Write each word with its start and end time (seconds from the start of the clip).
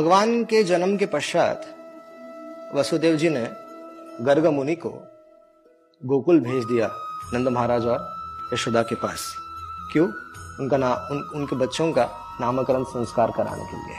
भगवान 0.00 0.44
के 0.44 0.62
जन्म 0.62 0.96
के 0.96 1.06
पश्चात 1.06 1.66
वसुदेव 2.74 3.16
जी 3.16 3.28
ने 3.28 3.50
गर्ग 4.24 4.46
मुनि 4.46 4.74
को 4.74 4.88
गोकुल 6.04 6.40
भेज 6.40 6.64
दिया 6.64 6.90
नंद 7.34 7.48
महाराज 7.48 7.86
और 7.86 8.14
यशोदा 8.52 8.82
के 8.82 8.94
पास। 8.94 9.36
क्यों? 9.92 10.06
उनका 10.60 10.76
नाम 10.76 10.92
उन, 10.92 11.30
उनके 11.34 11.56
बच्चों 11.56 11.92
का 11.92 12.36
नामकरण 12.40 12.84
संस्कार 12.84 13.30
कराने 13.30 13.64
के 13.64 13.76
लिए। 13.76 13.96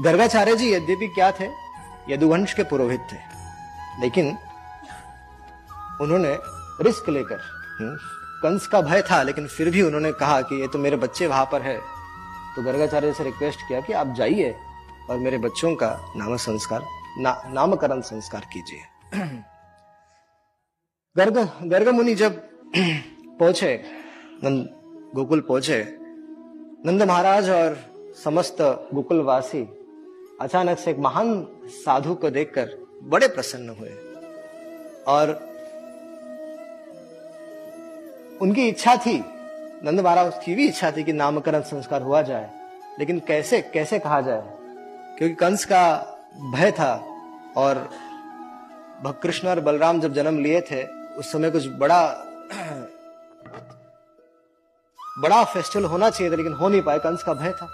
गर्गाचार्य 0.02 0.56
जी 0.56 0.74
यद्यपि 0.74 1.08
क्या 1.08 1.32
थे? 1.32 1.50
यदुवंश 2.08 2.52
के 2.52 2.62
पुरोहित 2.62 3.00
थे। 3.12 3.16
लेकिन 4.00 4.38
उन्होंने 6.00 6.38
रिस्क 6.80 7.08
लेकर 7.08 7.38
हम्म, 7.80 7.96
कंस 8.42 8.66
का 8.66 8.80
भय 8.80 9.02
था 9.02 9.22
लेकिन 9.22 9.46
फिर 9.46 9.70
भी 9.70 9.82
उन्होंने 9.82 10.12
कहा 10.12 10.40
कि 10.40 10.60
ये 10.60 10.68
तो 10.68 10.78
मेरे 10.78 10.96
बच्चे 10.96 11.26
वहाँ 11.26 11.48
पर 11.52 11.62
है। 11.62 11.95
तो 12.56 12.62
गर्गाचार्य 12.62 13.12
से 13.12 13.24
रिक्वेस्ट 13.24 13.60
किया 13.68 13.80
कि 13.80 13.92
आप 13.92 14.14
जाइए 14.14 14.54
और 15.10 15.18
मेरे 15.18 15.38
बच्चों 15.38 15.74
का 15.74 16.12
नाम 16.16 16.36
संस्कार 16.36 16.82
ना, 17.18 17.42
नामकरण 17.52 18.00
संस्कार 18.00 18.46
कीजिए। 18.52 18.80
गर्ग 21.16 21.38
गर्ग 21.62 21.88
मुनि 21.88 22.14
जब 22.14 22.36
पहुँचे 23.40 23.84
नंद 24.44 24.68
गोकुल 25.14 25.40
पहुँचे 25.40 25.98
नंद 26.86 27.02
महाराज 27.02 27.50
और 27.50 27.78
समस्त 28.24 28.56
गोकुलवासी 28.94 29.62
अचानक 30.40 30.78
से 30.78 30.90
एक 30.90 30.98
महान 30.98 31.46
साधु 31.66 32.14
को 32.14 32.30
देखकर 32.30 32.76
बड़े 33.02 33.28
प्रसन्न 33.28 33.68
हुए 33.68 33.90
और 35.08 35.30
उनकी 38.40 38.68
इच्छा 38.68 38.96
थी 38.96 39.18
नंद 39.84 40.00
महाराज 40.00 40.40
की 40.44 40.54
भी 40.54 40.68
इच्छा 40.68 40.90
थी 40.90 41.04
कि 41.04 41.12
नामकरण 41.12 41.60
संस्कार 41.60 42.02
हुआ 42.02 42.22
जाए। 42.22 42.50
लेकिन 42.98 43.18
कैसे 43.18 43.60
कैसे 43.62 43.98
कहा 43.98 44.20
जाए? 44.20 44.42
क्योंकि 45.18 45.34
कंस 45.34 45.64
का 45.64 45.98
भय 46.54 46.70
था 46.72 46.94
और 47.56 47.90
कृष्ण 49.22 49.48
और 49.48 49.60
बलराम 49.60 50.00
जब 50.00 50.12
जन्म 50.12 50.38
लिए 50.38 50.60
थे, 50.60 50.84
उस 51.16 51.32
समय 51.32 51.50
कुछ 51.50 51.66
बड़ा 51.68 52.06
बड़ा 55.18 55.44
फेस्टिवल 55.44 55.84
होना 55.84 56.10
चाहिए 56.10 56.32
था, 56.32 56.36
लेकिन 56.36 56.52
हो 56.52 56.68
नहीं 56.68 56.82
पाया। 56.82 56.98
कंस 56.98 57.22
का 57.22 57.34
भय 57.34 57.50
था। 57.50 57.66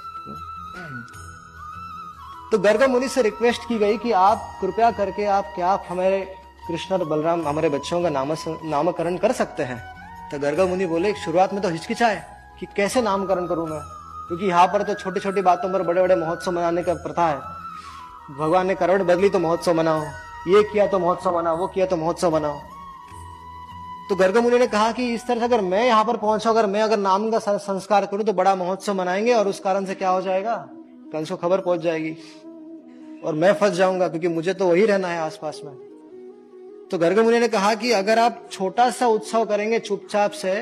तो 2.53 2.59
गर्ग 2.59 2.83
मुनि 2.83 3.09
से 3.09 3.23
रिक्वेस्ट 3.23 3.69
की 3.69 3.79
गई 3.79 3.99
कि 3.99 4.13
आप 4.13 4.59
कृपया 4.61 4.91
करके 4.91 5.25
आप 5.25 5.45
क्या 5.55 5.69
आप 5.69 5.85
हमारे 5.89 6.35
कृष्ण 6.69 6.95
और 6.95 7.05
बलराम, 7.05 7.49
हमारे 7.49 7.69
बच्चों 7.69 8.03
का 8.03 8.09
नाम 8.09 8.33
नामकरण 8.49 9.17
कर 9.17 9.33
सकते 9.33 9.63
हैं? 9.63 9.92
तो 10.33 10.39
गर्ग 10.39 10.61
मुनि 10.61 10.87
बोले, 10.87 11.13
शुरुआत 11.15 11.53
में 11.53 11.63
तो 11.63 11.69
हिचकिचाए 11.69 12.23
कि 12.61 12.67
कैसे 12.77 13.01
नामकरण 13.03 13.47
करूँ 13.47 13.69
मैं? 13.69 13.81
क्योंकि 14.29 14.47
यहाँ 14.47 14.67
पर 14.67 14.83
तो 14.83 14.95
छोटी 14.95 15.21
छोटी 15.21 15.41
बातों 15.41 15.73
पर 15.73 15.83
बड़े 15.83 16.03
बड़े 16.03 16.17
महोत्सव 16.17 16.53
मनाने 16.53 16.83
का 16.83 16.95
प्रथा 16.95 17.27
है। 17.29 17.37
भगवान 18.39 18.67
ने 18.67 18.75
करवट 18.75 19.01
बदली 19.01 19.29
तो 19.29 19.39
महोत्सव 19.39 19.75
मनाओ, 19.75 20.01
ये 20.49 20.63
किया 20.63 20.87
तो 20.87 20.99
महोत्सव 20.99 21.37
मनाओ, 21.39 21.57
वो 21.57 21.67
किया 21.67 21.87
तो 21.87 21.97
महोत्सव 21.97 22.35
मनाओ। 22.35 22.59
तो 24.09 24.17
गर्ग 24.17 24.37
मुनि 24.37 24.59
ने 24.59 24.67
कहा 24.67 24.93
कि 24.93 25.13
इस 25.15 25.27
तरह 25.27 25.39
से 25.39 25.45
अगर 25.45 25.61
मैं 25.61 25.85
यहाँ 25.87 26.05
पर 26.05 26.17
पहुँचा, 26.17 26.51
अगर 26.51 26.67
मैं 26.67 26.83
अगर 26.83 26.97
नाम 26.97 27.31
का 27.31 27.39
संस्कार 27.39 28.07
करूँ 28.07 28.25
तो 28.25 28.33
बड़ा 28.33 28.55
महोत्सव 28.55 28.95
मनाएँगे 28.95 29.35
और 29.35 29.49
उस 29.49 29.61
कारण 29.61 29.85
से 29.85 29.95
क्या 29.95 30.11
हो 30.11 30.23
जाएगा? 30.23 30.57
कंस 31.13 31.31
को 31.31 31.37
खबर 31.37 31.61
पहुँच 31.61 31.81
जाएगी। 31.81 32.17
और 33.25 33.35
मैं 33.35 33.53
फंस 33.53 33.73
जाऊँगा, 33.73 34.09
क्योंकि 34.09 34.29
मुझे 34.29 34.55
तो 34.55 34.69
वही 34.69 34.87
रहना 34.87 35.09
है 35.09 35.21
आसपास 35.21 35.61
में। 35.65 35.92
तो 36.93 36.99
गर्ग 36.99 37.19
मुनि 37.19 37.39
ने 37.39 37.49
कहा 37.49 37.75
कि 37.75 37.91
अगर 37.93 38.19
आप 38.19 38.49
छोटा 38.53 38.91
सा 38.91 39.07
उत्सव 39.07 39.45
करेंगे, 39.45 39.79
चुपचाप 39.79 40.31
से, 40.31 40.53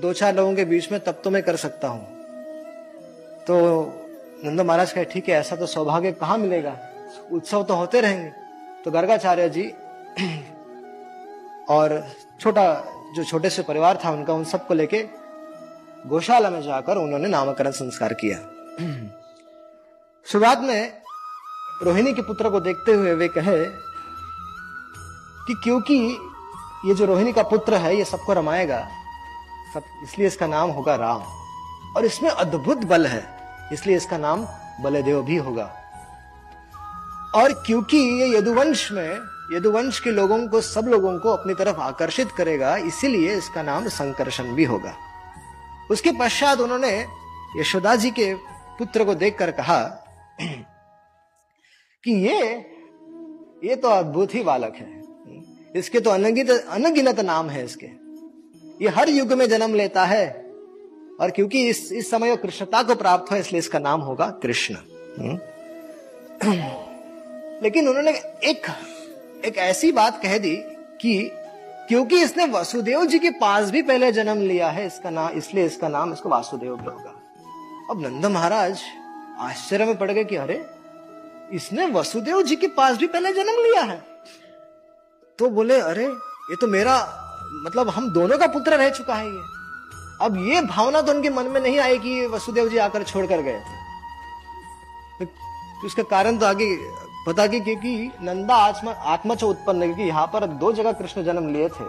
दो 0.00 0.12
चार 0.12 0.34
लोगों 0.34 0.54
के 0.54 0.64
बीच 0.64 0.92
में, 0.92 1.00
तब 1.00 1.20
तो 1.24 1.30
मैं 1.30 1.42
कर 1.42 1.56
सकता 1.56 1.88
हूँ। 1.88 2.04
तो 3.44 3.56
नंद 4.44 4.60
महाराज 4.60 4.92
कहे, 4.92 5.04
ठीक 5.04 5.28
है, 5.28 5.34
ऐसा 5.34 5.56
तो 5.56 5.66
सौभाग्य 5.66 6.12
कहाँ 6.12 6.38
मिलेगा? 6.38 6.76
उत्सव 7.32 7.62
तो 7.62 7.74
होते 7.74 8.00
रहेंगे। 8.00 8.32
तो 8.84 8.90
गर्गाचार्य 8.90 9.48
जी 9.48 9.68
और 11.70 12.04
छोटा, 12.40 12.84
जो 13.16 13.24
छोटे 13.24 13.50
से 13.50 13.62
परिवार 13.62 13.98
था 14.04 14.10
उनका, 14.10 14.34
उन 14.34 14.44
सबको 14.44 14.74
लेके 14.74 15.04
गौशाला 16.06 16.50
में 16.50 16.62
जाकर 16.62 16.96
उन्होंने 16.96 17.28
नामकरण 17.28 17.70
संस्कार 17.70 18.14
किया। 18.14 18.38
शुरुआत 20.26 20.60
में 20.60 20.92
रोहिणी 21.82 22.12
के 22.12 22.22
पुत्र 22.22 22.50
को 22.50 22.60
देखते 22.60 22.92
हुए 22.92 23.14
वे 23.14 23.28
कहे 23.28 23.85
कि 25.46 25.54
क्योंकि 25.54 26.18
ये 26.84 26.94
जो 26.94 27.04
रोहिणी 27.04 27.32
का 27.32 27.42
पुत्र 27.42 27.74
है, 27.74 27.96
ये 27.96 28.04
सबको 28.04 28.32
रमाएगा, 28.32 28.88
सब 29.74 29.82
इसलिए 30.02 30.26
इसका 30.26 30.46
नाम 30.46 30.70
होगा 30.70 30.96
राम। 30.96 31.22
और 31.96 32.04
इसमें 32.04 32.30
अद्भुत 32.30 32.78
बल 32.78 33.06
है, 33.06 33.36
इसलिए 33.72 33.96
इसका 33.96 34.18
नाम 34.18 34.46
बलदेव 34.80 35.22
भी 35.22 35.36
होगा। 35.36 35.82
और 37.34 37.52
क्योंकि 37.52 37.96
ये 37.96 38.38
यदुवंश 38.38 38.92
में, 38.92 39.18
यदुवंश 39.52 40.00
के 40.00 40.10
लोगों 40.10 40.48
को, 40.48 40.60
सब 40.60 40.84
लोगों 40.88 41.18
को 41.18 41.28
अपनी 41.28 41.54
तरफ़ 41.54 41.76
आकर्षित 41.76 42.32
करेगा, 42.32 42.76
इसीलिए 42.76 43.34
इसका 43.34 43.62
नाम 43.62 43.88
संकर्षण 43.88 44.44
भी 44.44 44.64
होगा। 44.64 44.94
उसके 45.90 46.12
पश्चात 46.12 46.60
उन्होंने 46.60 47.06
यशोदा 47.56 47.96
जी 47.96 48.10
के 48.10 48.34
पुत्र 48.78 49.04
को 49.04 49.14
देखकर 49.14 49.50
कहा, 49.50 49.82
कि 52.04 52.12
ये 52.12 52.72
ये 53.64 53.76
तो 53.76 53.88
अद्भुत 53.88 54.34
ही 54.34 54.42
बालक 54.42 54.74
है। 54.74 54.95
इसके 55.74 56.00
तो 56.00 56.10
अनगित 56.10 56.50
अनगिनत 56.50 57.20
नाम 57.20 57.50
है 57.50 57.64
इसके। 57.64 57.86
ये 58.80 58.88
हर 58.88 59.08
युग 59.08 59.32
में 59.32 59.48
जन्म 59.48 59.74
लेता 59.74 60.04
है 60.04 60.26
और 61.20 61.30
क्योंकि 61.30 61.66
इस 61.68 61.90
इस 61.92 62.10
समय 62.10 62.36
कृष्णता 62.36 62.82
को 62.82 62.94
प्राप्त 62.94 63.30
हो 63.32 63.36
इसलिए 63.36 63.58
इसका 63.58 63.78
नाम 63.78 64.00
होगा 64.00 64.26
कृष्ण। 64.42 64.74
हम्म। 65.18 65.38
लेकिन 67.62 67.88
उन्होंने 67.88 68.12
एक 68.44 68.66
एक 69.44 69.56
ऐसी 69.58 69.92
बात 69.92 70.22
कह 70.22 70.38
दी 70.38 70.56
कि 71.00 71.30
क्योंकि 71.88 72.20
इसने 72.22 72.44
वसुदेव 72.46 73.04
जी 73.06 73.18
के 73.18 73.30
पास 73.30 73.70
भी 73.70 73.82
पहले 73.82 74.10
जन्म 74.12 74.40
लिया 74.40 74.68
है, 74.68 74.86
इसका 74.86 75.10
नाम 75.10 75.28
इसलिए 75.28 75.64
इसका 75.66 75.88
नाम 75.88 76.12
इसको 76.12 76.28
वासुदेव 76.28 76.72
होगा। 76.72 77.14
अब 77.90 78.00
नंद 78.00 78.26
महाराज 78.26 78.80
आश्चर्य 79.40 79.84
में 79.84 79.96
पड़ 79.98 80.10
गए 80.10 80.24
कि 80.24 80.36
अरे, 80.36 80.64
इसने 81.52 81.86
वसुदेव 81.86 82.42
जी 82.42 82.56
के 82.56 82.66
पास 82.68 82.96
भी 82.96 83.06
पहले 83.06 83.32
जन्म 83.32 83.62
लिया 83.62 83.82
है। 83.82 84.00
तो 85.38 85.48
बोले, 85.48 85.80
अरे, 85.80 86.06
ये 86.50 86.56
तो 86.56 86.66
मेरा 86.66 86.96
मतलब 87.64 87.88
हम 87.88 88.10
दोनों 88.10 88.38
का 88.38 88.46
पुत्र 88.46 88.76
रह 88.76 88.88
चुका 88.90 89.14
है 89.14 89.26
ये। 89.26 89.42
अब 90.20 90.36
ये 90.48 90.60
भावना 90.60 91.00
तो 91.00 91.12
उनके 91.12 91.30
मन 91.30 91.46
में 91.46 91.60
नहीं 91.60 91.78
आई 91.78 91.98
कि 91.98 92.26
वसुदेव 92.26 92.68
जी 92.68 92.76
आकर 92.76 93.02
छोड़कर 93.02 93.42
गए 93.42 93.60
थे। 93.60 95.24
तो 95.24 95.86
उसका 95.86 96.02
कारण 96.02 96.38
तो 96.38 96.46
आगे 96.46 96.76
पता 97.26 97.46
कि, 97.46 97.60
क्योंकि 97.60 98.12
नंदा 98.22 98.54
आत्मा 98.54 98.90
आत्मा 98.90 99.34
से 99.34 99.46
उत्पन्न 99.46 99.84
क्योंकि 99.84 100.02
यहाँ 100.02 100.26
पर 100.26 100.46
दो 100.46 100.72
जगह 100.72 100.92
कृष्ण 100.92 101.24
जन्म 101.24 101.48
लिए 101.52 101.68
थे। 101.68 101.84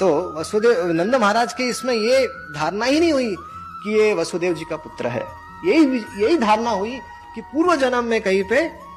तो 0.00 0.34
वसुदेव, 0.40 0.86
नंद 0.86 1.14
महाराज 1.14 1.52
के 1.52 1.62
इसमें 1.62 1.94
ये 1.94 2.26
धारणा 2.54 2.84
ही 2.84 3.00
नहीं 3.00 3.12
हुई 3.12 3.36
कि 3.82 3.98
ये 3.98 4.14
वसुदेव 4.14 4.54
जी 4.54 4.64
का 4.64 4.76
पुत्र 4.76 5.06
है। 5.06 5.24
यही 5.64 6.04
यही 6.24 6.36
धारणा 6.38 6.70
हुई 6.70 6.98
कि 7.34 7.40
पूर्व 7.40 7.76
जन्म 7.76 8.04
में 8.04 8.20
कहीं 8.20 8.44
पे 8.44 8.87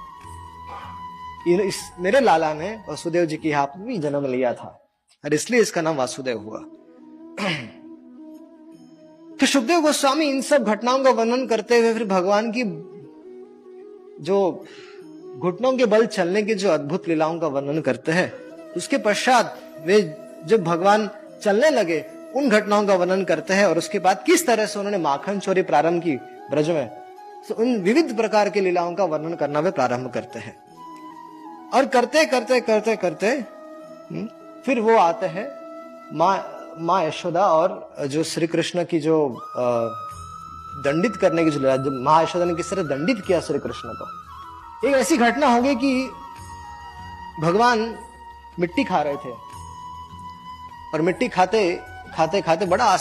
इस 1.47 1.91
मेरे 2.00 2.19
लाला 2.19 2.53
ने 2.53 2.79
वसुदेव 2.90 3.25
जी 3.25 3.38
के 3.38 3.53
पर 3.56 3.79
भी 3.79 3.97
जन्म 3.97 4.25
लिया 4.25 4.53
था 4.53 4.90
और 5.25 5.34
इसलिए 5.34 5.62
इसका 5.62 5.81
नाम 5.81 5.96
वासुदेव 5.96 6.40
हुआ। 6.40 6.59
तो 9.38 9.46
सुखदेव 9.46 9.81
गोस्वामी 9.81 10.25
इन 10.25 10.41
सब 10.41 10.63
घटनाओं 10.63 11.03
का 11.03 11.09
वर्णन 11.09 11.47
करते 11.47 11.79
हुए 11.79 11.94
फिर 11.94 12.06
भगवान 12.06 12.52
की 12.52 12.63
जो 14.24 14.66
घुटनों 15.38 15.78
के 15.78 15.85
बल 15.85 16.06
चलने 16.06 16.44
की 16.44 16.53
जो 16.53 16.69
अद्भुत 16.69 17.07
लीलाओं 17.07 17.40
का 17.40 17.47
वर्णन 17.47 17.82
करते 17.82 18.11
हैं, 18.11 18.34
उसके 18.78 18.97
पश्चात 18.97 19.59
वे 19.85 20.17
जब 20.46 20.64
भगवान 20.64 21.09
चलने 21.44 21.70
लगे, 21.70 22.05
उन 22.35 22.49
घटनाओं 22.49 22.87
का 22.87 22.96
वर्णन 22.96 23.23
करते 23.23 23.53
हैं 23.53 23.66
और 23.66 23.78
उसके 23.78 23.99
बाद 23.99 24.23
किस 24.26 24.47
तरह 24.47 24.66
से 24.66 24.79
उन्होंने 24.79 24.97
माखन 24.97 25.40
चोरी 25.40 25.61
प्रारंभ 25.61 26.03
की 26.03 26.16
ब्रज 26.52 26.70
में 26.70 27.02
तो 27.49 27.55
उन 27.55 27.78
विविध 27.78 28.17
प्रकार 28.17 28.49
की 28.49 28.59
लीलाओं 28.59 28.96
का 28.96 29.03
वर्णन 29.03 29.34
करना 29.34 29.59
वे 29.59 29.72
प्रारंभ 29.72 30.14
करते 30.14 30.40
हैं। 30.40 30.71
और 31.73 31.85
करते 31.85 32.26
करते 32.26 32.59
करते 32.62 32.96
करते 32.96 33.28
हम्म, 33.28 34.28
फिर 34.66 34.79
वो 34.79 34.97
आते 34.97 35.26
हैं 35.26 35.47
माँ 36.18 36.35
माँ 36.79 37.03
यशोदा 37.03 37.46
और 37.47 38.08
जो 38.08 38.23
श्री 38.23 38.47
कृष्ण 38.47 38.84
की 38.85 39.00
जो 39.00 39.16
दंडित 40.85 41.16
करने 41.22 41.44
की 41.44 41.52
जो 41.52 41.91
माँ 42.03 42.22
यशोदा 42.23 42.46
ने 42.46 42.53
किस 42.56 42.70
तरह 42.70 42.84
दंडित 42.90 43.23
किया 43.28 43.40
श्री 43.41 43.59
कृष्ण 43.59 43.94
को? 43.94 44.88
एक 44.88 44.96
ऐसी 44.96 45.18
घटना 45.18 45.47
होगी 45.47 45.76
कि 45.76 45.94
भगवान 47.41 47.79
मिट्टी 48.59 48.84
खा 48.84 49.02
रहे 49.02 49.16
थे 49.16 49.32
और 50.94 51.02
मिट्टी 51.02 51.28
खाते 51.29 51.62
खाते 52.16 52.41
खाते 52.41 52.66
बड़ा 52.66 52.96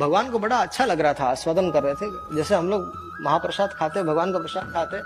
भगवान 0.00 0.30
को 0.30 0.38
बड़ा 0.38 0.56
अच्छा 0.58 0.84
लग 0.84 1.00
रहा 1.00 1.12
था 1.14 1.24
आस्वादन 1.24 1.70
कर 1.70 1.82
रहे 1.82 1.94
थे। 1.94 2.36
जैसे 2.36 2.54
हम 2.54 2.68
लोग 2.68 2.92
महाप्रसाद 3.22 3.74
खाते 3.78 4.02
भगवान 4.02 4.32
का 4.32 4.38
प्रसाद 4.38 4.72
खाते 4.72 5.00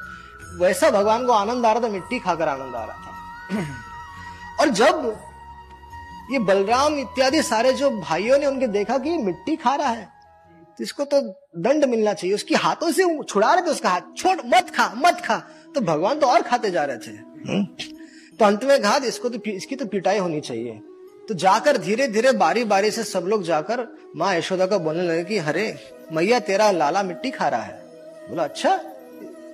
वैसा 0.58 0.90
भगवान 0.90 1.26
को 1.26 1.32
आनंद 1.32 1.66
आ 1.66 1.72
रहा 1.72 1.82
था 1.82 1.88
मिट्टी 1.92 2.18
खाकर 2.18 2.48
आनंद 2.48 2.74
आ 2.74 2.84
रहा 2.84 2.96
था। 2.96 3.09
और 4.60 4.68
जब 4.70 5.18
ये 6.32 6.38
बलराम 6.38 6.98
इत्यादि 6.98 7.42
सारे 7.42 7.72
जो 7.72 7.90
भाइयों 7.90 8.38
ने 8.38 8.46
उनके 8.46 8.66
देखा 8.68 8.98
कि 8.98 9.16
मिट्टी 9.18 9.56
खा 9.56 9.74
रहा 9.74 9.88
है 9.88 10.08
तो 10.78 10.84
इसको 10.84 11.04
तो 11.04 11.20
दंड 11.58 11.84
मिलना 11.84 12.12
चाहिए। 12.12 12.34
उसकी 12.34 12.54
हाथों 12.56 12.90
से 12.92 13.04
छुड़ा 13.22 13.52
रहे 13.54 13.66
थे 13.66 13.70
उसका 13.70 13.90
हाथ। 13.90 14.00
छोड़ 14.16 14.36
मत 14.46 14.70
खा 14.70 14.92
मत 14.96 15.20
खा। 15.24 15.36
तो 15.74 15.80
भगवान 15.80 16.18
तो 16.18 16.26
और 16.26 16.42
खाते 16.42 16.70
जा 16.70 16.84
रहे 16.84 16.96
थे। 16.96 17.10
हम्म। 17.10 17.64
तो 18.36 18.44
अंत 18.44 18.64
में 18.64 18.80
कहा 18.82 18.96
इसको 19.06 19.28
तो 19.28 19.40
इसकी 19.50 19.76
तो 19.76 19.86
पिटाई 19.86 20.18
होनी 20.18 20.40
चाहिए। 20.40 20.80
तो 21.28 21.34
जाकर 21.36 21.76
धीरे 21.78 22.06
धीरे 22.08 22.32
बारी 22.34 22.64
बारी 22.64 22.90
से 22.90 23.04
सब 23.04 23.24
लोग 23.24 23.42
जाकर 23.42 23.86
माँ 24.16 24.34
यशोदा 24.34 24.66
को 24.66 24.78
बोलने 24.78 25.02
लगे 25.02 25.24
कि 25.24 25.38
हरे 25.38 25.66
मैया 26.12 26.38
तेरा 26.40 26.70
लाला 26.70 27.02
मिट्टी 27.02 27.30
खा 27.30 27.48
रहा 27.48 27.62
है। 27.62 27.78
बोला 28.28 28.44
अच्छा 28.44 28.80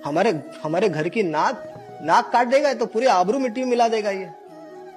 हमारे 0.05 0.31
हमारे 0.63 0.89
घर 0.89 1.09
की 1.09 1.23
नाक 1.23 1.63
नाक 2.01 2.29
काट 2.31 2.47
देगा 2.47 2.73
तो 2.73 2.85
पूरे 2.85 3.07
आबरू 3.07 3.39
मिट्टी 3.39 3.61
में 3.61 3.69
मिला 3.69 3.87
देगा 3.87 4.09
ये। 4.09 4.29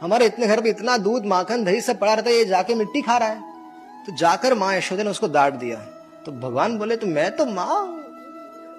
हमारे 0.03 0.27
इतने 0.27 0.47
घर 0.47 0.61
पे 0.61 0.71
इतना 0.71 0.97
दूध, 0.97 1.27
माखन, 1.27 1.65
दही 1.65 1.81
सब 1.81 1.99
पड़ा 1.99 2.13
रहता 2.15 2.31
है, 2.31 2.37
ये 2.37 2.45
जाके 2.45 2.75
मिट्टी 2.75 3.03
खा 3.03 3.17
रहा 3.17 3.29
है। 3.29 4.05
तो 4.07 4.17
जाकर 4.17 4.55
माँ 4.55 4.75
यशोदा 4.75 5.03
ने 5.03 5.11
उसको 5.11 5.29
डांट 5.29 5.55
दिया। 5.55 5.79
तो 6.27 6.33
भगवान 6.41 6.77
बोले 6.79 6.97
तो 6.97 7.07
मैं 7.07 7.31
तो 7.37 7.47
माँ, 7.47 7.83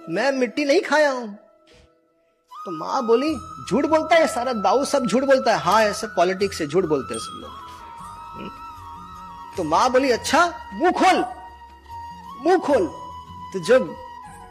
मैं 0.09 0.31
मिट्टी 0.31 0.65
नहीं 0.65 0.81
खाया 0.81 1.11
हूँ। 1.11 1.27
तो 2.51 2.71
माँ 2.71 3.05
बोली, 3.07 3.33
झूठ 3.69 3.85
बोलता 3.85 4.15
है, 4.15 4.27
सारा 4.27 4.53
दाऊ 4.53 4.83
सब 4.85 5.05
झूठ 5.05 5.23
बोलता 5.23 5.53
है। 5.53 5.59
हाँ 5.59 5.81
ऐसे 5.83 6.07
पॉलिटिक्स 6.07 6.57
से 6.57 6.67
झूठ 6.67 6.85
बोलते 6.85 7.13
हैं 7.13 7.21
सब 7.21 7.39
लोग। 7.41 7.51
हम्म। 8.33 8.49
तो 9.57 9.63
माँ 9.63 9.89
बोली 9.91 10.11
अच्छा 10.11 10.45
मुँह 10.73 10.91
खोल 10.91 11.23
मुँह 12.43 12.57
खोल। 12.57 12.87
तो 13.53 13.59
जब 13.59 13.95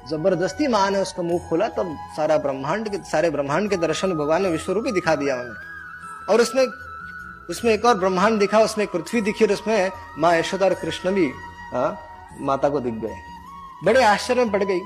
ज़बरदस्ती 0.09 0.67
माँ 0.67 0.91
ने 0.91 0.99
उसका 0.99 1.23
मुँह 1.23 1.49
खोला 1.49 1.69
तब 1.69 1.97
सारा 2.17 2.39
ब्रह्मांड 2.39 2.89
के 2.89 2.97
सारे 2.97 3.31
ब्रह्मांड 3.31 3.71
के 3.71 3.77
दर्शन 3.77 4.13
भगवान 4.13 4.43
ने 4.43 4.49
विश्व 4.49 4.73
रूपी 4.73 4.93
दिखा 4.93 5.15
दिया 5.15 5.35
उन्हें। 5.35 5.55
और 6.29 6.41
उसमें 6.41 6.67
उसमें 7.51 7.73
एक 7.73 7.85
और 7.85 7.99
ब्रह्मांड 7.99 8.39
दिखा 8.39 8.61
उसमें 8.61 8.87
पृथ्वी 8.87 9.21
दिखी 9.21 9.45
और 9.45 9.53
उसमें 9.53 9.91
माँ 10.19 10.37
यशोदा 10.37 10.67
और 10.67 10.75
कृष्ण 10.75 11.11
भी 11.11 11.33
आ, 11.75 11.93
माता 12.41 12.69
को 12.69 12.81
दिख 12.81 12.95
गए। 12.95 13.17
बड़े 13.85 14.03
आश्चर्य 14.03 14.45
में 14.45 14.53
पड़ 14.53 14.65
गई। 14.65 14.81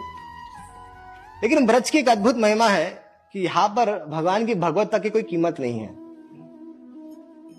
लेकिन 1.43 1.67
ब्रज 1.67 1.91
की 1.91 1.99
एक 1.99 2.09
अद्भुत 2.09 2.37
महिमा 2.37 2.69
है 2.69 3.05
कि 3.33 3.41
यहाँ 3.41 3.69
पर 3.69 4.05
भगवान 4.05 4.47
की 4.47 4.55
भगवत्ता 4.55 4.99
की 4.99 5.11
कोई 5.11 5.23
कीमत 5.23 5.61
नहीं 5.61 5.81
है। 5.81 5.89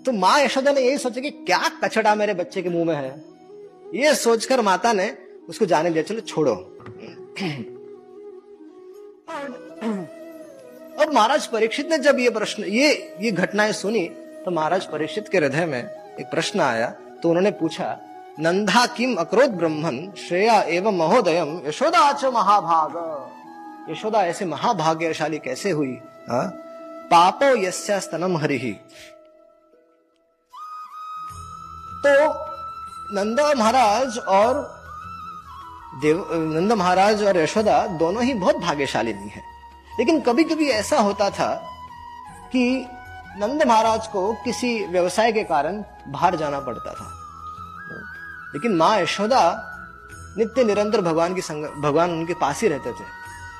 तो 0.02 0.12
माँ 0.12 0.40
यशोदा 0.40 0.72
ने 0.72 0.80
यही 0.80 0.98
सोचा 0.98 1.20
कि 1.20 1.30
क्या 1.30 1.68
कचड़ा 1.84 2.14
मेरे 2.14 2.34
बच्चे 2.34 2.62
के 2.62 2.68
मुँह 2.68 2.84
में 2.84 2.94
है? 2.94 3.24
ये 3.94 4.14
सोचकर 4.14 4.60
माता 4.60 4.92
ने 4.92 5.18
उसको 5.48 5.66
जाने 5.66 5.90
दिया 5.90 6.02
चलो 6.02 6.20
छोड़ो। 6.20 6.75
अब 11.00 11.10
महाराज 11.14 11.46
परीक्षित 11.46 11.88
ने 11.90 11.98
जब 11.98 12.18
ये 12.18 12.30
प्रश्न, 12.30 12.64
ये 12.64 13.16
ये 13.20 13.30
घटनाएँ 13.30 13.72
सुनी 13.72 14.08
तो 14.44 14.50
महाराज 14.50 14.86
परीक्षित 14.86 15.28
के 15.28 15.38
हृदय 15.38 15.66
में 15.66 15.82
एक 16.20 16.26
प्रश्न 16.26 16.60
आया 16.60 16.90
तो 17.22 17.28
उन्होंने 17.28 17.50
पूछा, 17.50 17.98
नंदा 18.40 18.86
किम 18.86 19.14
अक्रोध 19.14 19.50
ब्रह्मन, 19.50 20.12
श्रेया 20.28 20.60
एवं 20.62 20.96
महोदयम, 20.96 21.60
यशोदा 21.66 22.12
च 22.12 22.24
महाभाग? 22.24 22.92
यशोदा, 23.90 24.24
ऐसे 24.26 24.44
महाभाग्यशाली 24.44 25.38
कैसे 25.38 25.70
हुई? 25.70 25.94
हा? 26.28 26.42
पापो 27.10 27.56
यस्या 27.56 27.98
स्तनम 27.98 28.36
हरि। 28.36 28.58
तो 32.06 32.12
नंदा 33.14 33.54
महाराज 33.54 34.18
और 34.18 34.76
देव, 36.02 36.28
नंद 36.32 36.72
महाराज 36.72 37.22
और 37.22 37.36
यशोदा 37.36 37.86
दोनों 37.86 38.22
ही 38.22 38.34
बहुत 38.34 38.56
भाग्यशाली 38.56 39.12
है। 39.12 39.42
लेकिन 39.98 40.20
कभी 40.20 40.44
कभी 40.44 40.68
ऐसा 40.68 41.00
होता 41.00 41.30
था 41.30 41.54
कि 42.52 42.86
नंद 43.38 43.62
महाराज 43.62 44.06
को 44.06 44.32
किसी 44.32 44.86
व्यवसाय 44.86 45.32
के 45.32 45.44
कारण 45.44 45.84
बाहर 46.08 46.36
जाना 46.36 46.60
पड़ता 46.60 46.94
था। 46.94 47.12
लेकिन 48.54 48.72
माँ 48.72 49.00
यशोदा 49.00 49.72
नित्य 50.38 50.64
निरंतर 50.64 51.00
भगवान 51.00 51.34
की 51.34 51.40
संग, 51.40 51.64
भगवान 51.64 52.10
उनके 52.10 52.34
पास 52.34 52.62
ही 52.62 52.68
रहते 52.68 52.92
थे। 52.92 53.04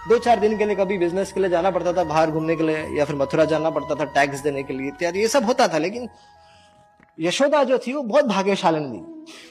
दो 0.08 0.18
चार 0.18 0.40
दिन 0.40 0.58
के 0.58 0.64
लिए 0.64 0.76
कभी 0.76 0.98
बिज़नेस 0.98 1.32
के 1.32 1.40
लिए 1.40 1.50
जाना 1.50 1.70
पड़ता 1.70 1.92
था, 1.92 2.04
बाहर 2.04 2.30
घूमने 2.30 2.56
के 2.56 2.62
लिए, 2.62 2.98
या 2.98 3.04
फिर 3.04 3.16
मथुरा 3.16 3.44
जाना 3.44 3.70
पड़ता 3.70 3.94
था 3.94 4.04
टैक्स 4.04 4.40
देने 4.40 4.62
के 4.62 4.74
लिए, 4.74 4.88
इत्यादि, 4.88 5.20
ये 5.20 5.28
सब 5.28 5.44
होता 5.44 5.68
था। 5.68 5.78
लेकिन 5.78 6.08
यशोदा 7.20 7.64
जो 7.64 7.78
थी, 7.78 7.92
वो 7.92 8.02
बहुत 8.02 8.24
भाग्यशालन 8.24 8.92
थी 8.92 8.98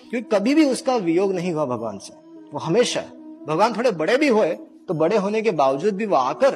क्योंकि 0.09 0.29
कभी 0.29 0.55
भी 0.55 0.65
उसका 0.65 0.95
वियोग 0.95 1.33
नहीं 1.33 1.53
हुआ 1.53 1.65
भगवान 1.65 1.97
से। 1.97 2.24
वो 2.53 2.59
हमेशा, 2.59 3.01
भगवान 3.47 3.73
थोड़े 3.77 3.91
बड़े 3.91 4.17
भी 4.17 4.27
हुए 4.27 4.53
तो 4.87 4.93
बड़े 4.93 5.17
होने 5.17 5.41
के 5.41 5.51
बावजूद 5.51 5.95
भी 5.95 6.05
वो 6.05 6.15
आकर 6.15 6.55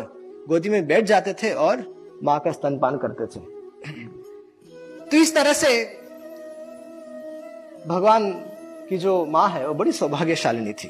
गोदी 0.49 0.69
में 0.69 0.87
बैठ 0.87 1.05
जाते 1.05 1.33
थे 1.33 1.51
और 1.53 1.83
माँ 2.23 2.39
का 2.39 2.51
स्तनपान 2.51 2.97
करते 2.97 3.25
थे। 3.25 3.39
तो 5.05 5.17
इस 5.17 5.33
तरह 5.35 5.53
से 5.53 5.69
भगवान 7.87 8.31
की 8.89 8.97
जो 8.97 9.25
माँ 9.25 9.49
है, 9.49 9.67
वो 9.67 9.73
बड़ी 9.73 9.91
सौभाग्यशालिनी 9.91 10.73
थी। 10.73 10.87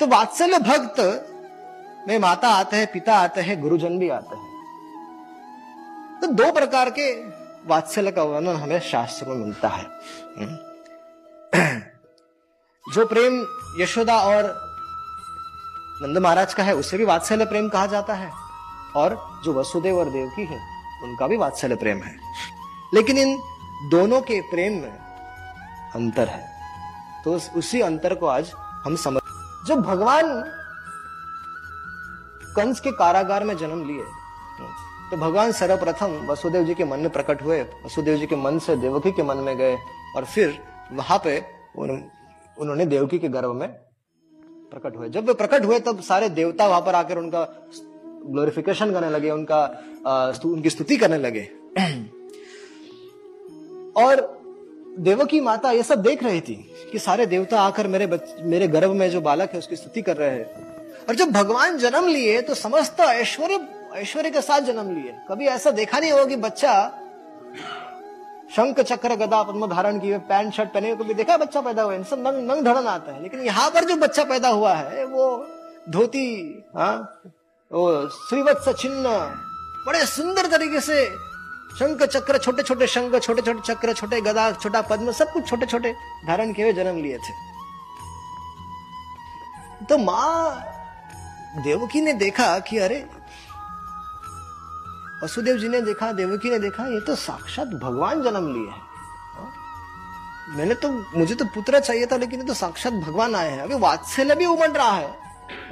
तो 0.00 0.06
वात्सल्य 0.06 0.58
भक्त 0.58 1.00
में 2.08 2.18
माता 2.18 2.48
आते 2.48 2.76
हैं, 2.76 2.86
पिता 2.92 3.14
आते 3.14 3.40
हैं, 3.40 3.60
गुरुजन 3.62 3.98
भी 3.98 4.08
आते 4.08 4.36
हैं। 4.36 4.48
तो 6.20 6.26
दो 6.26 6.50
प्रकार 6.52 6.90
के 6.90 7.12
वात्सल्य 7.66 8.10
का 8.10 8.22
वर्णन 8.22 8.56
हमें 8.56 8.80
शास्त्र 8.80 9.26
में 9.26 9.36
मिलता 9.36 9.68
है। 9.68 9.84
जो 12.90 13.04
प्रेम 13.06 13.34
यशोदा 13.78 14.16
और 14.20 14.44
नंद 16.02 16.18
महाराज 16.18 16.54
का 16.54 16.62
है, 16.62 16.74
उसे 16.74 16.98
भी 16.98 17.04
वात्सल्य 17.04 17.44
प्रेम 17.44 17.68
कहा 17.68 17.86
जाता 17.86 18.14
है। 18.14 18.30
और 18.96 19.16
जो 19.44 19.52
वसुदेव 19.54 19.98
और 19.98 20.10
देवकी 20.10 20.44
है, 20.44 20.58
उनका 21.04 21.26
भी 21.26 21.36
वात्सल्य 21.36 21.76
प्रेम 21.76 21.98
है। 21.98 22.16
लेकिन 22.94 23.18
इन 23.18 23.36
दोनों 23.90 24.20
के 24.20 24.40
प्रेम 24.50 24.72
में 24.72 24.98
अंतर 25.94 26.28
है। 26.28 26.48
तो 27.24 27.38
उसी 27.56 27.80
अंतर 27.80 28.14
को 28.14 28.26
आज 28.26 28.50
हम 28.84 28.96
समझ 28.96 29.20
जब 29.68 29.82
भगवान 29.82 30.42
कंस 32.56 32.80
के 32.80 32.90
कारागार 32.92 33.44
में 33.44 33.56
जन्म 33.56 33.86
लिए 33.88 34.04
तो 35.10 35.16
भगवान 35.16 35.52
सर्वप्रथम 35.52 36.18
वसुदेव 36.26 36.64
जी 36.64 36.74
के 36.74 36.84
मन 36.84 37.00
में 37.00 37.10
प्रकट 37.10 37.42
हुए। 37.42 37.62
वसुदेव 37.84 38.16
जी 38.18 38.26
के 38.26 38.36
मन 38.36 38.58
से 38.58 38.76
देवकी 38.76 39.12
के 39.12 39.22
मन 39.22 39.36
में 39.36 39.56
गए, 39.56 39.76
और 40.16 40.24
फिर 40.24 40.58
वहाँ 40.92 41.18
पे 41.24 41.38
उन्होंने 42.60 42.86
देवकी 42.86 43.18
के 43.18 43.28
गर्भ 43.28 43.52
में 43.52 43.68
प्रकट 44.72 44.96
हुए। 44.96 45.08
जब 45.08 45.26
वे 45.26 45.34
प्रकट 45.34 45.64
हुए, 45.64 45.78
तब 45.80 46.00
सारे 46.00 46.28
देवता 46.28 46.66
वहाँ 46.66 46.80
पर 46.80 46.94
आकर 46.94 47.18
उनका 47.18 47.44
ग्लोरिफिकेशन 48.26 48.92
करने 48.92 49.10
लगे, 49.10 49.30
उनका 49.30 49.64
उनकी 50.46 50.70
स्तुति 50.70 50.96
करने 50.96 51.18
लगे। 51.18 51.48
और 53.96 54.28
देवकी 54.98 55.40
माता 55.40 55.70
ये 55.70 55.82
सब 55.82 56.02
देख 56.02 56.22
रही 56.24 56.40
थी 56.40 56.54
कि 56.92 56.98
सारे 56.98 57.26
देवता 57.26 57.60
आकर 57.60 57.86
मेरे 57.86 58.06
मेरे 58.42 58.68
गर्भ 58.68 58.90
में 58.90 59.08
जो 59.10 59.20
बालक 59.20 59.50
है, 59.50 59.58
उसकी 59.58 59.76
स्तुति 59.76 60.02
कर 60.02 60.16
रहे 60.16 60.30
हैं। 60.30 60.68
और 61.08 61.14
जब 61.14 61.30
भगवान 61.32 61.78
जन्म 61.78 62.06
लिए 62.06 62.40
तो 62.42 62.54
समस्त 62.54 63.00
ऐश्वर्य 63.00 63.66
ऐश्वर्य 63.94 64.30
के 64.30 64.40
साथ 64.40 64.60
जन्म 64.60 64.94
लिए। 64.94 65.14
कभी 65.28 65.46
ऐसा 65.48 65.70
देखा 65.72 65.98
नहीं 65.98 66.10
होगा 66.12 66.24
कि 66.24 66.36
बच्चा 66.38 66.72
शंख 68.50 68.80
चक्र 68.82 69.14
गदा 69.16 69.42
पद्म 69.42 69.66
धारण 69.68 69.98
किए, 70.00 70.18
पैंट, 70.20 70.52
शर्ट 70.54 70.72
पहने 70.72 70.94
कभी 70.96 71.14
देखा 71.14 71.36
बच्चा 71.36 71.60
पैदा 71.60 71.82
हुआ 71.82 72.02
सब 72.04 72.18
नंग 72.18 72.50
नंग 72.50 72.64
धड़न 72.64 72.86
आता 72.88 73.12
है। 73.12 73.22
लेकिन 73.22 73.40
यहाँ 73.40 73.70
पर 73.70 73.84
जो 73.84 73.96
बच्चा 73.96 74.24
पैदा 74.24 74.48
हुआ 74.50 74.74
है, 74.74 75.04
वो 75.04 75.46
धोती 75.88 76.28
हाँ 76.76 76.96
वो 77.70 78.08
श्रीवत्स 78.08 78.68
चिन्ह 78.72 79.08
बड़े 79.86 80.04
सुंदर 80.06 80.46
तरीके 80.50 80.80
से 80.80 81.04
शंख 81.78 82.02
चक्र 82.04 82.38
छोटे 82.38 82.62
छोटे 82.62 82.86
शंख 82.86 83.14
छोटे 83.16 83.42
छोटे 83.42 83.60
चक्र, 83.64 83.92
छोटे 83.92 84.20
गदा, 84.20 84.50
छोटा 84.52 84.80
पद्म, 84.82 85.12
सब 85.12 85.32
कुछ 85.32 85.48
छोटे 85.48 85.66
छोटे 85.66 85.92
धारण 86.26 86.52
किए 86.52 86.72
जन्म 86.72 86.96
लिए 86.96 87.18
थे। 87.18 87.32
तो 89.86 89.98
माँ, 89.98 90.64
देवकी 91.64 92.00
ने 92.00 92.12
देखा 92.14 92.58
कि 92.60 92.78
अरे 92.78 92.98
वसुदेव 95.22 95.56
जी 95.56 95.68
ने 95.68 95.80
देखा, 95.80 96.10
देवकी 96.12 96.50
ने 96.50 96.58
देखा, 96.58 96.86
ये 96.86 97.00
तो 97.00 97.14
साक्षात 97.16 97.68
भगवान 97.82 98.22
जन्म 98.22 98.52
लिए 98.52 98.70
है? 98.70 98.88
मैंने 100.56 100.74
तो 100.74 100.88
मुझे 101.16 101.34
तो 101.34 101.44
पुत्र 101.44 101.80
चाहिए 101.80 102.06
था, 102.06 102.16
लेकिन 102.16 102.40
ये 102.40 102.46
तो 102.46 102.54
साक्षात 102.54 102.92
भगवान 102.92 103.34
आए 103.34 103.50
हैं 103.50 103.62
अभी 103.62 103.74
वात्सल्य 103.78 104.34
भी 104.34 104.46
उमड़ 104.46 104.70
रहा 104.70 104.96
है 104.96 105.10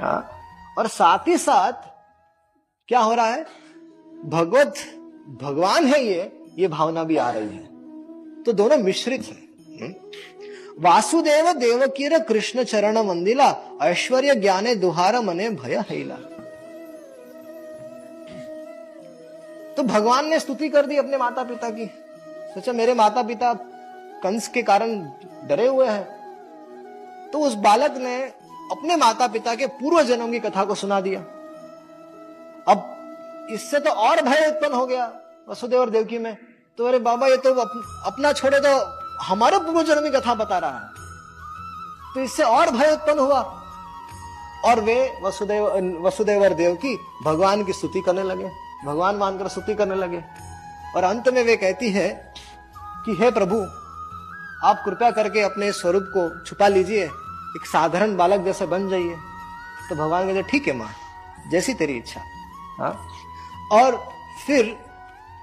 हाँ? 0.01 0.29
और 0.77 0.87
साथ 0.87 1.27
ही 1.27 1.37
साथ, 1.37 1.73
क्या 2.89 2.99
हो 2.99 3.13
रहा 3.13 3.27
है 3.27 3.45
भगवत, 4.25 4.73
भगवान 5.41 5.85
है 5.85 6.03
ये 6.05 6.31
ये 6.57 6.67
भावना 6.67 7.03
भी 7.03 7.17
आ 7.17 7.29
रही 7.31 7.55
है 7.55 8.43
तो 8.43 8.53
दोनों 8.53 8.77
मिश्रित 8.77 9.25
है 9.25 9.35
हम्म? 9.81 9.93
वासुदेव 10.79 11.51
देवकीर 11.53 12.17
कृष्ण 12.19 12.63
चरण 12.63 12.97
मंदिला, 13.07 13.55
ऐश्वर्य 13.81 14.35
ज्ञाने 14.35 14.75
दुहार 14.75 15.19
मने 15.21 15.49
भय 15.51 15.83
हैला 15.89 16.17
तो 19.79 19.83
भगवान 19.83 20.25
ने 20.27 20.39
स्तुति 20.39 20.67
कर 20.69 20.85
दी 20.85 20.97
अपने 20.97 21.17
माता 21.17 21.43
पिता 21.43 21.69
की। 21.69 21.85
सोचा 22.53 22.71
मेरे 22.71 22.93
माता 22.93 23.21
पिता 23.23 23.53
कंस 24.23 24.47
के 24.47 24.61
कारण 24.61 24.99
डरे 25.47 25.67
हुए 25.67 25.87
हैं। 25.87 27.29
तो 27.31 27.39
उस 27.39 27.53
बालक 27.55 27.97
ने 27.97 28.15
अपने 28.71 28.95
माता 28.95 29.27
पिता 29.27 29.55
के 29.55 29.67
पूर्व 29.77 30.01
जन्म 30.03 30.31
की 30.31 30.39
कथा 30.39 30.65
को 30.65 30.75
सुना 30.75 30.99
दिया। 31.01 31.19
अब 32.67 33.47
इससे 33.51 33.79
तो 33.79 33.91
और 33.91 34.21
भय 34.21 34.47
उत्पन्न 34.47 34.73
हो 34.73 34.85
गया 34.85 35.11
वसुदेव 35.49 35.79
और 35.79 35.89
देवकी 35.89 36.17
में। 36.17 36.35
तो 36.77 36.87
अरे 36.87 36.99
बाबा, 36.99 37.27
ये 37.27 37.37
तो 37.37 37.53
अपना 37.53 38.33
छोड़े 38.33 38.59
तो 38.59 38.77
हमारे 39.23 39.57
पूर्व 39.57 39.83
जन्म 39.83 40.03
की 40.03 40.17
कथा 40.19 40.35
बता 40.35 40.57
रहा 40.57 40.79
है। 40.79 42.13
तो 42.13 42.21
इससे 42.21 42.43
और 42.43 42.71
भय 42.71 42.91
उत्पन्न 42.91 43.19
हुआ। 43.19 43.41
और 44.65 44.79
वे 44.79 45.19
वसुदेव 45.23 46.01
वसुदेवर 46.05 46.53
देव 46.53 46.75
की 46.75 46.97
भगवान 47.25 47.63
की 47.63 47.73
स्तुति 47.73 48.01
करने 48.01 48.23
लगे। 48.23 48.68
भगवान 48.85 49.15
मानकर 49.15 49.47
स्तुति 49.47 49.75
करने 49.75 49.95
लगे। 49.95 50.23
और 50.95 51.03
अंत 51.03 51.29
में 51.29 51.43
वे 51.43 51.57
कहती 51.57 51.89
है 51.89 52.33
कि, 53.05 53.15
हे 53.15 53.31
प्रभु, 53.31 53.55
आप 54.67 54.81
कृपया 54.85 55.11
करके 55.11 55.41
अपने 55.41 55.71
स्वरूप 55.71 56.03
को 56.03 56.45
छुपा 56.45 56.67
लीजिए। 56.67 57.05
एक 57.05 57.65
साधारण 57.65 58.17
बालक 58.17 58.45
जैसे 58.45 58.65
बन 58.65 58.89
जाइए। 58.89 59.15
तो 59.89 59.95
भगवान 59.95 60.27
कहते, 60.27 60.51
ठीक 60.51 60.67
है 60.67 60.73
माँ, 60.73 60.89
जैसी 61.51 61.73
तेरी 61.73 61.93
इच्छा। 61.93 62.21
हाँ? 62.79 63.07
और 63.71 64.09
फिर 64.47 64.77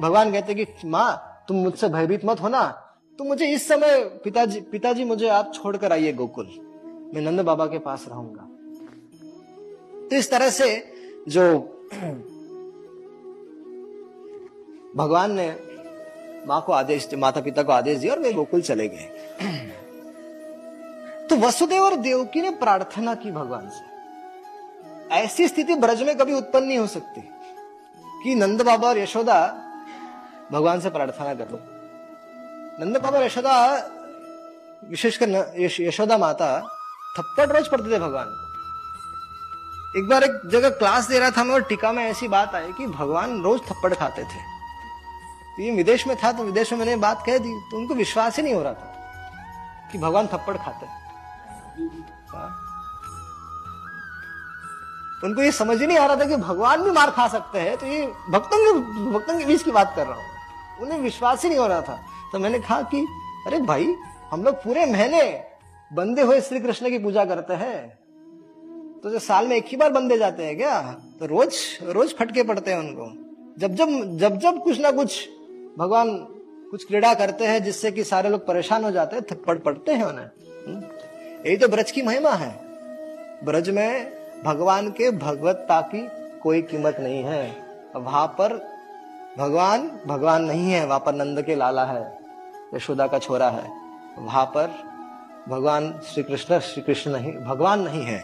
भगवान 0.00 0.32
कहते 0.32 0.54
कि, 0.54 0.66
माँ, 0.84 1.44
तुम 1.48 1.56
मुझसे 1.56 1.88
भयभीत 1.88 2.20
मत 2.24 2.40
होना। 2.40 2.82
तो 3.18 3.24
मुझे 3.24 3.46
इस 3.46 3.68
समय 3.68 4.04
पिताजी 4.04 4.60
पिताजी 4.60 5.04
मुझे 5.04 5.28
आप 5.28 5.52
छोड़कर 5.54 5.92
आइए 5.92 6.12
गोकुल। 6.12 6.46
मैं 7.14 7.20
नंद 7.22 7.40
बाबा 7.40 7.66
के 7.66 7.78
पास 7.78 8.04
रहूँगा। 8.08 8.42
तो 10.10 10.16
इस 10.16 10.30
तरह 10.30 10.50
से 10.50 10.92
जो 11.28 11.44
भगवान 14.96 15.32
ने 15.32 15.48
माँ 16.46 16.60
को 16.66 16.72
आदेश 16.72 17.08
माता 17.14 17.40
पिता 17.40 17.62
को 17.62 17.72
आदेश 17.72 17.98
दिया 17.98 18.12
और 18.14 18.20
वे 18.20 18.32
गोकुल 18.32 18.60
चले 18.62 18.88
गए। 18.88 19.06
तो 21.28 21.36
वसुदेव 21.36 21.82
और 21.82 21.96
देवकी 21.96 22.42
ने 22.42 22.50
प्रार्थना 22.56 23.14
की 23.14 23.30
भगवान 23.32 23.68
से। 23.68 25.14
ऐसी 25.14 25.48
स्थिति 25.48 25.74
ब्रज 25.74 26.02
में 26.02 26.16
कभी 26.16 26.32
उत्पन्न 26.32 26.66
नहीं 26.66 26.78
हो 26.78 26.86
सकती 26.86 27.20
कि 28.22 28.34
नंद 28.34 28.62
बाबा 28.62 28.88
और 28.88 28.98
यशोदा 28.98 29.38
भगवान 30.52 30.80
से 30.80 30.90
प्रार्थना 30.90 31.34
करो 31.34 31.60
नंद 32.80 32.96
बाबा 32.96 33.18
और 33.18 33.24
यशोदा, 33.24 33.54
विशेषकर 34.88 35.54
यशोदा 35.58 36.18
माता 36.18 36.58
थप्पड़ 37.18 37.48
रोज 37.48 37.68
पढ़ते 37.68 37.92
थे 37.92 37.98
भगवान 37.98 38.26
को। 38.26 38.44
एक 39.98 40.08
बार 40.08 40.24
एक 40.24 40.40
जगह 40.50 40.68
क्लास 40.70 41.08
दे 41.08 41.18
रहा 41.18 41.30
था 41.30 41.44
मैं 41.44 41.54
और 41.54 41.62
टीका 41.62 41.92
में 41.92 42.04
ऐसी 42.04 42.28
बात 42.28 42.54
आई 42.54 42.72
कि 42.72 42.86
भगवान 42.88 43.40
रोज 43.42 43.60
थप्पड़ 43.60 43.94
खाते 43.94 44.22
थे। 44.24 44.55
तो 45.56 45.62
ये 45.62 45.70
विदेश 45.70 46.06
में 46.06 46.16
था 46.16 46.32
तो 46.32 46.44
विदेश 46.44 46.72
में 46.72 46.78
मैंने 46.78 46.96
बात 46.96 47.22
कह 47.26 47.38
दी 47.38 47.52
तो 47.70 47.76
उनको 47.76 47.94
विश्वास 47.94 48.36
ही 48.36 48.42
नहीं 48.42 48.54
हो 48.54 48.62
रहा 48.62 48.72
था 48.72 49.88
कि 49.92 49.98
भगवान 49.98 50.26
थप्पड़ 50.26 50.56
खाते 50.56 50.86
हाँ। 52.28 52.62
उनको 55.24 55.42
ये 55.42 55.52
समझ 55.52 55.80
ही 55.80 55.86
नहीं 55.86 55.98
आ 55.98 56.06
रहा 56.06 56.16
था 56.16 56.24
कि 56.24 56.36
भगवान 56.36 56.82
भी 56.82 56.90
मार 56.90 57.10
खा 57.10 57.28
सकते 57.28 57.60
हैं 57.60 57.76
तो 57.76 57.86
ये 57.86 58.06
भक्तों 58.30 58.58
के 58.64 58.80
भक्तों 59.10 59.38
के 59.38 59.44
बीच 59.44 59.62
की 59.62 59.70
बात 59.70 59.92
कर 59.96 60.06
रहा 60.06 60.16
हूँ। 60.16 60.24
उन्हें 60.82 60.98
विश्वास 60.98 61.42
ही 61.42 61.48
नहीं 61.48 61.58
हो 61.58 61.66
रहा 61.66 61.80
था। 61.80 61.98
तो 62.32 62.38
मैंने 62.38 62.58
कहा 62.58 62.82
कि, 62.82 63.00
अरे 63.46 63.58
भाई, 63.60 63.94
हम 64.30 64.42
लोग 64.44 64.54
पूरे 64.54 64.86
महीने 64.86 65.22
बंदे 65.92 66.22
हुए 66.22 66.40
श्री 66.40 66.60
कृष्ण 66.60 66.90
की 66.90 66.98
पूजा 66.98 67.24
करते 67.24 67.54
हैं। 67.54 67.98
तो 69.02 69.10
जो 69.10 69.18
साल 69.18 69.48
में 69.48 69.56
एक 69.56 69.66
ही 69.68 69.76
बार 69.76 69.92
बंदे 69.92 70.18
जाते 70.18 70.46
हैं 70.46 70.56
क्या? 70.56 70.80
तो 71.20 71.26
रोज 71.26 71.78
रोज 71.82 72.14
फटके 72.18 72.42
पड़ते 72.42 72.72
हैं 72.72 72.78
उनको। 72.78 73.06
जब 73.58 73.74
जब 73.74 74.18
जब 74.18 74.38
जब 74.38 74.62
कुछ 74.62 74.80
ना 74.80 74.90
कुछ 74.90 75.28
भगवान 75.78 76.16
कुछ 76.70 76.86
क्रीड़ा 76.86 77.14
करते 77.14 77.46
हैं 77.46 77.64
जिससे 77.64 77.90
कि 77.90 78.04
सारे 78.04 78.28
लोग 78.28 78.46
परेशान 78.46 78.84
हो 78.84 78.90
जाते 78.90 79.16
हैं 79.16 79.24
थप्पड़ 79.32 79.58
पड़ते 79.58 79.92
हैं 79.92 80.04
उन्हें। 80.04 80.26
हम्म? 80.26 80.84
यही 81.46 81.56
तो 81.56 81.68
ब्रज 81.68 81.90
की 81.90 82.02
महिमा 82.02 82.30
है। 82.30 82.60
ब्रज 83.44 83.70
में 83.70 84.12
भगवान 84.44 84.90
के 84.90 85.10
भगवत्ता 85.10 85.80
की 85.80 86.08
कोई 86.38 86.62
कीमत 86.62 86.96
नहीं 87.00 87.24
है। 87.24 87.66
वहाँ 87.96 88.26
पर 88.26 88.76
भगवान 89.38 90.00
भगवान 90.06 90.44
नहीं 90.44 90.72
है, 90.72 90.86
वहाँ 90.86 91.00
पर 91.00 91.14
नंद 91.14 91.42
के 91.42 91.54
लाला 91.54 91.84
है, 91.84 92.18
यशोदा 92.74 93.06
का 93.06 93.18
छोरा 93.18 93.48
है। 93.50 93.70
वहाँ 94.18 94.44
पर 94.44 94.70
भगवान 95.48 96.00
श्री 96.14 96.22
कृष्ण 96.22 96.58
श्री 96.58 96.82
कृष्ण 96.82 97.10
नहीं, 97.10 97.32
भगवान 97.32 97.80
नहीं 97.80 98.02
है। 98.02 98.20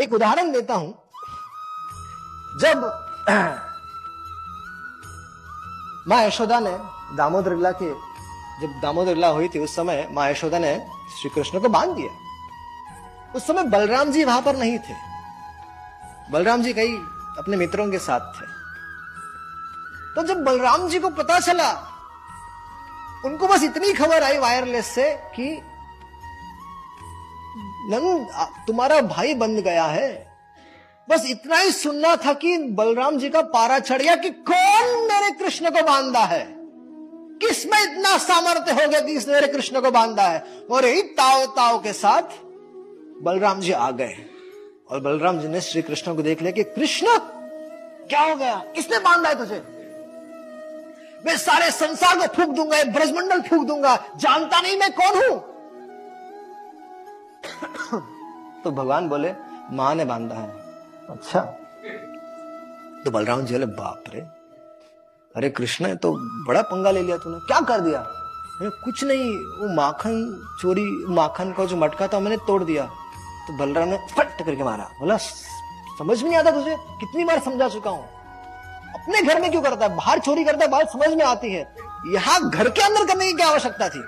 एक 0.00 0.12
उदाहरण 0.12 0.52
देता 0.52 0.74
हूँ। 0.74 0.94
जब 2.60 2.98
माँ 6.08 6.22
यशोदा 6.22 6.60
ने 6.60 6.78
दामोदर 7.16 7.56
लीला 7.56 7.70
के, 7.70 7.90
जब 8.60 8.80
दामोदर 8.82 9.14
लीला 9.14 9.28
हुई 9.28 9.48
थी 9.48 9.58
उस 9.58 9.76
समय 9.76 10.08
माँ 10.10 10.30
यशोदा 10.30 10.58
ने 10.58 10.86
श्री 11.20 11.30
कृष्ण 11.30 11.60
को 11.60 11.68
बाँध 11.68 11.90
दिया। 11.90 12.10
उस 13.36 13.46
समय 13.46 13.62
बलराम 13.62 14.10
जी 14.10 14.24
वहाँ 14.24 14.42
पर 14.42 14.56
नहीं 14.56 14.78
थे। 14.78 14.94
बलराम 16.30 16.62
जी 16.62 16.72
कई 16.72 16.94
अपने 17.38 17.56
मित्रों 17.56 17.90
के 17.90 17.98
साथ 17.98 18.20
थे। 18.20 18.46
तो 20.14 20.22
जब 20.26 20.44
बलराम 20.44 20.88
जी 20.88 20.98
को 20.98 21.08
पता 21.08 21.40
चला, 21.40 21.72
उनको 23.24 23.48
बस 23.48 23.62
इतनी 23.62 23.92
खबर 23.92 24.22
आई 24.22 24.38
वायरलेस 24.38 24.86
से 24.86 25.14
कि, 25.14 25.62
नंद 27.90 28.28
तुम्हारा 28.66 29.00
भाई 29.00 29.34
बन 29.34 29.56
गया 29.56 29.84
है। 29.84 30.31
बस 31.12 31.26
इतना 31.26 31.58
ही 31.58 31.72
सुनना 31.72 32.16
था 32.16 32.32
कि 32.32 32.58
बलराम 32.58 33.18
जी 33.18 33.28
का 33.28 33.40
पारा 33.40 33.78
चढ़ 33.78 34.02
गया 34.02 34.16
कि 34.16 34.30
कौन 34.30 35.08
मेरे 35.12 35.30
कृष्ण 35.30 35.70
को 35.70 35.82
बांधा 35.82 36.20
है? 36.20 36.54
किसमें 37.38 37.82
इतना 37.82 38.18
सामर्थ्य 38.18 38.72
हो 38.72 38.88
गया 38.88 39.00
कि 39.00 39.12
इसने 39.12 39.34
मेरे 39.34 39.46
कृष्ण 39.46 39.80
को 39.80 39.90
बांधा 39.90 40.22
है? 40.22 40.44
और 40.70 40.84
यही 40.84 41.02
ताव 41.02 41.46
ताव 41.46 41.78
के 41.78 41.92
साथ 41.92 42.22
बलराम 43.22 43.60
जी 43.60 43.72
आ 43.72 43.90
गए। 43.90 44.16
और 44.90 45.00
बलराम 45.00 45.40
जी 45.40 45.48
ने 45.48 45.60
श्री 45.60 45.82
कृष्ण 45.82 46.14
को 46.14 46.22
देख 46.22 46.40
लिया 46.40 46.52
कि, 46.52 46.62
कृष्ण, 46.62 47.06
क्या 48.08 48.20
हो 48.20 48.36
गया? 48.36 48.64
किसने 48.74 48.98
बांधा 48.98 49.28
है 49.28 49.38
तुझे? 49.38 49.62
मैं 51.26 51.36
सारे 51.36 51.70
संसार 51.70 52.18
को 52.18 52.26
फूक 52.26 52.48
दूँगा 52.48 52.84
ब्रजमंडल 52.84 53.40
फूक 53.40 53.66
दूँगा। 53.66 54.04
जानता 54.16 54.60
नहीं 54.60 54.78
मैं 54.78 54.92
कौन 54.92 55.30
हूँ? 55.30 55.52
तो 58.64 58.70
भगवान 58.70 59.08
बोले, 59.08 59.32
माँ 59.72 59.94
ने 59.94 60.04
बांधा 60.04 60.34
है। 60.34 60.61
अच्छा। 61.10 61.40
तो 63.04 63.10
बलराम 63.10 63.42
जी 63.42 63.54
बोले, 63.54 63.66
बाप 63.66 64.04
रे। 64.08 64.20
अरे 65.34 65.50
कृष्ण 65.50 65.94
तो 65.96 66.12
बड़ा 66.46 66.62
पंगा 66.62 66.90
ले 66.90 67.02
लिया 67.02 67.16
तूने। 67.16 67.38
क्या 67.46 67.60
कर 67.60 67.80
दिया? 67.80 68.04
कुछ 68.62 69.02
नहीं, 69.04 69.30
वो 69.58 69.74
माखन 69.74 70.14
चोरी, 70.60 70.84
माखन 71.08 71.52
का 71.52 71.64
जो 71.64 71.76
मटका 71.76 72.08
था 72.08 72.20
मैंने 72.20 72.36
तोड़ 72.46 72.62
दिया। 72.64 72.84
तो 73.46 73.56
बलराम 73.58 73.88
ने 73.88 73.98
फट 74.12 74.44
करके 74.44 74.64
मारा। 74.64 74.84
बोला, 75.00 75.16
समझ 75.16 76.22
में 76.22 76.28
नहीं 76.30 76.38
आता 76.38 76.50
तुझे? 76.50 76.76
कितनी 77.00 77.24
बार 77.24 77.40
समझा 77.40 77.68
चुका 77.68 77.90
हूँ। 77.90 78.04
अपने 78.94 79.22
घर 79.22 79.40
में 79.40 79.50
क्यों 79.50 79.62
करता 79.62 79.86
है? 79.86 79.96
बाहर 79.96 80.18
चोरी 80.18 80.44
करता 80.44 80.64
है, 80.64 80.70
बात 80.70 80.90
समझ 80.90 81.08
में 81.08 81.24
आती 81.24 81.52
है। 81.52 81.74
यहाँ 82.06 82.50
घर 82.50 82.68
के 82.68 82.82
अंदर 82.82 83.06
करने 83.06 83.26
की 83.26 83.32
क्या 83.32 83.48
आवश्यकता 83.48 83.88
थी? 83.88 84.02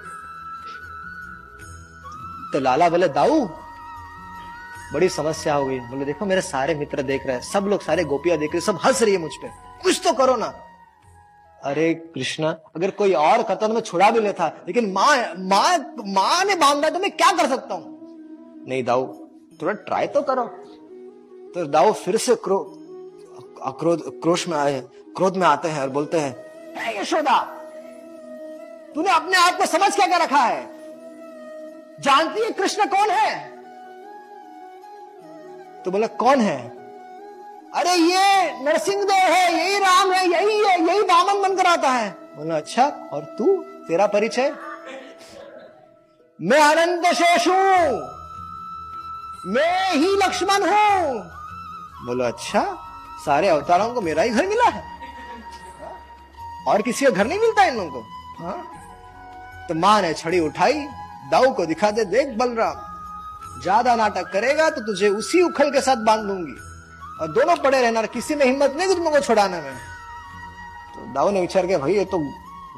तो 2.52 2.60
लाला 2.60 2.88
बोले, 2.88 3.08
दाऊ 3.08 3.46
बड़ी 4.94 5.08
समस्या 5.08 5.54
हो 5.54 5.66
गई। 5.66 5.78
बोले, 5.78 6.04
देखो, 6.04 6.26
मेरे 6.26 6.40
सारे 6.40 6.74
मित्र 6.74 7.02
देख 7.02 7.26
रहे 7.26 7.36
हैं। 7.36 7.42
सब 7.42 7.64
लोग, 7.64 7.82
सारे 7.82 8.04
गोपियाँ 8.04 8.38
देख 8.38 8.52
रहे 8.52 8.60
सब 8.60 8.78
हंस 8.84 9.02
रही 9.02 9.12
है 9.12 9.18
मुझ 9.18 9.30
पर 9.34 9.48
कुछ 9.82 10.00
तो 10.04 10.12
करो 10.12 10.36
ना। 10.36 10.52
अरे, 11.64 11.94
कृष्ण, 11.94 12.44
अगर 12.44 12.90
कोई 12.90 13.12
और 13.12 13.42
कतन 13.42 13.72
में 13.72 13.80
छुड़ा 13.80 14.10
भी 14.10 14.20
लेता, 14.20 14.46
लेकिन 14.66 14.92
माँ 14.92 15.16
माँ 15.38 15.94
माँ 16.06 16.44
ने 16.44 16.54
बांधा 16.54 16.90
तो 16.90 16.98
मैं 16.98 17.10
क्या 17.10 17.32
कर 17.32 17.48
सकता 17.48 17.74
हूँ? 17.74 18.64
नहीं, 18.68 18.84
दाऊ, 18.84 19.06
थोड़ा 19.62 19.72
ट्राई 19.72 20.06
तो 20.06 20.22
करो। 20.22 20.44
तो 21.54 21.66
दाऊ, 21.66 21.92
फिर 21.92 22.16
से 22.16 22.34
क्रोध 22.34 22.82
क्रोध, 23.78 24.20
क्रोश 24.22 24.48
में 24.48 24.56
आए, 24.58 24.80
क्रोध 25.16 25.36
में 25.36 25.46
आते 25.46 25.68
हैं 25.68 25.82
और 25.82 25.88
बोलते 25.88 26.20
हैं 26.20 27.00
यशोदा, 27.00 27.40
तूने 28.94 29.10
अपने 29.10 29.36
आप 29.36 29.58
को 29.58 29.66
समझ 29.66 29.94
क्या 29.96 30.06
क्या 30.06 30.18
रखा 30.18 30.38
है। 30.38 30.68
जानती 32.00 32.44
है 32.44 32.50
कृष्ण 32.50 32.86
कौन 32.86 33.10
है? 33.10 33.53
तो 35.85 35.91
बोला, 35.91 36.07
कौन 36.07 36.41
है? 36.41 36.59
अरे 37.75 37.95
ये 37.95 38.53
नरसिंह 38.64 39.03
देव 39.03 39.33
है, 39.33 39.53
यही 39.55 39.79
राम 39.79 40.12
है, 40.12 40.25
यही 40.26 40.59
है, 40.59 40.79
यही 40.83 41.03
बामन 41.05 41.43
बनकर 41.43 41.67
आता 41.67 41.91
है। 41.91 42.11
बोला 42.37 42.57
अच्छा 42.57 42.85
और 43.12 43.25
तू, 43.38 43.57
तेरा 43.88 44.07
परिचय? 44.07 44.53
मैं 46.41 46.61
अनंत 46.62 47.07
शेष 47.14 47.49
हूँ, 47.49 48.12
मैं 49.47 49.93
ही 49.93 50.14
लक्ष्मण 50.17 50.62
हूँ। 50.62 51.21
बोलो 52.07 52.25
अच्छा 52.25 52.62
सारे 53.25 53.49
अवतारों 53.49 53.93
को 53.95 54.00
मेरा 54.00 54.23
ही 54.23 54.31
घर 54.31 54.47
मिला 54.47 54.69
है? 54.69 54.83
और 56.69 56.83
किसी 56.83 57.05
का 57.05 57.11
घर 57.11 57.26
नहीं 57.26 57.38
मिलता 57.41 57.64
इन 57.64 57.76
लोगों 57.76 57.91
को? 57.91 58.00
हाँ? 58.38 58.57
तो 59.69 59.75
माँ 59.75 60.00
ने 60.03 60.12
छड़ी 60.14 60.41
उठाई, 60.41 60.87
दाऊ 61.31 61.53
को 61.55 61.67
दिखा 61.67 61.91
दे, 61.91 62.05
देख 62.07 62.37
बलराम। 62.38 62.93
ज़्यादा 63.64 63.94
नाटक 63.97 64.30
करेगा 64.33 64.68
तो 64.71 64.80
तुझे 64.80 65.09
उसी 65.09 65.42
उखल 65.42 65.71
के 65.71 65.80
साथ 65.80 66.04
बाँध 66.04 66.26
दूँगी। 66.26 66.54
और 67.21 67.33
दोनों 67.33 67.56
पड़े 67.56 67.80
रहना 67.80 68.02
किसी 68.09 68.35
में 68.35 68.44
हिम्मत 68.47 68.75
नहीं 68.76 68.94
तुमको 68.94 69.21
छुड़ाने 69.21 69.61
में। 69.61 69.75
तो 70.94 71.12
दाऊ 71.14 71.30
ने 71.30 71.40
विचार 71.40 71.66
किया, 71.66 71.78
भाई, 71.78 71.94
ये 71.94 72.04
तो 72.04 72.18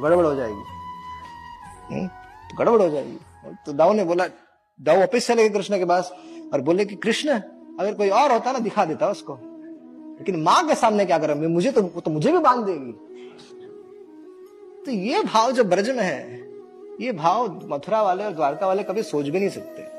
गड़बड़ 0.03 0.25
हो 0.27 0.35
जाएगी। 0.35 2.07
तो 2.49 2.57
गड़बड़ 2.57 2.81
हो 2.83 2.89
जाएगी? 2.89 3.19
तो 3.67 3.73
दाऊ 3.73 3.93
ने 3.93 4.05
बोला, 4.05 4.27
दाऊ 4.81 4.99
वापिस 4.99 5.27
चले 5.27 5.49
गए 5.49 5.55
कृष्ण 5.55 5.79
के 5.79 5.85
पास 5.85 6.13
और 6.55 6.61
बोले 6.61 6.85
कि, 6.85 6.97
कृष्ण, 6.97 7.39
अगर 7.81 7.95
कोई 7.95 8.09
और 8.11 8.33
होता 8.33 8.53
ना, 8.53 8.59
दिखा 8.59 8.85
देता 8.85 9.09
उसको। 9.09 9.39
लेकिन 10.19 10.43
माँ 10.43 10.67
के 10.69 10.75
सामने 10.75 11.05
क्या 11.05 11.19
करें? 11.19 11.35
मुझे 11.49 11.73
तो 11.73 11.83
तो 11.83 12.11
मुझे 12.11 12.33
भी 12.33 12.39
बाँध 12.39 12.65
देगी। 12.67 12.93
तो 14.85 14.91
ये 14.93 15.23
भाव 15.23 15.53
जो 15.53 15.65
ब्रज 15.65 15.91
में 15.91 16.03
है, 16.03 16.21
ये 17.01 17.13
भाव 17.13 17.61
मथुरा 17.65 18.03
वाले 18.03 18.25
और 18.25 18.33
द्वारका 18.33 18.67
वाले 18.67 18.83
कभी 18.83 19.03
सोच 19.03 19.25
भी 19.25 19.39
नहीं 19.39 19.49
सकते। 19.49 19.96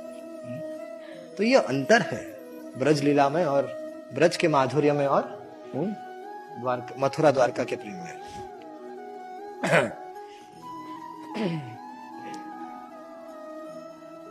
तो 1.38 1.44
ये 1.44 1.56
अंतर 1.56 2.02
है 2.02 2.38
ब्रज 2.80 3.02
लीला 3.02 3.30
में 3.30 3.46
और 3.46 3.78
ब्रज 4.14 4.38
के 4.38 4.48
माधुर्य 4.48 4.92
में 4.92 5.08
और 5.08 5.48
द्वारका, 5.76 6.96
मथुरा 7.00 7.32
द्वारका 7.32 7.64
के 7.64 7.76
प्रेम 7.76 7.94
में। 7.94 8.22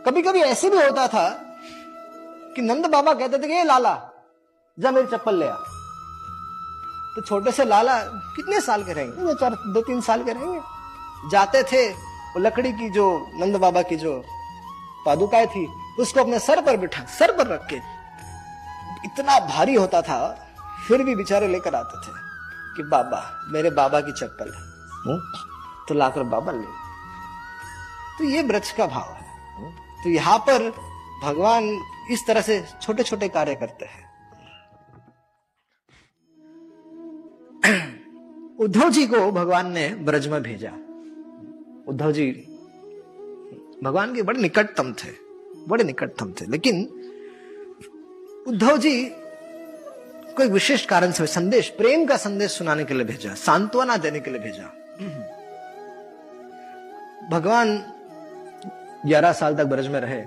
कभी 0.05 0.21
कभी 0.21 0.39
ऐसे 0.39 0.69
भी 0.69 0.77
होता 0.77 1.07
था 1.07 1.43
कि 2.55 2.61
नंद 2.61 2.85
बाबा 2.85 3.13
कहते 3.13 3.37
थे 3.37 3.47
कि 3.47 3.53
ये 3.53 3.63
लाला, 3.63 4.11
जा 4.79 4.91
मेरी 4.91 5.07
चप्पल 5.07 5.35
ले 5.35 5.47
आ। 5.47 5.57
तो 7.15 7.21
छोटे 7.21 7.51
से 7.51 7.65
लाला 7.65 8.05
कितने 8.05 8.61
साल 8.61 8.83
के 8.83 8.93
रहेंगे? 8.93 9.21
दो 9.21 9.33
चार 9.33 9.53
दो 9.53 9.81
तीन 9.81 10.01
साल 10.01 10.23
के 10.23 10.33
रहेंगे। 10.33 10.59
जाते 11.31 11.63
थे, 11.63 11.93
वो 11.93 12.39
लकड़ी 12.39 12.73
की 12.73 12.89
जो, 12.89 13.27
नंद 13.33 13.55
बाबा 13.55 13.81
की 13.81 13.95
जो 13.95 14.23
पादुकाएँ 15.05 15.47
थी 15.47 15.86
उसको 15.99 16.19
अपने 16.19 16.39
सर 16.39 16.61
पर 16.61 16.77
बिठा 16.77 17.03
सर 17.03 17.37
पर 17.37 17.47
रख 17.47 17.67
के। 17.73 17.75
इतना 19.05 19.39
भारी 19.39 19.73
होता 19.73 20.01
था 20.01 20.47
फिर 20.87 21.03
भी 21.03 21.15
बेचारे 21.15 21.47
लेकर 21.47 21.75
आते 21.75 22.07
थे 22.07 22.11
कि 22.77 22.83
बाबा 22.83 23.43
मेरे 23.47 23.69
बाबा 23.69 24.01
की 24.01 24.11
चप्पल 24.11 24.53
है। 24.53 24.61
हम्म? 24.89 25.21
तो 25.87 25.93
लाकर 25.93 26.23
बाबा 26.23 26.51
ले। 26.51 26.87
तो 28.17 28.23
ये 28.23 28.43
ब्रज 28.43 28.71
का 28.71 28.85
भाव 28.85 29.09
है? 29.09 29.27
तो 30.03 30.09
यहाँ 30.09 30.37
पर 30.37 30.71
भगवान 31.23 31.83
इस 32.11 32.27
तरह 32.27 32.41
से 32.41 32.65
छोटे 32.81 33.03
छोटे 33.03 33.29
कार्य 33.29 33.55
करते 33.55 33.85
हैं। 33.85 34.07
उद्धव 38.59 38.89
जी 38.89 39.07
को 39.07 39.31
भगवान 39.31 39.71
ने 39.71 39.89
ब्रज 39.89 40.27
में 40.27 40.43
भेजा। 40.43 40.69
उद्धव 41.87 42.11
जी 42.11 42.31
भगवान 43.83 44.15
के 44.15 44.21
बड़े 44.21 44.41
निकटतम 44.41 44.93
थे। 44.93 45.26
बड़े 45.67 45.83
निकटतम 45.83 46.31
थे। 46.31 46.45
लेकिन 46.45 46.83
उद्धव 48.47 48.77
जी 48.77 49.05
को 50.35 50.43
एक 50.43 50.51
विशेष 50.51 50.85
कारण 50.85 51.11
से 51.11 51.27
संदेश, 51.27 51.69
प्रेम 51.69 52.05
का 52.05 52.17
संदेश 52.17 52.51
सुनाने 52.51 52.83
के 52.83 52.93
लिए 52.93 53.03
भेजा, 53.03 53.33
सांत्वना 53.33 53.97
देने 53.97 54.19
के 54.19 54.31
लिए 54.31 54.39
भेजा। 54.39 54.63
भगवान 57.31 57.93
ग्यारह 59.05 59.33
साल 59.33 59.55
तक 59.55 59.63
ब्रज 59.63 59.87
में 59.87 59.99
रहे। 59.99 60.25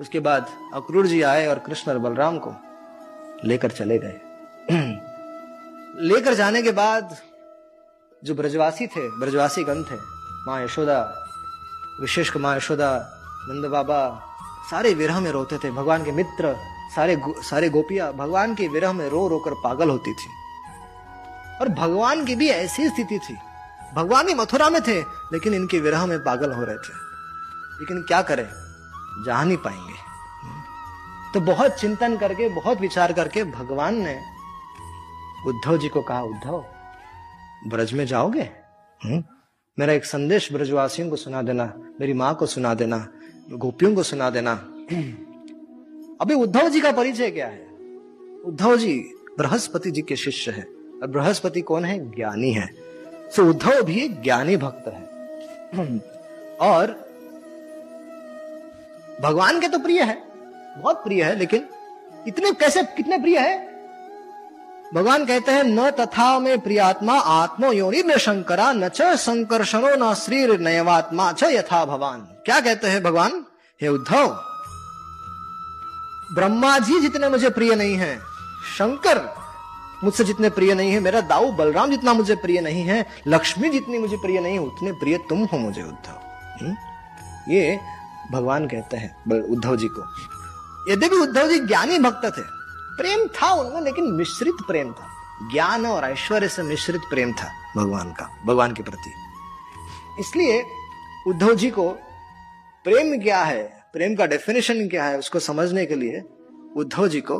उसके 0.00 0.20
बाद 0.20 0.46
अक्रूर 0.74 1.06
जी 1.06 1.22
आए 1.22 1.46
और 1.46 1.58
कृष्ण 1.58 1.92
और 1.92 1.98
बलराम 1.98 2.38
को 2.38 2.54
लेकर 3.44 3.70
चले 3.70 3.98
गए। 3.98 4.20
लेकर 6.02 6.34
जाने 6.34 6.62
के 6.62 6.70
बाद 6.70 7.16
जो 8.24 8.34
ब्रजवासी 8.34 8.86
थे, 8.86 9.18
ब्रजवासी 9.18 9.64
गण 9.64 9.82
थे, 9.82 9.96
माँ 10.46 10.64
यशोदा, 10.64 11.26
विशेष 12.00 12.36
माँ 12.36 12.56
यशोदा, 12.56 13.18
नंद 13.48 13.64
बाबा 13.64 14.28
सारे 14.70 14.94
विरह 14.94 15.20
में 15.20 15.30
रोते 15.30 15.58
थे। 15.58 15.70
भगवान 15.70 16.04
के 16.04 16.12
मित्र 16.12 16.56
सारे 16.96 17.16
गो, 17.16 17.34
सारे 17.42 17.70
गोपियाँ 17.70 18.12
भगवान 18.12 18.54
के 18.54 18.68
विरह 18.68 18.92
में 18.92 19.08
रो 19.08 19.28
रोकर 19.28 19.54
पागल 19.54 19.90
होती 19.90 20.14
थी। 20.14 20.28
और 21.60 21.68
भगवान 21.68 22.24
की 22.24 22.34
भी 22.34 22.48
ऐसी 22.48 22.88
स्थिति 22.88 23.18
थी। 23.18 23.38
भगवान 23.94 24.26
भी 24.26 24.34
मथुरा 24.34 24.70
में 24.70 24.82
थे 24.82 25.00
लेकिन 25.00 25.54
इनके 25.54 25.80
विरह 25.80 26.06
में 26.06 26.18
पागल 26.18 26.52
हो 26.52 26.64
रहे 26.64 26.76
थे। 26.76 26.94
लेकिन 27.80 28.02
क्या 28.02 28.22
करें? 28.22 28.48
जा 29.26 29.44
नहीं 29.44 29.56
पाएँगे। 29.56 30.12
तो 31.34 31.40
बहुत 31.40 31.72
चिंतन 31.72 32.16
करके 32.16 32.48
बहुत 32.48 32.78
विचार 32.78 33.12
करके 33.12 33.44
भगवान 33.44 33.94
ने 33.94 34.22
उद्धव 35.46 35.78
जी 35.78 35.88
को 35.88 36.02
कहा 36.02 36.22
उद्धव 36.22 36.64
ब्रज 37.66 37.92
में 37.92 38.06
जाओगे? 38.06 38.50
हुँ? 39.04 39.24
मेरा 39.78 39.92
एक 39.92 40.04
संदेश 40.04 40.52
ब्रजवासियों 40.52 41.10
को 41.10 41.16
सुना 41.16 41.42
देना 41.42 41.72
मेरी 42.00 42.12
माँ 42.12 42.34
को 42.34 42.46
सुना 42.46 42.74
देना। 42.74 43.08
गोपियों 43.50 43.94
को 43.94 44.02
सुना 44.02 44.30
देना। 44.30 44.52
अभी 46.20 46.34
उद्धव 46.34 46.68
जी 46.68 46.80
का 46.80 46.92
परिचय 46.92 47.30
क्या 47.30 47.46
है? 47.46 47.68
उद्धव 48.44 48.76
जी 48.76 48.96
बृहस्पति 49.38 49.90
जी 49.90 50.02
के 50.02 50.16
शिष्य 50.16 50.50
है 50.50 50.62
और 51.02 51.06
बृहस्पति 51.06 51.60
कौन 51.60 51.84
है? 51.84 52.10
ज्ञानी 52.10 52.52
है। 52.52 52.66
तो 53.36 53.50
उद्धव 53.50 53.82
भी 53.82 54.08
ज्ञानी 54.08 54.56
भक्त 54.56 54.88
है। 54.88 55.02
और 56.56 57.12
भगवान 59.22 59.60
के 59.60 59.68
तो 59.68 59.78
प्रिय 59.78 60.02
है। 60.02 60.22
बहुत 60.78 60.96
प्रिय 60.96 61.22
है, 61.22 61.36
लेकिन 61.36 61.66
इतने 62.28 62.52
कैसे, 62.52 62.82
कितने 62.82 63.18
प्रिय 63.18 63.38
है? 63.38 63.71
भगवान 64.92 65.24
कहते 65.26 65.52
हैं, 65.52 65.62
न 65.64 65.90
तथा 65.90 66.38
में 66.38 66.58
प्रियात्मा 66.60 67.18
आत्मो 67.18 67.72
योनि 67.72 68.02
में 68.02 68.16
शंकरा, 68.18 68.72
न 68.72 68.88
च 68.88 69.02
संकर्षणो, 69.18 69.94
न 69.96 70.12
श्री 70.14 70.46
नयवात्मा 70.58 71.32
च 71.32 71.44
यथा 71.44 71.84
भगवान 71.84 72.20
क्या 72.44 72.60
कहते 72.60 72.88
हैं 72.88 73.02
भगवान? 73.02 73.44
हे 73.80 73.88
उद्धव, 73.88 74.28
ब्रह्मा 76.34 76.78
जी 76.78 77.00
जितने 77.00 77.28
मुझे 77.28 77.50
प्रिय 77.50 77.74
नहीं 77.74 77.96
है, 77.96 78.18
शंकर 78.78 79.22
मुझसे 80.04 80.24
जितने 80.24 80.50
प्रिय 80.50 80.74
नहीं 80.74 80.92
है, 80.92 81.00
मेरा 81.00 81.20
दाऊ 81.22 81.50
बलराम 81.52 81.90
जितना 81.90 82.12
मुझे 82.12 82.34
प्रिय 82.36 82.60
नहीं 82.60 82.82
है, 82.82 83.04
लक्ष्मी 83.28 83.68
जितनी 83.70 83.98
मुझे 83.98 84.16
प्रिय 84.16 84.40
नहीं 84.40 84.52
है, 84.52 84.58
उतने 84.60 84.92
प्रिय 84.92 85.18
तुम 85.28 85.44
हो 85.44 85.58
मुझे 85.58 85.82
उद्धव? 85.82 86.74
ये 87.48 87.78
भगवान 88.32 88.66
कहते 88.66 88.96
हैं 88.96 89.40
उद्धव 89.44 89.76
जी 89.76 89.88
को। 89.88 90.02
यद्यपि 90.92 91.16
उद्धव 91.16 91.48
जी 91.48 91.58
ज्ञानी 91.58 91.98
भक्त 91.98 92.24
थे 92.38 92.42
प्रेम 92.98 93.26
था 93.26 93.52
उनमें 93.52 93.80
लेकिन 93.80 94.04
मिश्रित 94.04 94.54
प्रेम 94.66 94.92
था। 94.92 95.08
ज्ञान 95.52 95.86
और 95.86 96.04
ऐश्वर्य 96.04 96.48
से 96.48 96.62
मिश्रित 96.62 97.00
प्रेम 97.00 97.32
था 97.32 97.48
भगवान 97.76 98.12
का, 98.12 98.38
भगवान 98.46 98.72
के 98.72 98.82
प्रति। 98.82 99.12
इसलिए 100.20 100.64
उद्धव 101.26 101.54
जी 101.54 101.70
को 101.70 101.88
प्रेम 102.84 103.22
क्या 103.22 103.42
है, 103.42 103.62
प्रेम 103.92 104.14
का 104.14 104.26
डेफिनेशन 104.26 104.88
क्या 104.88 105.04
है, 105.04 105.18
उसको 105.18 105.38
समझने 105.38 105.86
के 105.86 105.94
लिए 105.94 106.24
उद्धव 106.76 107.08
जी 107.08 107.20
को 107.20 107.38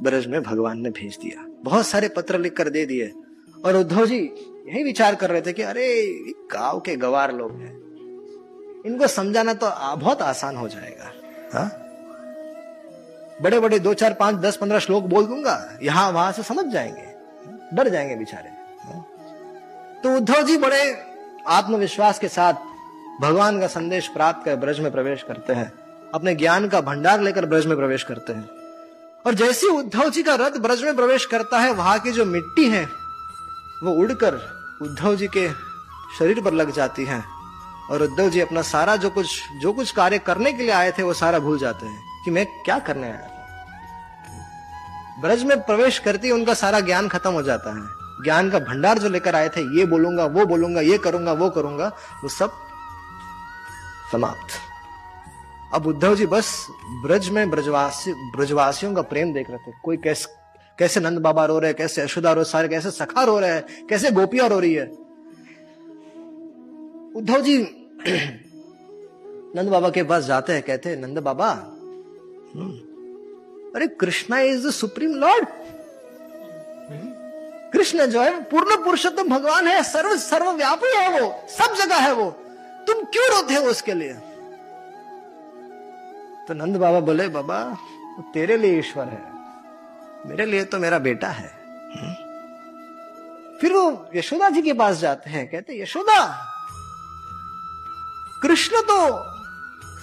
ब्रज 0.00 0.26
में 0.26 0.42
भगवान 0.42 0.80
ने 0.80 0.90
भेज 0.90 1.18
दिया। 1.22 1.46
बहुत 1.64 1.86
सारे 1.86 2.08
पत्र 2.08 2.38
लिख 2.38 2.56
कर 2.56 2.68
दे 2.68 2.84
दिए। 2.86 3.12
और 3.64 3.76
उद्धव 3.76 4.06
जी 4.06 4.20
यही 4.68 4.82
विचार 4.82 5.14
कर 5.14 5.30
रहे 5.30 5.40
थे 5.40 5.52
कि 5.52 5.62
अरे 5.62 6.06
गाँव 6.52 6.80
के 6.80 6.96
गवार 6.96 7.32
लोग 7.32 7.52
हैं। 7.52 7.72
इनको 8.86 9.06
समझाना 9.06 9.54
तो 9.54 9.96
बहुत 9.96 10.22
आसान 10.22 10.56
हो 10.56 10.68
जाएगा। 10.68 11.12
हा? 11.54 11.81
बड़े 13.42 13.58
बड़े 13.60 13.78
दो, 13.78 13.94
चार, 13.94 14.12
पाँच, 14.12 14.36
दस, 14.36 14.56
पंद्रह 14.56 14.78
श्लोक 14.78 15.04
बोल 15.04 15.26
दूँगा, 15.26 15.78
यहाँ 15.82 16.10
वहाँ 16.12 16.32
से 16.32 16.42
समझ 16.42 16.64
जाएँगे, 16.66 17.06
डर 17.72 17.88
जाएँगे 17.88 18.16
बेचारे। 18.16 18.50
तो 20.02 20.16
उद्धव 20.16 20.42
जी 20.42 20.56
बड़े 20.56 20.82
आत्मविश्वास 21.48 22.18
के 22.18 22.28
साथ 22.28 22.54
भगवान 23.20 23.60
का 23.60 23.66
संदेश 23.66 24.08
प्राप्त 24.08 24.44
कर 24.44 24.56
ब्रज 24.56 24.80
में 24.80 24.90
प्रवेश 24.92 25.22
करते 25.22 25.52
हैं, 25.52 25.72
अपने 26.14 26.34
ज्ञान 26.34 26.68
का 26.68 26.80
भंडार 26.80 27.20
लेकर 27.20 27.46
ब्रज 27.46 27.66
में 27.66 27.76
प्रवेश 27.76 28.02
करते 28.02 28.32
हैं। 28.32 28.48
और 29.26 29.34
जैसे 29.34 29.66
उद्धव 29.68 30.10
जी 30.10 30.22
का 30.22 30.34
रथ 30.34 30.58
ब्रज 30.58 30.82
में 30.82 30.96
प्रवेश 30.96 31.24
करता 31.24 31.58
है, 31.58 31.72
वहाँ 31.72 31.98
की 31.98 32.12
जो 32.12 32.24
मिट्टी 32.24 32.68
है, 32.70 32.84
वो 33.82 33.92
उड़कर 33.92 34.40
उद्धव 34.82 35.16
जी 35.16 35.26
के 35.26 35.48
शरीर 36.18 36.40
पर 36.40 36.52
लग 36.52 36.72
जाती 36.72 37.04
है। 37.04 37.22
और 37.90 38.02
उद्धव 38.02 38.28
जी 38.28 38.40
अपना 38.40 38.62
सारा 38.62 38.96
जो 38.96 39.10
कुछ 39.10 39.40
जो 39.62 39.72
कुछ 39.72 39.90
कार्य 39.90 40.18
करने 40.18 40.52
के 40.52 40.62
लिए 40.62 40.72
आए 40.72 40.92
थे, 40.92 41.02
वो 41.02 41.12
सारा 41.14 41.38
भूल 41.38 41.58
जाते 41.58 41.86
हैं 41.86 42.24
कि 42.24 42.30
मैं 42.30 42.46
क्या 42.64 42.78
करने 42.78 43.06
आया 43.06 43.28
ब्रज 45.22 45.42
में 45.44 45.60
प्रवेश 45.62 45.98
करते 45.98 46.26
ही 46.26 46.32
उनका 46.32 46.54
सारा 46.54 46.80
ज्ञान 46.80 47.08
खत्म 47.08 47.30
हो 47.32 47.42
जाता 47.42 47.74
है। 47.74 47.82
ज्ञान 48.24 48.50
का 48.50 48.58
भंडार 48.58 48.98
जो 48.98 49.08
लेकर 49.08 49.34
आए 49.36 49.48
थे 49.48 49.60
ये 49.78 49.84
बोलूँगा 49.86 50.24
वो 50.26 50.44
बोलूँगा 50.46 50.80
ये 50.80 50.98
करूँगा 50.98 51.32
वो 51.32 51.48
करूँगा 51.50 51.88
वो 52.22 52.28
सब 52.28 52.52
समाप्त। 54.12 54.54
अब 55.74 55.86
उद्धव 55.86 56.14
जी 56.16 56.26
बस 56.26 56.66
ब्रज 57.02 57.28
में 57.28 57.50
ब्रजवासी 57.50 58.12
ब्रजवासियों 58.36 58.92
का 58.94 59.02
प्रेम 59.02 59.32
देख 59.34 59.50
रहे 59.50 59.58
थे। 59.58 59.72
कोई 59.84 59.96
कैसे 59.96 60.40
कैसे 60.78 61.00
नंद 61.00 61.18
बाबा 61.18 61.44
रो 61.44 61.58
रहे 61.58 61.70
हैं 61.70 61.76
कैसे 61.76 62.02
यशोदा 62.02 62.32
रो 62.32 62.44
सारे 62.44 62.68
कैसे 62.68 62.90
सखा 62.90 63.24
रो 63.24 63.38
रहे 63.38 63.50
हैं 63.50 63.86
कैसे 63.86 64.10
गोपिया 64.10 64.46
रो 64.46 64.58
रही 64.58 64.74
है। 64.74 64.86
उद्धव 67.16 67.40
जी 67.40 67.58
नंद 69.56 69.68
बाबा 69.68 69.90
के 69.90 70.02
पास 70.02 70.24
जाते 70.24 70.52
हैं 70.52 70.62
कहते 70.62 70.88
हैं 70.88 70.96
नंद 70.96 71.18
बाबा 71.18 71.48
हम्म, 71.50 72.72
अरे 73.76 73.86
Krishna 74.00 74.38
is 74.40 74.66
the 74.66 74.70
supreme 74.70 75.14
lord 75.14 75.46
Krishna 77.72 78.06
जो 78.06 78.22
है, 78.22 78.42
पूर्ण 78.42 78.76
पुरुषोत्तम 78.84 79.28
भगवान 79.28 79.66
है, 79.66 79.82
सर्व, 79.82 80.16
सर्वव्यापी 80.16 80.96
है 80.96 81.20
वो, 81.20 81.28
सब 81.48 81.74
जगह 81.74 81.96
है 81.96 82.12
वो। 82.12 82.30
तुम 82.86 83.02
क्यों 83.04 83.28
रोते 83.30 83.54
हो 83.54 83.70
उसके 83.70 83.94
लिए? 83.94 84.12
तो 86.48 86.54
नंद 86.54 86.76
बाबा 86.76 87.00
बोले, 87.00 87.28
बाबा, 87.28 87.58
तेरे 88.34 88.56
लिए 88.56 88.78
ईश्वर 88.78 89.04
है, 89.04 89.22
मेरे 90.26 90.46
लिए 90.46 90.64
तो 90.64 90.78
मेरा 90.78 90.98
बेटा 90.98 91.28
है। 91.28 91.48
फिर 93.60 93.72
वो 93.72 94.10
यशोदा 94.14 94.48
जी 94.48 94.62
के 94.62 94.72
पास 94.72 94.96
जाते 94.96 95.30
हैं, 95.30 95.46
कहते, 95.50 95.80
यशोदा, 95.82 96.20
कृष्ण 98.42 98.80
तो 98.82 98.98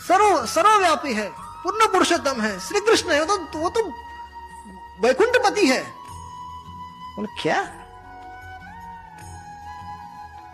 सर्व, 0.08 0.46
सर्वव्यापी 0.46 1.14
है 1.14 1.30
पूर्ण 1.64 1.88
पुरुषोत्तम 1.88 2.42
है। 2.42 2.60
श्री 2.60 2.80
कृष्ण 2.80 3.12
है, 3.12 3.24
वो 3.24 3.38
तो 3.38 3.60
वो 3.60 3.70
तो 3.70 3.84
वैकुंठपति 5.02 5.66
है। 5.68 5.82
बोले, 7.16 7.28
क्या? 7.42 7.62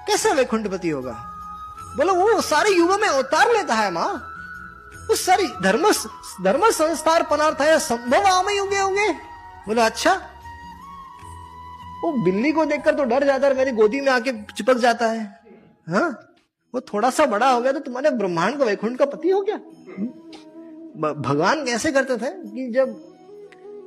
कैसे 0.07 0.33
वैकुंठपति 0.33 0.89
होगा? 0.89 1.11
बोलो, 1.97 2.13
वो 2.13 2.41
सारे 2.41 2.69
युगों 2.69 2.97
में 2.97 3.07
अवतार 3.07 3.53
लेता 3.53 3.75
है 3.75 3.91
माँ। 3.91 4.31
उस 5.11 5.25
सारी 5.25 5.47
धर्म 5.63 5.91
धर्म 6.43 6.69
संस्कार 6.71 7.23
पनार्थ 7.23 7.61
है 7.61 7.79
संभव 7.79 8.27
आम 8.27 8.49
युगे 8.49 8.79
होंगे। 8.79 9.09
बोले 9.67 9.81
अच्छा। 9.81 10.13
वो 12.03 12.11
बिल्ली 12.23 12.51
को 12.51 12.65
देखकर 12.65 12.95
तो 12.95 13.03
डर 13.03 13.23
जाता 13.23 13.47
है, 13.47 13.57
मेरी 13.57 13.71
गोदी 13.71 14.01
में 14.01 14.11
आके 14.11 14.31
चिपक 14.31 14.77
जाता 14.77 15.07
है। 15.07 15.23
हाँ? 15.89 16.09
वो 16.73 16.81
थोड़ा 16.81 17.09
सा 17.09 17.25
बड़ा 17.25 17.49
हो 17.51 17.61
गया 17.61 17.71
तो 17.71 17.79
तुम्हारे 17.79 18.09
ब्रह्मांड 18.09 18.57
का 18.59 18.65
वैकुंठ 18.65 18.97
का 18.97 19.05
पति 19.05 19.29
हो 19.29 19.41
गया। 19.41 19.55
भगवान 20.95 21.63
कैसे 21.65 21.91
करते 21.91 22.17
थे 22.17 22.29
कि 22.49 22.71
जब 22.71 22.95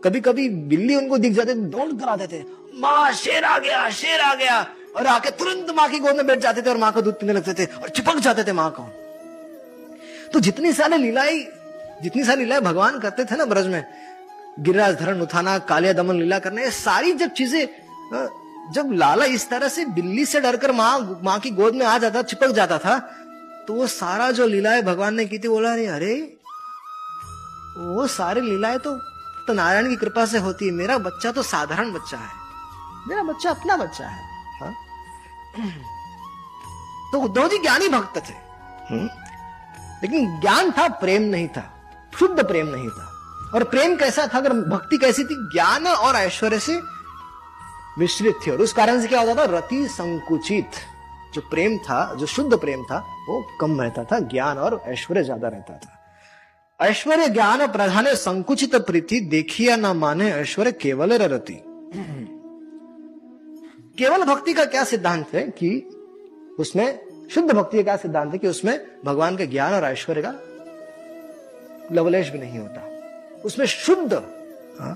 कभी 0.05 0.21
कभी 0.21 0.49
बिल्ली 0.49 0.95
उनको 0.95 1.19
दिख 1.19 1.33
जाते 1.33 1.55
तो 1.55 1.61
दौड़ 1.69 1.93
कर 1.93 2.09
आते 2.09 2.27
थे। 2.29 2.43
माँ, 2.75 3.13
शेर 3.15 3.45
आ 3.45 3.59
गया, 3.59 3.89
शेर 3.91 4.21
आ 4.21 4.35
गया। 4.35 4.61
और 4.97 5.07
आके 5.07 5.31
तुरंत 5.31 5.71
माँ 5.71 5.89
की 5.89 5.99
गोद 5.99 6.17
में 6.17 6.27
बैठ 6.27 6.39
जाते 6.39 6.63
थे 6.63 6.71
और 6.71 6.77
माँ 6.77 6.93
का 6.93 7.01
दूध 7.01 7.15
पीने 7.15 7.33
लगते 7.33 7.55
थे 7.55 7.65
और 7.75 7.89
चिपक 7.89 8.19
जाते 8.19 8.45
थे 8.45 8.53
माँ 8.53 8.71
को। 8.71 8.83
तो 10.33 10.41
जितनी 10.41 10.73
सारी 10.73 10.97
लीलाई 10.97 11.47
जितनी 12.03 12.25
सारी 12.25 12.43
लीलाएँ 12.43 12.61
भगवान 12.63 12.99
करते 13.01 13.25
थे 13.25 13.37
ना 13.37 13.45
ब्रज 13.45 13.67
में, 13.67 13.85
गिरिराज 14.61 14.95
धरण, 14.97 15.21
उठाना, 15.21 15.59
कालिया 15.61 15.93
दमन, 15.93 16.17
लीला 16.17 16.39
करना, 16.39 16.63
ये 16.63 16.71
सारी 16.73 17.13
जब 17.15 17.31
चीज़ें 17.33 17.67
जब 18.75 18.91
लाला 18.93 19.25
इस 19.27 19.49
तरह 19.51 19.69
से 19.69 19.85
बिल्ली 19.87 20.25
से 20.25 20.41
डरकर 20.41 20.73
माँ 20.73 21.21
माँ 21.25 21.39
की 21.41 21.51
गोद 21.51 21.75
में 21.75 21.87
आ 21.87 21.99
जाता, 21.99 22.23
चिपक 22.23 22.51
जाता 22.53 22.79
था 22.79 22.99
तो 23.67 23.75
वो 23.75 23.87
सारा 23.89 24.31
जो 24.31 24.47
लीलाएँ 24.47 24.83
भगवान 24.83 25.15
ने 25.15 25.25
की 25.27 25.39
थी 25.39 25.49
बोला, 25.49 25.73
अरे 25.73 25.87
अरे 25.89 26.38
वो 27.79 28.07
सारी 28.07 28.41
लीलाएँ 28.41 28.79
तो, 28.79 28.95
तो 29.47 29.53
नारायण 29.53 29.89
की 29.89 29.97
कृपा 29.97 30.27
से 30.27 30.39
होती 30.39 30.67
है। 30.67 30.73
मेरा 30.73 30.99
बच्चा 30.99 31.33
तो 31.33 31.43
साधारण 31.43 31.93
बच्चा 31.93 32.17
है। 32.17 32.37
मेरा 33.09 33.23
बच्चा 33.23 33.51
अपना 33.51 33.77
बच्चा 33.77 34.07
है। 34.07 34.23
हा? 34.61 34.71
तो 37.13 37.21
उद्धव 37.21 37.49
जी 37.49 37.59
ज्ञानी 37.59 37.89
भक्त 37.89 38.17
थे। 38.17 38.33
हुँ? 38.33 38.99
हम्म? 38.99 39.09
लेकिन 40.03 40.41
ज्ञान 40.41 40.71
था 40.71 40.89
प्रेम 40.89 41.23
नहीं 41.23 41.49
था 41.49 41.63
शुद्ध 42.19 42.45
प्रेम 42.45 42.67
नहीं 42.67 42.89
था। 42.89 43.07
और 43.55 43.65
प्रेम 43.65 43.97
कैसा 43.97 44.27
था 44.27 44.39
अगर 44.39 44.53
भक्ति 44.53 44.99
कैसी 44.99 45.25
थी 45.25 45.35
ज्ञान 45.53 45.87
और 45.87 46.17
ऐश्वर्य 46.17 46.59
से 46.59 46.81
मिश्रित 47.99 48.35
थी। 48.47 48.51
और 48.51 48.59
उस 48.59 48.73
कारण 48.73 49.01
से 49.01 49.09
क्या 49.09 49.21
होता 49.21 49.35
था 49.35 49.45
रति 49.57 49.89
संकुचित। 49.89 50.71
जो 51.35 51.41
प्रेम 51.41 51.79
था 51.79 52.15
जो 52.15 52.27
शुद्ध 52.27 52.59
प्रेम 52.59 52.83
था 52.85 52.99
वो 53.29 53.43
कम 53.61 53.81
रहता 53.81 54.05
था 54.05 54.19
ज्ञान 54.19 54.59
और 54.59 54.83
ऐश्वर्य 54.87 55.25
ज़्यादा 55.25 55.49
रहता 55.49 55.75
था। 55.75 55.98
ऐश्वर्य 56.81 57.27
ज्ञान 57.29 57.67
प्रधान 57.67 58.15
संकुचित 58.15 58.75
प्रीति 58.77 59.21
देखिया 59.21 59.77
न 59.77 59.87
माने 59.87 60.31
ऐश्वर्य 60.33 60.73
केवल 60.73 61.13
रति 61.13 61.63
केवल 63.99 64.25
भक्ति 64.25 64.53
का 64.55 64.65
क्या 64.65 64.85
सिद्धांत 64.85 65.35
है 65.35 65.43
कि 65.49 65.71
उसमें 66.59 67.01
शुद्ध 67.29 67.51
भक्ति 67.53 67.77
का 67.77 67.83
क्या 67.83 67.97
सिद्धांत 67.97 68.33
है 68.33 68.39
कि 68.39 68.49
उसमें 68.49 68.79
भगवान 69.05 69.37
के 69.37 69.47
ज्ञान 69.47 69.75
और 69.75 69.85
ऐश्वर्य 69.85 70.23
का 70.23 70.35
लवलेश 71.93 72.31
भी 72.31 72.39
नहीं 72.39 72.59
होता। 72.59 73.43
उसमें 73.45 73.67
शुद्ध 73.67 74.13
हाँ, 74.81 74.95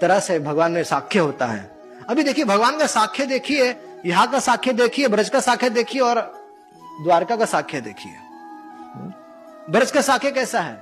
तरह 0.00 0.20
से 0.20 0.38
भगवान 0.38 0.72
में 0.72 0.82
साक्ष्य 0.84 1.18
होता 1.18 1.46
है। 1.46 1.70
अभी 2.08 2.22
देखिए 2.22 2.44
भगवान 2.44 2.78
का 2.78 2.86
साक्ष्य 2.86 3.26
देखिए 3.26 3.74
यहाँ 4.06 4.30
का 4.32 4.38
साक्ष्य 4.38 4.72
देखिए 4.72 5.08
ब्रज 5.08 5.28
का 5.28 5.40
साक्ष्य 5.40 5.70
देखिए 5.70 6.00
और 6.00 6.20
द्वारका 7.04 7.36
का 7.36 7.44
साक्ष्य 7.44 7.80
देखिए। 7.80 8.12
ब्रज 9.70 9.90
का 9.90 10.00
साके 10.00 10.30
कैसा 10.30 10.60
है? 10.60 10.74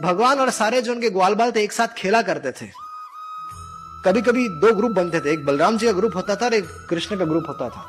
भगवान 0.00 0.40
और 0.40 0.50
सारे 0.50 0.82
जो 0.82 0.92
उनके 0.92 1.10
ग्वाल 1.10 1.34
बाल 1.34 1.52
थे 1.52 1.62
एक 1.62 1.72
साथ 1.72 1.86
खेला 1.88 2.22
करते 2.22 2.52
थे। 2.52 2.66
कभी 4.04 4.22
कभी 4.22 4.48
दो 4.48 4.74
ग्रुप 4.74 4.92
बनते 4.92 5.20
थे। 5.20 5.32
एक 5.32 5.46
बलराम 5.46 5.78
जी 5.78 5.86
का 5.86 5.92
ग्रुप 5.92 6.16
होता 6.16 6.36
था 6.36 6.44
और 6.44 6.54
एक 6.54 6.68
कृष्ण 6.90 7.18
का 7.18 7.24
ग्रुप 7.24 7.44
होता 7.48 7.68
था। 7.68 7.86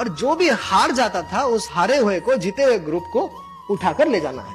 और 0.00 0.08
जो 0.08 0.34
भी 0.34 0.48
हार 0.48 0.90
जाता 0.90 1.22
था, 1.22 1.42
उस 1.42 1.68
हारे 1.72 1.96
हुए 1.98 2.20
को, 2.20 2.34
जीते 2.34 2.62
हुए 2.62 2.78
ग्रुप 2.78 3.04
को 3.12 3.30
उठाकर 3.70 4.08
ले 4.08 4.20
जाना 4.20 4.42
है। 4.42 4.54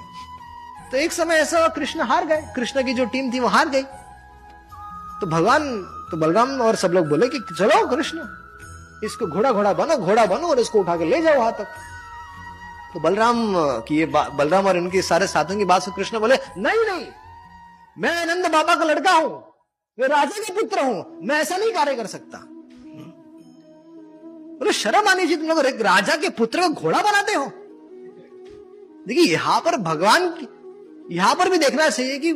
तो 0.92 0.98
एक 0.98 1.13
समय 1.13 1.36
ऐसा 1.36 1.68
कृष्ण 1.68 2.02
हार 2.02 2.26
गए। 2.26 2.42
कृष्ण 2.56 2.84
की 2.84 2.94
जो 2.94 3.06
टीम 3.06 3.32
थी, 3.34 3.39
वो 3.39 3.48
हार 3.48 3.70
गई। 3.70 3.84
तो 5.22 5.28
भगवान 5.28 5.70
तो 6.12 6.18
बलराम 6.18 6.62
और 6.62 6.76
सब 6.76 6.92
लोग 6.92 7.08
बोले 7.08 7.28
कि 7.28 7.39
चलो 7.60 7.86
कृष्ण, 7.88 8.20
इसको 9.04 9.28
घोड़ा 9.28 9.52
घोड़ा 9.52 9.74
बनो 9.74 9.98
घोड़ा 9.98 10.26
बनो 10.26 10.48
और 10.48 10.60
इसको 10.60 10.80
उठा 10.80 10.96
के 10.98 11.06
ले 11.06 11.22
जाओ 11.22 11.39
वहाँ 11.39 11.52
तक। 11.52 11.68
तो 12.93 12.99
बलराम 12.99 13.38
की 13.88 13.97
ये 13.97 14.06
बलराम 14.06 14.67
और 14.67 14.78
इनके 14.78 15.02
सारे 15.04 15.28
साथियों 15.28 15.60
की 15.60 15.65
बात 15.65 15.82
से 15.84 15.91
कृष्ण 15.95 16.19
बोले, 16.19 16.36
नहीं 16.58 16.86
नहीं, 16.86 17.06
मैं 17.97 18.15
आनंद 18.17 18.47
बाबा 18.52 18.75
का 18.75 18.86
लड़का 18.86 19.12
हूँ, 19.12 19.32
मैं 19.97 20.08
राजा 20.08 20.43
का 20.43 20.54
पुत्र 20.54 20.80
हूँ, 20.82 21.19
मैं 21.21 21.36
ऐसा 21.38 21.58
नहीं 21.58 21.71
कार्य 21.73 21.95
कर 21.95 22.08
सकता। 22.08 22.38
बोले, 24.60 24.71
शर्म 24.73 25.08
आनी 25.10 25.23
चाहिए 25.23 25.38
तुम 25.38 25.47
लोग 25.47 25.65
एक 25.65 25.82
राजा 25.82 26.15
के 26.15 26.30
पुत्र 26.36 26.62
को 26.62 26.69
घोड़ा 26.82 27.02
बनाते 27.02 27.34
हो? 27.34 27.45
देखिए, 29.08 29.25
यहाँ 29.25 29.60
पर 29.62 29.78
भगवान 29.84 30.34
यहाँ 31.12 31.36
पर 31.36 31.49
भी 31.49 31.58
देखना 31.58 31.89
चाहिए 31.89 32.17
कि, 32.17 32.30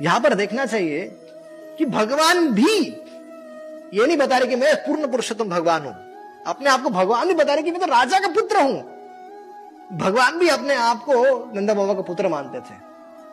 यहाँ 0.00 0.20
पर 0.20 0.34
देखना 0.34 0.64
चाहिए 0.66 1.04
कि 1.78 1.84
भगवान 1.86 2.48
भी 2.54 2.78
ये 3.94 4.06
नहीं 4.06 4.16
बता 4.16 4.38
रहे 4.38 4.48
कि 4.48 4.56
मैं 4.56 4.74
पूर्ण 4.78 5.10
पुरुषोत्तम 5.10 5.48
भगवान 5.48 5.82
हूँ। 5.82 5.94
अपने 6.48 6.70
आप 6.70 6.82
को 6.82 6.90
भगवान 6.90 7.28
भी 7.28 7.34
बता 7.34 7.54
रहे 7.54 7.62
कि 7.62 7.70
मैं 7.70 7.80
तो 7.80 7.86
राजा 7.86 8.18
का 8.18 8.28
पुत्र 8.28 8.56
हूँ। 8.56 8.80
भगवान 9.98 10.38
भी 10.38 10.48
अपने 10.48 10.74
आप 10.74 11.04
को 11.04 11.14
नंदा 11.54 11.74
बाबा 11.74 11.94
का 11.94 12.02
पुत्र 12.02 12.28
मानते 12.28 12.60
थे। 12.60 12.74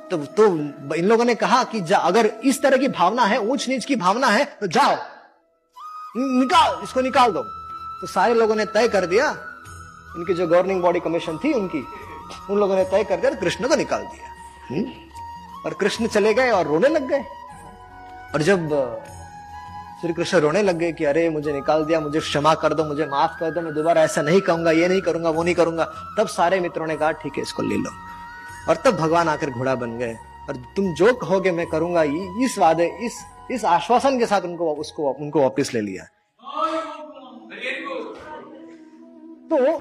तो 0.10 0.18
तो 0.18 0.46
इन 0.96 1.06
लोगों 1.06 1.26
ने 1.26 1.36
कहा 1.36 1.64
कि 1.64 1.82
जा, 1.82 1.98
अगर 1.98 2.26
इस 2.26 2.62
तरह 2.62 2.78
की 2.78 2.88
भावना 2.88 3.26
है 3.26 3.40
ऊंच 3.40 3.70
नीच 3.70 3.86
की 3.86 3.96
भावना 3.96 4.28
है 4.28 4.46
तो 4.46 4.68
जाओ। 4.68 4.96
निकाल, 6.18 6.84
इसको 6.84 7.02
निकाल 7.02 7.32
दो। 7.32 7.44
तो 8.02 8.08
सारे 8.08 8.34
लोगों 8.34 8.56
ने 8.56 8.66
तय 8.66 8.88
कर 8.88 9.06
दिया। 9.06 9.30
उनकी 10.16 10.34
जो 10.34 10.48
गवर्निंग 10.48 10.82
बॉडी 10.82 11.00
कमीशन 11.00 11.38
थी 11.38 11.54
उनकी, 11.54 11.86
उन 12.50 12.60
लोगों 12.60 12.76
ने 12.76 12.84
तय 12.84 13.04
कर 13.04 13.18
दिया 13.18 13.32
कृष्ण 13.32 13.68
को 13.68 13.76
निकाल 13.76 14.02
दिया। 14.02 14.30
हुँ? 14.70 14.78
हम्म? 14.78 14.92
और 15.66 15.74
कृष्ण 15.74 16.08
चले 16.08 16.34
गए 16.34 16.52
और 16.52 16.66
रोने 16.66 16.88
लग 16.88 17.08
गए। 17.08 17.24
और 18.34 18.42
जब 18.42 18.70
श्री 20.02 20.14
कृष्ण 20.14 20.38
रोने 20.38 20.62
लग 20.62 20.76
गए 20.76 20.92
कि 20.92 21.06
अरे, 21.06 21.30
मुझे 21.30 21.54
निकाल 21.54 21.86
दिया, 21.86 22.00
मुझे 22.00 22.20
क्षमा 22.20 22.56
कर 22.56 22.74
दो, 22.74 22.84
मुझे 22.84 23.06
माफ़ 23.06 23.40
कर 23.40 23.52
दो, 23.52 23.62
मैं 23.62 23.74
दोबारा 23.74 24.02
ऐसा 24.02 24.22
नहीं 24.22 24.42
कहूँगा, 24.42 24.72
ये 24.72 24.88
नहीं 24.88 25.02
करूँगा, 25.02 25.30
वो 25.30 25.44
नहीं 25.44 25.56
करूँगा। 25.56 25.94
तब 26.20 26.28
सारे 26.28 26.60
मित्रों 26.60 26.88
ने 26.88 26.98
कहा, 26.98 27.12
ठीक 27.12 27.34
है, 27.36 27.42
इसको 27.42 27.64
ले 27.64 27.76
लो। 27.76 27.90
और 28.70 28.76
तब 28.76 28.92
भगवान 28.92 29.30
आकर 29.30 29.50
घोड़ा 29.50 29.76
बन 29.76 29.98
गए। 29.98 30.16
और 30.50 30.56
तुम 30.76 30.94
जो 30.94 31.14
कहोगे, 31.14 31.52
मैं 31.52 31.68
करूँगा 31.68 32.04
इस 32.44 32.56
वादे, 32.58 32.98
इस 33.02 33.26
इस 33.52 33.66
आश्वासन 33.66 34.20
के 34.20 34.26
साथ 34.26 34.42
उनको, 34.42 34.74
उसको, 34.74 35.14
उनको 35.14 35.42
वापिस 35.42 35.74
ले 35.74 35.82
लिया। 35.82 36.04
तो 39.50 39.80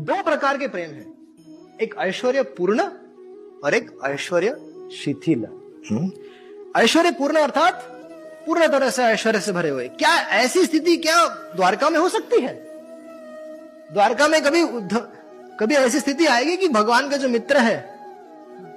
दो 0.00 0.22
प्रकार 0.22 0.58
के 0.58 0.68
प्रेम 0.68 0.90
है। 0.90 1.06
एक 1.82 1.94
ऐश्वर्य 1.98 2.42
पूर्ण 2.42 2.82
और 3.64 3.74
एक 3.74 3.98
ऐश्वर्य 4.04 4.56
शिथिल 4.96 5.46
हम्म? 5.90 6.12
ऐश्वर्य 6.76 7.10
पूर्ण 7.10 7.36
अर्थात 7.36 7.97
पूर्ण 8.48 8.66
तरह 8.68 8.90
से 8.90 9.02
ऐश्वर्य 9.04 9.40
से 9.40 9.52
भरे 9.52 9.68
हुए। 9.68 9.88
क्या 9.88 10.16
ऐसी 10.36 10.64
स्थिति 10.64 10.96
क्या 10.96 11.24
द्वारका 11.56 11.88
में 11.90 11.98
हो 11.98 12.08
सकती 12.08 12.40
है? 12.40 12.52
द्वारका 13.92 14.28
में 14.28 14.42
कभी 14.42 14.62
कभी 15.60 15.74
ऐसी 15.74 16.00
स्थिति 16.00 16.26
आएगी 16.26 16.56
कि 16.56 16.68
भगवान 16.68 17.08
का 17.08 17.16
जो 17.16 17.28
मित्र 17.28 17.56
है 17.56 17.76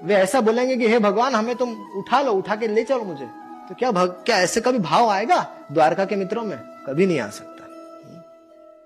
वे 0.04 0.16
ऐसा 0.16 0.42
बोलेंगे 0.42 0.76
कि 0.78 0.88
हे 0.88 1.00
भगवान 1.00 1.36
हमें 1.36 1.56
तुम 1.56 1.72
उठा 1.96 2.22
लो 2.22 2.32
उठा 2.32 2.56
के 2.56 2.68
ले 2.68 2.84
चलो 2.84 3.04
मुझे। 3.04 3.26
तो 3.70 3.76
क्या 3.76 3.92
भग, 3.92 4.10
क्या 4.26 4.38
ऐसे 4.38 4.62
कभी 4.62 4.80
भाव 4.80 5.10
आएगा 5.10 5.40
द्वारका 5.72 6.06
के 6.06 6.16
मित्रों 6.16 6.44
में? 6.44 6.58
कभी 6.88 7.06
नहीं 7.08 7.20
आ 7.20 7.30
सकता। 7.30 7.50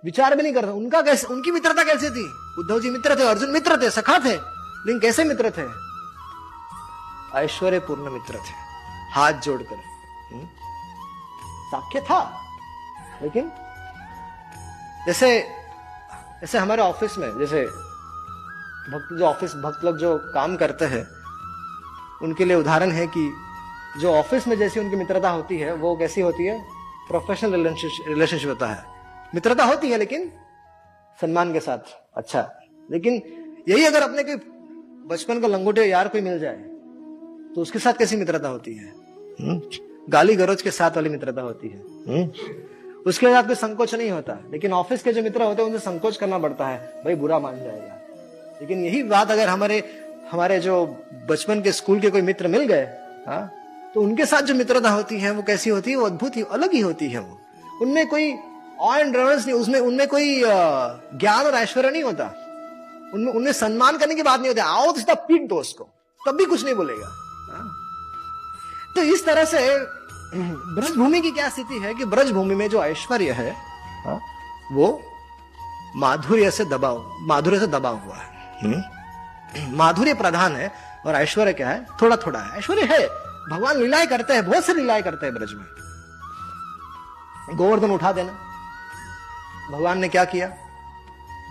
विचार 0.05 0.35
भी 0.35 0.43
नहीं 0.43 0.53
करता। 0.53 0.71
उनका 0.71 1.01
कैसे 1.01 1.27
उनकी 1.27 1.51
मित्रता 1.51 1.83
कैसे 1.83 2.09
थी? 2.09 2.25
उद्धव 2.59 2.79
जी 2.79 2.89
मित्र 2.89 3.19
थे 3.19 3.23
अर्जुन 3.23 3.49
मित्र 3.49 3.81
थे 3.81 3.89
सखा 3.89 4.17
थे 4.19 4.33
लेकिन 4.33 4.99
कैसे 4.99 5.23
मित्र 5.23 5.51
थे? 5.51 5.65
ऐश्वर्य 7.39 7.79
पूर्ण 7.79 8.11
मित्र 8.11 8.33
थे। 8.35 8.53
हाथ 9.11 9.33
जोड़कर। 9.33 9.75
हम्म? 10.33 10.47
साक्ष्य 11.71 12.01
था। 12.01 12.19
लेकिन 13.21 13.51
जैसे 15.05 15.39
जैसे 16.41 16.57
हमारे 16.57 16.81
ऑफ़िस 16.81 17.17
में, 17.17 17.27
जैसे 17.39 17.65
भक्त, 18.91 19.15
जो 19.19 19.25
ऑफ़िस 19.25 19.53
भक्त 19.55 19.83
लोग 19.85 19.97
जो 19.97 20.17
काम 20.33 20.55
करते 20.55 20.85
हैं, 20.85 21.05
उनके 22.21 22.45
लिए 22.45 22.57
उदाहरण 22.57 22.91
है 22.91 23.07
कि 23.07 23.31
जो 24.01 24.13
ऑफ़िस 24.13 24.47
में 24.47 24.57
जैसी 24.57 24.79
उनकी 24.79 24.95
मित्रता 24.95 25.29
होती 25.29 25.57
है, 25.57 25.73
वो 25.73 25.95
कैसी 25.95 26.21
होती 26.21 26.45
है? 26.45 26.59
प्रोफेशनल 27.07 27.67
रिलेशनशिप 28.07 28.49
होता 28.49 28.67
है। 28.67 28.83
मित्रता 29.35 29.63
होती 29.63 29.91
है, 29.91 29.97
लेकिन 29.97 30.31
सम्मान 31.21 31.53
के 31.53 31.59
साथ 31.59 31.77
अच्छा। 32.17 32.41
लेकिन 32.91 33.13
यही 33.69 33.85
अगर 33.85 34.01
अपने 34.01 34.23
कोई 34.23 34.35
बचपन 35.09 35.39
का 35.39 35.47
लंगोटे 35.47 35.85
यार 35.85 36.07
कोई 36.07 36.21
मिल 36.21 36.39
जाए 36.39 36.55
तो 37.55 37.61
उसके 37.61 37.79
साथ 37.79 37.93
कैसी 37.93 38.15
मित्रता 38.15 38.49
होती 38.49 38.75
है? 38.75 38.89
हुँ? 39.41 39.59
गाली 40.07 40.35
गरोज 40.35 40.61
के 40.61 40.71
साथ 40.71 40.91
वाली 40.91 41.09
मित्रता 41.09 41.41
होती 41.41 41.67
है। 41.67 41.77
हुँ? 42.07 42.31
उसके 43.07 43.27
साथ 43.27 43.43
कोई 43.43 43.55
संकोच 43.55 43.93
नहीं 43.95 44.09
होता 44.11 44.37
लेकिन 44.51 44.73
ऑफ़िस 44.73 45.03
के 45.03 45.13
जो 45.13 45.23
मित्र 45.23 45.43
होते 45.43 45.61
हैं 45.61 45.69
उनसे 45.69 45.79
संकोच 45.79 46.17
करना 46.17 46.37
पड़ता 46.37 46.67
है। 46.67 47.01
भाई 47.05 47.15
बुरा 47.15 47.39
मान 47.39 47.57
जाएगा। 47.57 47.93
लेकिन 48.61 48.83
यही 48.85 49.03
बात 49.03 49.31
अगर 49.31 49.49
हमारे 49.49 49.83
हमारे 50.31 50.59
जो 50.59 50.85
बचपन 51.29 51.61
के 51.61 51.71
स्कूल 51.71 51.99
के 51.99 52.09
कोई 52.09 52.21
मित्र 52.21 52.47
मिल 52.47 52.63
गए 52.63 52.85
हाँ 53.27 53.51
तो 53.93 54.01
उनके 54.01 54.25
साथ 54.25 54.41
जो 54.41 54.53
मित्रता 54.55 54.89
होती 54.89 55.19
है 55.19 55.31
वो 55.31 55.43
कैसी 55.43 55.69
होती 55.69 55.91
है? 55.91 55.97
वो 55.97 56.05
अद्भुत 56.05 56.37
ही 56.37 56.43
अलग 56.51 56.73
ही 56.73 56.79
होती 56.79 57.09
है 57.09 57.19
वो। 57.19 57.39
उनमें 57.81 58.07
कोई 58.07 58.33
नहीं 58.81 59.53
उसमें 59.53 59.79
उनमें 59.79 60.07
कोई 60.07 60.41
ज्ञान 60.41 61.45
और 61.45 61.53
ऐश्वर्य 61.53 61.91
नहीं 61.91 62.03
होता। 62.03 62.25
उनमें 63.13 63.31
उनमें 63.33 63.51
सम्मान 63.53 63.97
करने 63.97 64.15
की 64.15 64.23
बात 64.23 64.39
नहीं 64.39 64.49
होती। 64.49 64.61
आओ 64.61 64.91
तो 64.91 64.99
सीधा 64.99 65.13
पीट 65.27 65.47
दो 65.49 65.55
उसको 65.55 65.87
तब 66.21 66.35
भी 66.35 66.45
कुछ 66.45 66.63
नहीं 66.65 66.75
बोलेगा। 66.75 67.07
हाँ। 67.51 67.71
तो 68.95 69.01
इस 69.03 69.25
तरह 69.25 69.45
से 69.45 69.59
ब्रज 70.33 70.95
भूमि 70.97 71.21
की 71.21 71.31
क्या 71.31 71.49
स्थिति 71.49 71.79
है 71.79 71.93
कि 71.93 72.05
ब्रज 72.05 72.31
भूमि 72.31 72.55
में 72.55 72.69
जो 72.69 72.83
ऐश्वर्य 72.83 73.31
है 73.31 73.55
हाँ, 74.05 74.19
वो 74.71 75.01
माधुर्य 75.95 76.51
से 76.51 76.65
दबाव 76.65 77.17
माधुर्य 77.19 77.59
से 77.59 77.67
दबा 77.67 77.89
हुआ 77.89 78.15
है। 78.15 78.59
हम्म। 78.63 79.77
माधुर्य 79.77 80.13
प्रधान 80.13 80.55
है 80.55 80.73
और 81.05 81.15
ऐश्वर्य 81.15 81.53
क्या 81.53 81.69
है? 81.69 81.87
थोड़ा 82.01 82.17
थोड़ा 82.17 82.39
है। 82.39 82.57
ऐश्वर्य 82.57 82.81
है। 82.81 83.07
भगवान 83.51 83.77
लीलाएँ 83.77 84.07
करते 84.07 84.33
हैं 84.33 84.45
बहुत 84.45 84.65
से 84.65 84.73
लीलाएँ 84.73 85.01
करते 85.03 85.25
हैं 85.25 85.35
ब्रज 85.35 85.53
में। 85.53 85.65
गोवर्धन 87.57 87.91
उठा 87.91 88.11
देना। 88.11 88.31
भगवान 89.71 89.99
ने 89.99 90.09
क्या 90.09 90.25
किया? 90.25 90.47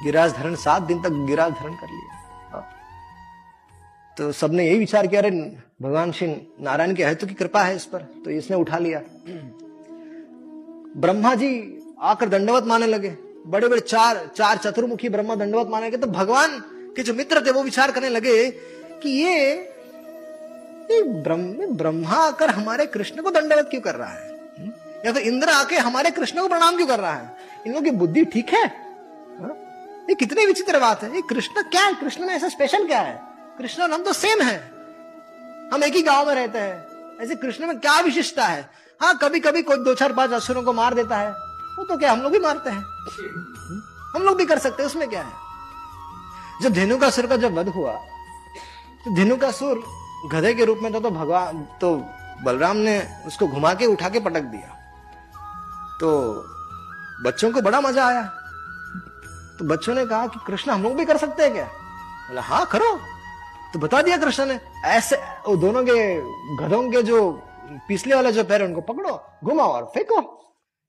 गिराज 0.04 0.32
धरण 0.32 0.54
सात 0.54 0.82
दिन 0.82 1.02
तक 1.02 1.08
गिराज 1.08 1.52
धरण 1.52 1.74
कर 1.74 1.86
लिया। 1.86 2.14
हाँ। 2.52 2.68
तो 4.18 4.32
सबने 4.32 4.66
यही 4.66 4.78
विचार 4.78 5.06
किया 5.06 5.20
अरे 5.20 5.30
भगवान 5.84 6.12
श्री 6.12 6.26
नारायण 6.60 6.94
के 6.94 7.04
हेतु 7.04 7.26
की 7.26 7.34
कृपा 7.34 7.62
है 7.62 7.76
इस 7.76 7.84
पर 7.84 7.98
तो 8.24 8.30
इसने 8.30 8.56
उठा 8.56 8.78
लिया। 8.78 9.00
ब्रह्मा 10.96 11.34
जी 11.34 11.50
आकर 12.00 12.28
दंडवत 12.28 12.64
माने 12.64 12.86
लगे। 12.86 13.16
बड़े 13.46 13.68
बड़े 13.68 13.80
चार 13.80 14.30
चार 14.36 14.56
चतुर्मुखी 14.56 15.08
ब्रह्मा 15.08 15.34
दंडवत 15.34 15.68
माने 15.70 15.86
लगे 15.86 15.96
तो 15.96 16.06
भगवान 16.06 16.58
के 16.96 17.02
जो 17.02 17.14
मित्र 17.14 17.46
थे 17.46 17.50
वो 17.50 17.62
विचार 17.62 17.90
करने 17.90 18.08
लगे 18.08 18.50
कि 19.02 19.10
ये 19.10 19.72
ब्रह्म 21.02 21.66
ब्रह्मा 21.66 22.08
आकर 22.08 22.50
हमारे 22.50 22.86
कृष्ण 22.86 23.22
को 23.22 23.30
दंडवत 23.30 23.68
क्यों 23.70 23.80
कर 23.80 23.94
रहा 23.94 24.10
है? 24.10 24.32
या 25.06 25.12
फिर 25.12 25.22
इंद्र 25.22 25.48
आके 25.48 25.76
हमारे 25.76 26.10
कृष्ण 26.10 26.40
को 26.40 26.48
प्रणाम 26.48 26.76
क्यों 26.76 26.86
कर 26.86 27.00
रहा 27.00 27.14
है? 27.14 27.36
इन 27.66 27.72
लोगों 27.72 27.84
की 27.84 27.90
बुद्धि 27.90 28.24
ठीक 28.24 28.48
है? 28.48 28.66
हाँ? 29.40 29.56
ये 30.08 30.14
कितनी 30.14 30.46
विचित्र 30.46 30.78
बात 30.78 31.02
है। 31.02 31.14
ये 31.14 31.22
कृष्ण 31.28 31.62
क्या 31.62 31.82
है? 31.82 31.94
कृष्ण 31.94 32.26
में 32.26 32.34
ऐसा 32.34 32.48
स्पेशल 32.48 32.86
क्या 32.86 33.00
है? 33.00 33.20
कृष्ण 33.58 33.82
और 33.82 33.90
हम 33.90 34.02
तो 34.02 34.12
सेम 34.12 34.42
है। 34.42 34.73
हम 35.72 35.84
एक 35.84 35.94
ही 35.94 36.02
गाँव 36.02 36.26
में 36.26 36.34
रहते 36.34 36.58
हैं। 36.58 37.18
ऐसे 37.18 37.34
कृष्ण 37.36 37.66
में 37.66 37.78
क्या 37.80 37.98
विशेषता 38.00 38.46
है? 38.46 38.68
हाँ 39.00 39.16
कभी 39.18 39.40
कभी 39.40 39.62
कोई 39.62 39.84
दो 39.84 39.94
चार 39.94 40.12
पाँच 40.12 40.32
असुरों 40.32 40.62
को 40.62 40.72
मार 40.72 40.94
देता 40.94 41.16
है। 41.16 41.30
वो 41.30 41.84
तो 41.84 41.96
क्या, 41.98 42.12
हम 42.12 42.20
लोग 42.20 42.32
भी 42.32 42.38
मारते 42.38 42.70
हैं। 42.70 42.84
हम 44.14 44.22
लोग 44.22 44.36
भी 44.36 44.44
कर 44.46 44.58
सकते 44.58 44.82
हैं, 44.82 44.88
उसमें 44.90 45.08
क्या 45.10 45.22
है? 45.22 45.32
जब 46.62 46.72
धेनु 46.72 46.98
का 46.98 47.10
सुर 47.10 47.26
का 47.26 47.36
जब 47.36 47.54
वध 47.54 47.68
हुआ 47.68 47.92
तो 49.04 49.14
धेनु 49.16 49.36
का 49.36 49.50
सुर 49.50 49.82
गधे 50.32 50.52
के 50.54 50.64
रूप 50.64 50.78
में 50.82 50.92
था 50.94 51.00
तो 51.00 51.10
भगवान 51.10 51.62
तो 51.80 51.96
बलराम 52.44 52.76
ने 52.76 52.96
उसको 53.26 53.46
घुमा 53.48 53.72
के, 53.74 53.86
उठा 53.86 54.08
के 54.08 54.20
पटक 54.20 54.42
दिया। 54.42 54.68
तो 56.00 56.10
बच्चों 57.24 57.50
को 57.52 57.60
बड़ा 57.60 57.80
मज़ा 57.80 58.06
आया। 58.06 58.22
तो 59.58 59.64
बच्चों 59.64 59.94
ने 59.94 60.04
कहा 60.06 60.26
कि 60.26 60.40
कृष्ण, 60.46 60.70
हम 60.70 60.82
लोग 60.82 60.96
भी 60.96 61.04
कर 61.04 61.16
सकते 61.16 61.42
हैं 61.42 61.52
क्या? 61.52 61.64
बोला 61.64 62.42
हाँ 62.42 62.64
करो। 62.66 62.94
तो 63.72 63.78
बता 63.78 64.02
दिया 64.02 64.16
कृष्ण 64.16 64.46
ने, 64.46 64.60
ऐसे 64.84 65.16
वो 65.46 65.56
दोनों 65.56 65.82
के 65.84 65.96
गधों 66.56 66.82
के 66.90 67.02
जो 67.02 67.18
पिछले 67.88 68.14
वाले 68.14 68.32
जो 68.32 68.44
पैर 68.44 68.62
उनको 68.62 68.80
पकड़ो 68.82 69.12
घुमाओ 69.44 69.72
और 69.72 69.84
फेंको। 69.94 70.20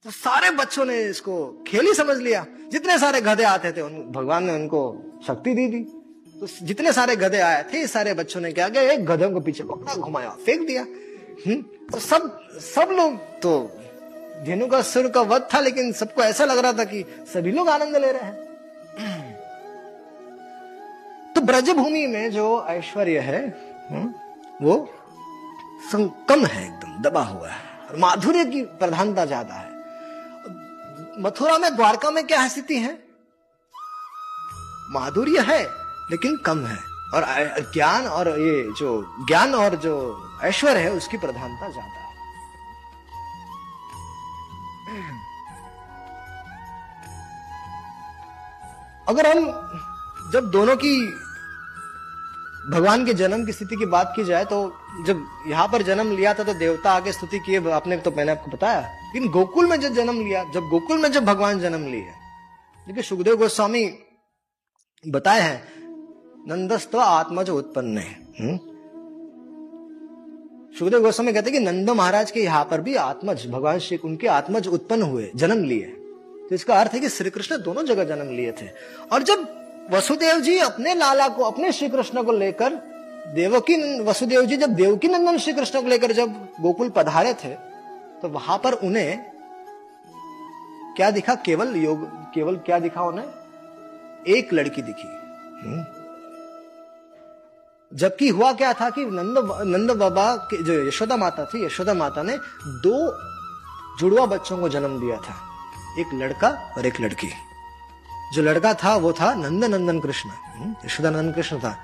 तो 0.05 0.11
सारे 0.11 0.49
बच्चों 0.51 0.85
ने 0.85 1.01
इसको 1.03 1.35
खेल 1.67 1.85
ही 1.85 1.93
समझ 1.93 2.17
लिया। 2.17 2.45
जितने 2.71 2.97
सारे 2.99 3.21
गधे 3.21 3.43
आते 3.43 3.71
थे 3.71 3.81
उन 3.81 3.93
भगवान 4.11 4.43
ने 4.43 4.53
उनको 4.53 4.81
शक्ति 5.27 5.53
दी 5.53 5.67
थी। 5.67 5.83
तो 6.39 6.47
जितने 6.61 6.91
सारे 6.93 7.15
गधे 7.15 7.39
आए 7.39 7.63
थे 7.73 7.85
सारे 7.87 8.13
बच्चों 8.13 8.41
ने 8.41 8.51
क्या 8.51 8.67
किया 8.69 8.83
एक 8.91 9.05
गधों 9.05 9.31
को 9.31 9.39
पीछे 9.41 9.63
पकड़ा 9.63 9.95
घुमाया 9.95 10.29
फेंक 10.45 10.67
दिया। 10.67 10.81
हम्म 10.81 11.61
तो 11.91 11.99
सब 11.99 12.39
सब 12.61 12.89
लोग 12.91 13.17
तो 13.41 13.51
धेनु 14.45 14.67
का 14.67 14.81
सुर 14.81 15.07
का 15.07 15.21
वध 15.23 15.47
था 15.53 15.59
लेकिन 15.59 15.91
सबको 15.93 16.21
ऐसा 16.23 16.45
लग 16.45 16.57
रहा 16.57 16.73
था 16.73 16.83
कि 16.83 17.03
सभी 17.33 17.51
लोग 17.51 17.69
आनंद 17.69 17.95
ले 17.97 18.11
रहे 18.11 18.21
हैं। 18.21 18.43
तो 21.35 21.41
ब्रजभूमि 21.41 22.05
में 22.07 22.31
जो 22.31 22.65
ऐश्वर्य 22.69 23.19
है 23.19 23.41
हम्म, 23.89 24.13
वो 24.61 24.75
कम 25.93 26.45
है 26.45 26.65
एकदम, 26.65 27.01
दबा 27.01 27.21
हुआ 27.21 27.49
है। 27.49 27.87
और 27.89 27.97
माधुर्य 27.99 28.45
की 28.45 28.61
प्रधानता 28.61 29.25
ज़्यादा 29.25 29.53
है। 29.53 29.73
मथुरा 31.23 31.57
में, 31.57 31.75
द्वारका 31.75 32.11
में 32.11 32.25
क्या 32.27 32.47
स्थिति 32.47 32.77
है? 32.79 32.93
माधुर्य 34.91 35.41
है, 35.41 35.61
लेकिन 36.11 36.37
कम 36.37 36.65
है। 36.65 36.77
और 37.13 37.25
ज्ञान 37.73 38.07
और 38.07 38.29
ये 38.29 38.71
जो, 38.79 39.25
ज्ञान 39.27 39.55
और 39.55 39.75
जो 39.75 39.93
ऐश्वर्य 40.43 40.79
है, 40.79 40.91
उसकी 40.91 41.17
प्रधानता 41.17 41.69
ज़्यादा 41.69 41.89
है। 41.89 42.03
अगर 49.07 49.27
हम 49.27 49.45
जब 50.31 50.49
दोनों 50.51 50.75
की 50.75 50.95
भगवान 52.65 53.05
के 53.05 53.13
जन्म 53.13 53.45
की 53.45 53.51
स्थिति 53.51 53.75
की 53.75 53.85
बात 53.87 54.13
की 54.15 54.23
जाए 54.23 54.45
तो 54.45 54.57
जब 55.07 55.25
यहाँ 55.47 55.67
पर 55.67 55.81
जन्म 55.83 56.15
लिया 56.15 56.33
था 56.33 56.43
तो 56.43 56.53
देवता 56.55 56.91
आगे 56.91 57.11
स्तुति 57.11 57.39
किए, 57.39 57.71
आपने 57.71 57.97
तो 57.97 58.11
मैंने 58.11 58.31
आपको 58.31 58.51
बताया। 58.51 58.79
लेकिन 58.79 59.29
गोकुल 59.31 59.65
में 59.67 59.79
जब 59.79 59.93
जन्म 59.95 60.19
लिया, 60.19 60.43
जब 60.53 60.69
गोकुल 60.69 60.97
में 60.97 61.11
जब 61.11 61.25
भगवान 61.25 61.59
जन्म 61.59 61.85
लिए 61.85 62.11
देखिए 62.87 63.03
सुखदेव 63.03 63.35
गोस्वामी 63.37 63.85
बताए 65.03 65.41
हैं 65.41 65.63
नंदस्व 66.47 66.99
आत्मज 66.99 67.49
उत्पन्न 67.51 67.97
है 67.97 68.11
हम्म? 68.39 68.57
सुखदेव 70.75 71.01
गोस्वामी 71.01 71.33
कहते 71.33 71.49
हैं 71.49 71.59
कि 71.59 71.65
नंद 71.65 71.89
महाराज 71.91 72.31
के 72.31 72.41
यहाँ 72.41 72.63
पर 72.71 72.81
भी 72.81 72.95
आत्मज, 72.97 73.45
भगवान 73.47 73.79
श्री 73.79 73.97
उनके 73.99 74.27
आत्मज 74.29 74.67
उत्पन्न 74.69 75.01
हुए, 75.03 75.29
जन्म 75.35 75.63
लिए 75.63 75.85
तो 76.41 76.55
इसका 76.55 76.75
अर्थ 76.75 76.93
है 76.93 76.99
कि 76.99 77.09
श्री 77.09 77.29
कृष्ण 77.29 77.57
दोनों 77.61 77.83
जगह 77.85 78.03
जन्म 78.05 78.29
लिए 78.31 78.51
थे। 78.53 78.67
और 79.11 79.23
जब 79.23 79.45
वसुदेव 79.91 80.39
जी 80.39 80.57
अपने 80.57 80.93
लाला 80.93 81.27
को 81.27 81.43
अपने 81.43 81.71
श्री 81.71 81.89
कृष्ण 81.89 82.23
को 82.23 82.31
लेकर 82.31 82.73
देवकी 83.33 84.03
वसुदेव 84.03 84.45
जी 84.45 84.57
जब 84.57 84.69
देवकी 84.69 85.07
नंदन 85.07 85.37
श्री 85.37 85.53
कृष्ण 85.53 85.81
को 85.81 85.87
लेकर 85.87 86.11
जब 86.11 86.31
गोकुल 86.61 86.89
पधारे 86.89 87.33
थे 87.33 87.53
तो 88.21 88.29
वहाँ 88.29 88.57
पर 88.57 88.73
उन्हें 88.73 89.31
क्या 90.95 91.11
दिखा? 91.11 91.35
केवल 91.35 91.75
योग 91.75 92.03
केवल 92.33 92.55
क्या 92.55 92.79
दिखा 92.79 93.01
उन्हें? 93.01 93.25
एक 94.27 94.53
लड़की 94.53 94.81
दिखी। 94.81 95.07
हम्म। 95.63 95.85
जबकि 97.97 98.29
हुआ 98.29 98.53
क्या 98.53 98.73
था 98.73 98.89
कि 98.89 99.05
नंद 99.05 99.37
नंद 99.67 99.91
बाबा 99.91 100.35
के 100.35 100.63
जो 100.63 100.87
यशोदा 100.87 101.17
माता 101.17 101.45
थी 101.45 101.65
यशोदा 101.65 101.93
माता 101.93 102.23
ने 102.23 102.37
दो 102.65 102.95
जुड़वा 103.99 104.25
बच्चों 104.25 104.57
को 104.57 104.69
जन्म 104.69 104.99
दिया 104.99 105.17
था। 105.17 105.35
एक 105.99 106.07
लड़का 106.13 106.73
और 106.77 106.85
एक 106.85 107.01
लड़की। 107.01 107.27
जो 108.35 108.41
लड़का 108.41 108.73
था 108.73 108.95
वो 108.97 109.11
था 109.13 109.33
नंद 109.33 109.63
नंदन 109.65 109.99
कृष्ण। 109.99 110.29
हम्म, 110.29 110.75
यशोदा 110.85 111.09
नंदन 111.09 111.31
कृष्ण 111.31 111.59
था। 111.59 111.75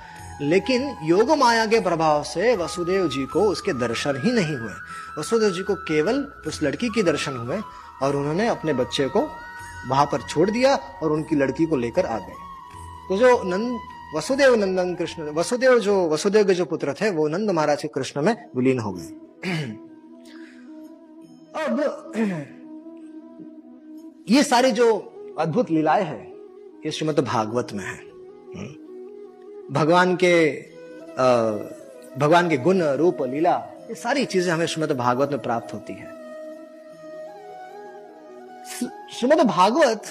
लेकिन 0.41 0.95
योग 1.03 1.31
माया 1.31 1.65
के 1.65 1.79
प्रभाव 1.79 2.23
से 2.23 2.55
वसुदेव 2.55 3.07
जी 3.07 3.25
को 3.25 3.41
उसके 3.41 3.73
दर्शन 3.73 4.21
ही 4.25 4.31
नहीं 4.31 4.55
हुए। 4.57 4.73
वसुदेव 5.19 5.49
जी 5.49 5.63
को 5.63 5.75
केवल 5.75 6.23
उस 6.47 6.63
लड़की 6.63 6.89
के 6.89 7.03
दर्शन 7.03 7.37
हुए 7.37 7.59
और 8.01 8.15
उन्होंने 8.15 8.47
अपने 8.47 8.73
बच्चे 8.73 9.07
को 9.07 9.21
वहाँ 9.89 10.05
पर 10.05 10.21
छोड़ 10.21 10.49
दिया 10.49 10.75
और 10.75 11.11
उनकी 11.11 11.35
लड़की 11.35 11.65
को 11.65 11.75
लेकर 11.75 12.05
आ 12.05 12.17
गए। 12.17 12.33
तो 13.09 13.17
जो 13.17 13.43
नंद 13.43 13.79
वसुदेव 14.15 14.55
नंदन 14.55 14.95
कृष्ण 14.95 15.29
वसुदेव 15.29 15.79
जो 15.79 16.09
वसुदेव 16.09 16.47
के 16.47 16.53
जो 16.53 16.65
पुत्र 16.65 16.93
थे 16.93 17.09
वो 17.09 17.27
नंद 17.27 17.51
महाराज 17.51 17.81
के 17.81 17.87
कृष्ण 17.87 18.21
में 18.21 18.35
विलीन 18.55 18.79
हो 18.79 18.91
गए। 18.91 19.09
अब 21.61 21.75
ये 24.29 24.43
सारी 24.43 24.71
जो 24.71 24.87
अद्भुत 25.39 25.71
लीलाएँ 25.71 26.03
हैं 26.03 26.31
ये 26.86 26.91
श्रीमद 26.91 27.20
भागवत 27.20 27.67
में 27.74 27.84
है। 27.84 27.98
हम्म। 28.56 29.74
भगवान 29.74 30.15
के 30.15 30.36
भगवान 32.20 32.50
के 32.50 32.58
गुण, 32.58 32.82
रूप, 32.82 33.22
लीला, 33.22 33.56
ये 33.89 33.96
सारी 33.96 34.26
चीज़ें 34.26 34.54
हमें 34.54 34.65
श्रीमद 34.65 34.91
भागवत 34.91 35.30
में 35.30 35.41
प्राप्त 35.41 35.74
होती 35.74 35.94
है। 35.94 36.10
श्रीमद 39.13 39.41
भागवत, 39.41 40.04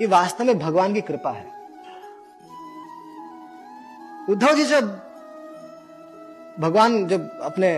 ये 0.00 0.06
वास्तव 0.06 0.44
में 0.44 0.58
भगवान 0.58 0.94
की 0.94 1.00
कृपा 1.00 1.30
है। 1.30 1.46
उद्धव 4.30 4.54
जी 4.54 4.64
जब, 4.64 5.00
भगवान 6.60 7.06
जब 7.06 7.40
अपने 7.40 7.76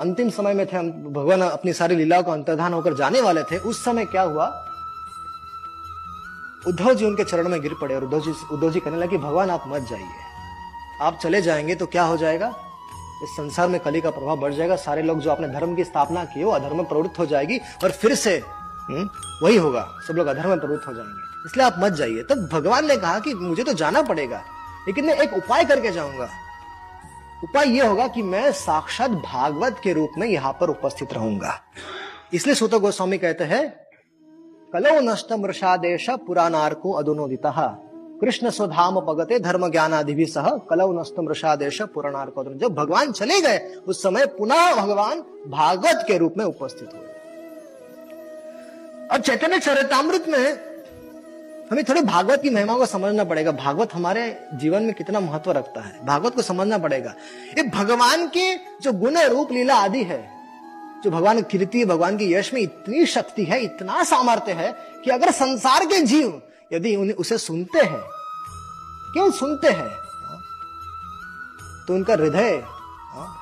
अंतिम 0.00 0.30
समय 0.30 0.54
में 0.54 0.66
थे 0.66 0.82
भगवान 1.10 1.40
अपनी 1.40 1.72
सारी 1.72 1.96
लीलाओं 1.96 2.22
का 2.22 2.32
अंतर्धान 2.32 2.72
होकर 2.72 2.94
जाने 2.94 3.20
वाले 3.20 3.42
थे, 3.42 3.58
उस 3.58 3.84
समय 3.84 4.04
क्या 4.04 4.22
हुआ? 4.22 4.66
उद्धव 6.68 6.94
जी 6.94 7.04
उनके 7.04 7.24
चरण 7.24 7.48
में 7.48 7.60
गिर 7.62 7.74
पड़े 7.74 7.94
और 7.94 8.04
उद्धव 8.04 8.20
जी 8.20 8.30
उद्धव 8.52 8.70
जी 8.70 8.80
कहने 8.80 8.96
लगे 8.96 9.18
भगवान 9.18 9.50
आप 9.50 9.64
मत 9.66 9.82
जाइए। 9.82 10.08
आप 11.00 11.18
चले 11.18 11.42
जाएँगे 11.42 11.74
तो 11.74 11.86
क्या 11.86 12.02
हो 12.02 12.16
जाएगा? 12.16 12.48
इस 13.22 13.28
संसार 13.28 13.68
में 13.68 13.80
कली 13.80 14.00
का 14.00 14.10
प्रभाव 14.10 14.36
बढ़ 14.36 14.52
जाएगा। 14.54 14.76
सारे 14.76 15.02
लोग 15.02 15.20
जो 15.20 15.30
अपने 15.30 15.48
धर्म 15.48 15.74
की 15.74 15.84
स्थापना 15.84 16.24
की 16.24 16.44
वो 16.44 16.50
अधर्म 16.50 16.76
में 16.76 16.86
प्रवृत्त 16.86 17.18
हो 17.18 17.26
जाएगी 17.26 17.58
और 17.84 17.90
फिर 17.90 18.14
से? 18.14 18.36
हम्म, 18.38 19.08
वही 19.42 19.56
होगा। 19.56 19.88
सब 20.08 20.14
लोग 20.14 20.26
अधर्म 20.26 20.48
में 20.48 20.60
प्रवृत्त 20.60 20.86
हो 20.88 20.94
जाएँगे। 20.94 21.46
इसलिए 21.46 21.66
आप 21.66 21.76
मत 21.78 21.92
जाइए। 21.92 22.22
तब 22.22 22.48
भगवान 22.52 22.86
ने 22.86 22.96
कहा 22.96 23.18
कि 23.18 23.34
मुझे 23.34 23.64
तो 23.64 23.72
जाना 23.72 24.02
पड़ेगा 24.02 24.42
लेकिन 24.88 25.06
मैं 25.06 25.14
एक 25.14 25.34
उपाय 25.34 25.64
करके 25.64 25.90
जाऊँगा। 25.90 26.28
उपाय 27.44 27.68
यह 27.68 27.88
होगा 27.88 28.06
कि 28.08 28.22
मैं 28.22 28.50
साक्षात 28.52 29.10
भागवत 29.10 29.80
के 29.82 29.92
रूप 29.92 30.12
में 30.18 30.26
यहाँ 30.28 30.52
पर 30.52 30.70
उपस्थित 30.70 31.12
रहूँगा। 31.12 31.60
इसलिए 32.32 32.54
सुत 32.54 32.74
गोस्वामी 32.74 33.18
कहते 33.18 33.44
हैं 33.44 33.62
कलो 34.72 35.00
नष्ट 35.00 35.32
मृषादेश 35.32 36.10
पुराणार्को 36.10 36.92
अधुनोदित। 36.92 37.42
कृष्ण 38.20 38.50
स्वधाम 38.50 39.00
पगते 39.00 39.38
धर्म 39.38 39.70
ज्ञान 39.70 39.94
आदि 39.94 40.14
भी 40.14 40.26
सह 40.26 40.48
कलव 40.70 41.00
नष्ट 41.00 41.18
मृषादेश 41.18 41.82
पुराणार्को 41.82 42.44
जब 42.44 42.74
भगवान 42.74 43.12
चले 43.12 43.40
गए, 43.40 43.58
उस 43.88 44.02
समय 44.02 44.26
पुनः 44.26 44.74
भगवान 44.74 45.20
भागवत 45.48 46.04
के 46.06 46.18
रूप 46.18 46.34
में 46.38 46.44
उपस्थित 46.44 46.88
हुए। 46.94 47.08
और 49.12 49.20
चैतन्य 49.20 49.58
चरितमृत 49.58 50.28
में 50.28 50.52
हमें 51.70 51.84
थोड़ी 51.84 52.00
भागवत 52.00 52.42
की 52.42 52.50
महिमा 52.50 52.76
को 52.78 52.86
समझना 52.86 53.24
पड़ेगा। 53.24 53.52
भागवत 53.52 53.94
हमारे 53.94 54.36
जीवन 54.54 54.82
में 54.82 54.94
कितना 54.94 55.20
महत्व 55.20 55.50
रखता 55.50 55.80
है। 55.80 56.06
भागवत 56.06 56.34
को 56.34 56.42
समझना 56.42 56.78
पड़ेगा। 56.78 57.14
ये 57.58 57.62
भगवान 57.62 58.26
के 58.26 58.56
जो 58.56 58.92
गुण, 58.92 59.18
रूप, 59.18 59.52
लीला 59.52 59.74
आदि 59.74 60.02
है 60.02 60.39
जो 61.04 61.10
भगवान 61.10 61.42
कीर्ति, 61.42 61.84
भगवान 61.84 62.16
की 62.16 62.32
यश 62.34 62.52
में 62.54 62.60
इतनी 62.60 63.06
शक्ति 63.06 63.44
है, 63.44 63.60
इतना 63.64 64.02
सामर्थ्य 64.04 64.52
है, 64.52 64.72
कि 65.04 65.10
अगर 65.10 65.30
संसार 65.30 65.84
के 65.84 66.00
जीव 66.02 66.42
यदि 66.72 66.96
उन्हें 66.96 67.16
उसे 67.16 67.38
सुनते 67.38 67.78
हैं, 67.78 68.02
क्यों 69.12 69.30
सुनते 69.30 69.68
हैं? 69.68 69.90
तो 71.86 71.94
उनका 71.94 72.14
हृदय, 72.14 72.56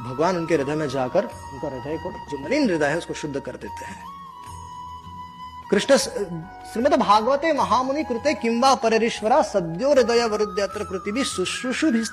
भगवान 0.02 0.36
उनके 0.36 0.54
हृदय 0.54 0.74
में 0.74 0.88
जाकर 0.88 1.24
उनका 1.24 1.68
हृदय 1.68 1.96
को 1.96 2.10
जो 2.30 2.44
मलिन 2.44 2.70
हृदय 2.70 2.86
है, 2.86 2.98
उसको 2.98 3.14
शुद्ध 3.14 3.40
कर 3.40 3.52
देते 3.52 3.84
हैं। 3.84 4.04
कृष्ण 5.70 5.96
श्रीमद 5.96 6.94
भागवते 6.94 7.52
महामुनि 7.52 8.04
कृते 8.04 8.34
किंबा 8.34 8.74
परेश्वरा 8.74 9.42
सद्यो 9.42 9.90
हृदय 9.90 10.24
वरुद्यत्र 10.24 10.84
कृति 10.84 11.12
भी 11.12 11.24
शुश्रूषु 11.24 11.90
भी 11.90 12.04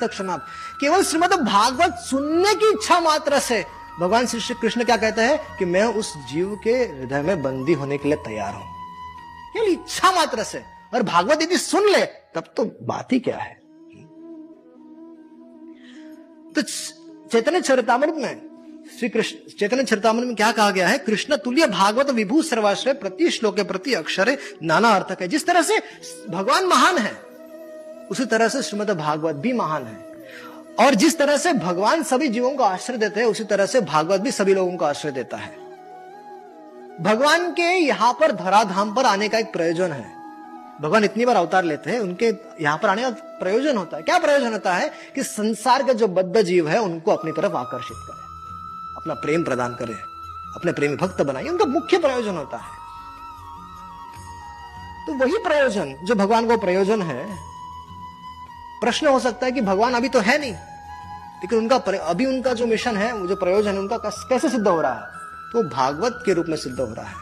केवल 0.81 1.03
श्रीमद 1.03 1.33
भागवत 1.33 1.93
सुनने 2.09 2.53
की 2.53 2.69
इच्छा 2.69 2.99
मात्र 2.99 3.39
से 3.39 3.65
भगवान 3.99 4.25
श्री 4.27 4.39
श्री 4.39 4.55
कृष्ण 4.61 4.83
क्या 4.83 4.97
कहते 4.97 5.21
हैं 5.21 5.57
कि 5.57 5.65
मैं 5.65 5.83
उस 5.83 6.17
जीव 6.17 6.59
के 6.63 6.71
हृदय 6.71 7.21
में 7.21 7.41
बंदी 7.43 7.73
होने 7.73 7.97
के 7.97 8.09
लिए 8.09 8.17
तैयार 8.17 8.53
हूँ। 8.53 8.63
केवल 9.53 9.67
इच्छा 9.67 10.11
मात्र 10.11 10.43
से। 10.43 10.63
और 10.93 11.03
भागवत 11.03 11.41
यदि 11.41 11.57
सुन 11.57 11.89
ले, 11.89 12.05
तब 12.05 12.43
तो 12.57 12.65
बात 12.81 13.11
ही 13.11 13.19
क्या 13.19 13.37
है? 13.37 13.53
तो 16.53 16.61
चैतन्य 17.31 17.61
चरितमृत 17.61 18.15
में, 18.15 18.41
श्री 18.99 19.09
कृष्ण, 19.09 19.37
चैतन्य 19.59 19.83
चरितमृत 19.83 20.25
में 20.25 20.35
क्या 20.35 20.51
कहा 20.51 20.71
गया 20.71 20.87
है? 20.87 20.97
कृष्ण 20.97 21.35
तुल्य 21.35 21.67
भागवत 21.67 22.09
विभू 22.09 22.41
सर्वाश्रय 22.41 22.93
प्रति 22.93 23.29
श्लोक 23.29 23.59
प्रति 23.59 23.93
अक्षर 23.93 24.37
नाना 24.63 24.89
अर्थक 24.89 25.21
है 25.21 25.27
जिस 25.27 25.45
तरह 25.45 25.61
से 25.61 25.77
भगवान 26.29 26.65
महान 26.65 26.97
है, 26.97 27.13
उसी 28.11 28.25
तरह 28.25 28.47
से 28.47 28.61
श्रीमद 28.63 28.91
भागवत 28.91 29.35
भी 29.35 29.53
महान 29.53 29.83
है। 29.83 30.04
और 30.79 30.95
जिस 30.95 31.17
तरह 31.17 31.37
से 31.37 31.53
भगवान 31.53 32.03
सभी 32.03 32.27
जीवों 32.27 32.51
को 32.51 32.63
आश्रय 32.63 32.97
देते 32.97 33.19
हैं, 33.19 33.27
उसी 33.27 33.43
तरह 33.43 33.65
से 33.65 33.81
भागवत 33.81 34.21
भी 34.21 34.31
सभी 34.31 34.53
लोगों 34.53 34.77
को 34.77 34.85
आश्रय 34.85 35.11
देता 35.11 35.37
है। 35.37 35.53
भगवान 37.01 37.51
के 37.51 37.69
यहाँ 37.77 38.11
पर 38.13 38.31
धराधाम 38.31 38.93
पर 38.93 39.05
आने 39.05 39.29
का 39.29 39.37
एक 39.37 39.53
प्रयोजन 39.53 39.91
है। 39.91 40.13
भगवान 40.81 41.03
इतनी 41.03 41.25
बार 41.25 41.35
अवतार 41.35 41.63
लेते 41.63 41.91
हैं, 41.91 41.99
उनके 41.99 42.33
यहाँ 42.61 42.77
पर 42.77 42.89
आने 42.89 43.01
का 43.01 43.09
प्रयोजन 43.39 43.77
होता 43.77 43.97
है। 43.97 44.03
क्या 44.03 44.17
प्रयोजन 44.19 44.53
होता 44.53 44.73
है 44.73 44.91
कि 45.15 45.23
संसार 45.23 45.83
का 45.83 45.93
जो 45.93 46.07
बद्ध 46.07 46.41
जीव 46.41 46.67
है, 46.67 46.79
उनको 46.79 47.11
अपनी 47.11 47.31
तरफ़ 47.31 47.53
आकर्षित 47.53 47.97
करे, 47.97 48.23
अपना 48.97 49.13
प्रेम 49.13 49.43
प्रदान 49.43 49.75
करे, 49.75 49.93
अपने 50.55 50.71
प्रेमी 50.71 50.95
भक्त 50.95 51.21
बनाए। 51.21 51.47
उनका 51.47 51.65
मुख्य 51.65 51.97
प्रयोजन 51.97 52.37
होता 52.37 52.57
है। 52.57 52.83
तो 55.07 55.13
वही 55.13 55.37
प्रयोजन 55.37 55.95
जो 56.03 56.15
भगवान 56.15 56.47
को 56.47 56.57
प्रयोजन 56.57 57.01
है 57.01 57.25
प्रश्न 58.81 59.07
हो 59.07 59.19
सकता 59.19 59.45
है 59.45 59.51
कि 59.51 59.61
भगवान 59.61 59.93
अभी 59.93 60.09
तो 60.09 60.19
है 60.19 60.37
नहीं, 60.39 60.51
लेकिन 60.51 61.59
उनका 61.59 61.75
अभी 61.99 62.25
उनका 62.25 62.53
जो 62.53 62.65
मिशन 62.67 62.97
है 62.97 63.27
जो 63.27 63.35
प्रयोजन 63.35 63.71
है, 63.71 63.79
उनका 63.79 63.97
कैसे 64.29 64.49
सिद्ध 64.49 64.67
हो 64.67 64.79
रहा 64.81 64.93
है? 64.93 65.13
तो 65.53 65.63
भागवत 65.69 66.21
के 66.25 66.33
रूप 66.33 66.45
में 66.49 66.57
सिद्ध 66.57 66.79
हो 66.79 66.85
रहा 66.85 67.05
है। 67.05 67.15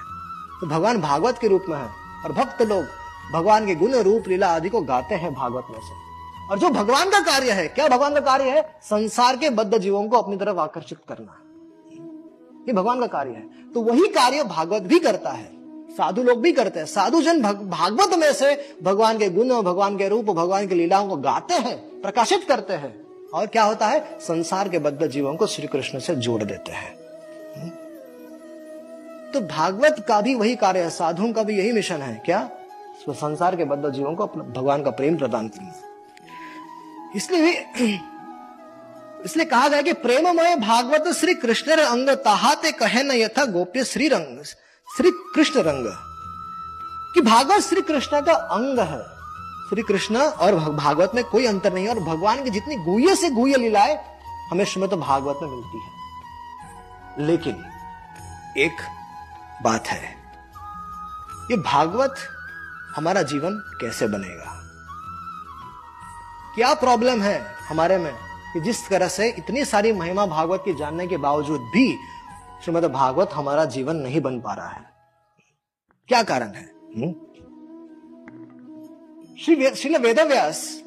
तो 0.61 0.67
भगवान 0.67 1.01
भागवत 1.01 1.37
के 1.37 1.47
रूप 1.47 1.65
में 1.69 1.77
है, 1.77 1.89
और 2.25 2.31
भक्त 2.33 2.61
लोग 2.61 2.85
भगवान 3.33 3.65
के 3.65 3.75
गुण 3.75 3.95
रूप 3.95 4.27
लीला 4.27 4.47
आदि 4.47 4.69
को 4.69 4.81
गाते 4.83 5.15
हैं 5.15 5.33
भागवत 5.33 5.67
में 5.71 5.79
से। 5.79 6.01
और 6.43 6.59
जो 6.59 6.69
भगवान 6.69 7.09
का 7.09 7.19
कार्य 7.21 7.51
है, 7.51 7.67
क्या 7.67 7.87
भगवान 7.87 8.13
का 8.13 8.19
कार्य 8.21 8.49
है? 8.49 8.61
संसार 8.83 9.37
के 9.37 9.49
बद्ध 9.51 9.77
जीवों 9.77 10.07
को 10.09 10.17
अपनी 10.17 10.37
तरफ़ 10.37 10.57
आकर्षित 10.57 10.97
करना। 11.09 11.37
ये 12.67 12.73
भगवान 12.73 12.99
का 12.99 13.07
कार्य 13.07 13.31
है। 13.31 13.71
तो 13.73 13.81
वही 13.81 14.07
कार्य 14.09 14.43
भागवत 14.45 14.81
भी 14.81 14.99
करता 14.99 15.31
है। 15.31 15.62
साधु 15.97 16.23
लोग 16.23 16.41
भी 16.41 16.51
करते 16.51 16.79
हैं। 16.79 16.85
साधु 16.85 17.21
जन 17.21 17.41
भागवत 17.69 18.17
में 18.17 18.33
से 18.33 18.75
भगवान 18.83 19.17
के 19.17 19.29
गुण 19.29 19.61
भगवान 19.61 19.97
के 19.97 20.07
रूप 20.09 20.25
भगवान 20.25 20.67
की 20.67 20.75
लीलाओं 20.75 21.07
को 21.07 21.15
गाते 21.15 21.53
हैं, 21.53 22.01
प्रकाशित 22.01 22.45
करते 22.47 22.73
हैं। 22.73 23.03
और 23.33 23.47
क्या 23.47 23.63
होता 23.63 23.87
है? 23.87 24.19
संसार 24.21 24.69
के 24.69 24.79
बद्ध 24.79 25.07
जीवों 25.07 25.35
को 25.35 25.47
श्री 25.47 25.67
कृष्ण 25.67 25.99
से 25.99 26.15
जोड़ 26.15 26.43
देते 26.43 26.71
हैं। 26.71 26.95
हम्म? 27.57 27.69
तो 29.31 29.41
भागवत 29.41 30.05
का 30.07 30.21
भी 30.21 30.35
वही 30.35 30.55
कार्य 30.55 30.79
है, 30.79 30.89
साधुओं 30.89 31.33
का 31.33 31.43
भी 31.43 31.57
यही 31.57 31.71
मिशन 31.71 31.95
है, 31.95 32.21
क्या? 32.25 32.49
तो 33.05 33.13
संसार 33.13 33.55
के 33.55 33.65
बद्ध 33.65 33.89
जीवों 33.89 34.15
को 34.15 34.25
भगवान 34.27 34.83
का 34.83 34.91
प्रेम 34.91 35.17
प्रदान 35.17 35.47
करना। 35.47 35.73
इसलिए 37.15 37.41
भी, 37.41 37.99
इसलिए 39.25 39.45
कहा 39.45 39.67
गया 39.67 39.81
कि 39.81 39.93
प्रेममय 39.93 40.55
भागवत 40.55 41.15
श्री 41.15 41.33
कृष्ण 41.33 41.71
अंग 41.71 42.09
ताहाते 42.09 42.71
कहे 42.71 43.03
न 43.03 43.11
यथा 43.11 43.45
गोप्य 43.45 43.83
श्री 43.83 44.07
रंग 44.07 44.43
श्री 44.97 45.11
कृष्ण 45.11 45.59
रंग। 45.59 45.85
कि 47.13 47.21
भागवत 47.21 47.61
श्री 47.61 47.81
कृष्ण 47.81 48.21
का 48.21 48.33
अंग 48.33 48.79
है। 48.79 49.03
श्री 49.69 49.81
कृष्ण 49.81 50.17
और 50.17 50.55
भागवत 50.55 51.11
में 51.15 51.23
कोई 51.23 51.45
अंतर 51.45 51.73
नहीं 51.73 51.85
है 51.85 51.89
और 51.89 51.99
भगवान 51.99 52.43
की 52.43 52.49
जितनी 52.49 52.75
गुह्य 52.75 53.15
से 53.15 53.29
गुह्य 53.29 53.57
लीलाएँ 53.57 54.19
हमें 54.51 54.65
श्रीमद 54.65 54.93
भागवत 54.93 55.39
में 55.41 55.49
मिलती 55.49 55.77
है। 55.77 55.91
लेकिन 57.27 57.65
एक 58.57 58.75
बात 59.63 59.87
है, 59.87 60.03
ये 61.51 61.57
भागवत 61.57 62.15
हमारा 62.95 63.21
जीवन 63.21 63.77
कैसे 63.81 64.07
बनेगा? 64.07 64.61
क्या 66.55 66.73
प्रॉब्लम 66.73 67.21
है 67.21 67.55
हमारे 67.69 67.97
में 67.97 68.13
कि 68.53 68.61
जिस 68.61 68.89
तरह 68.89 69.07
से 69.07 69.29
इतनी 69.29 69.65
सारी 69.65 69.93
महिमा 69.93 70.25
भागवत 70.25 70.61
की 70.65 70.73
जानने 70.73 71.07
के 71.07 71.17
बावजूद 71.17 71.61
भी 71.61 71.99
श्रीमद 72.63 72.85
भागवत 72.85 73.29
हमारा 73.33 73.65
जीवन 73.65 73.95
नहीं 73.95 74.21
बन 74.21 74.39
पा 74.39 74.53
रहा 74.53 74.67
है। 74.67 74.85
क्या 76.09 76.23
कारण 76.23 76.47
है? 76.47 76.63
हम्म? 76.95 77.11
श्री 79.39 79.69
श्रील 79.75 79.97
वेदव्यास 79.97 80.81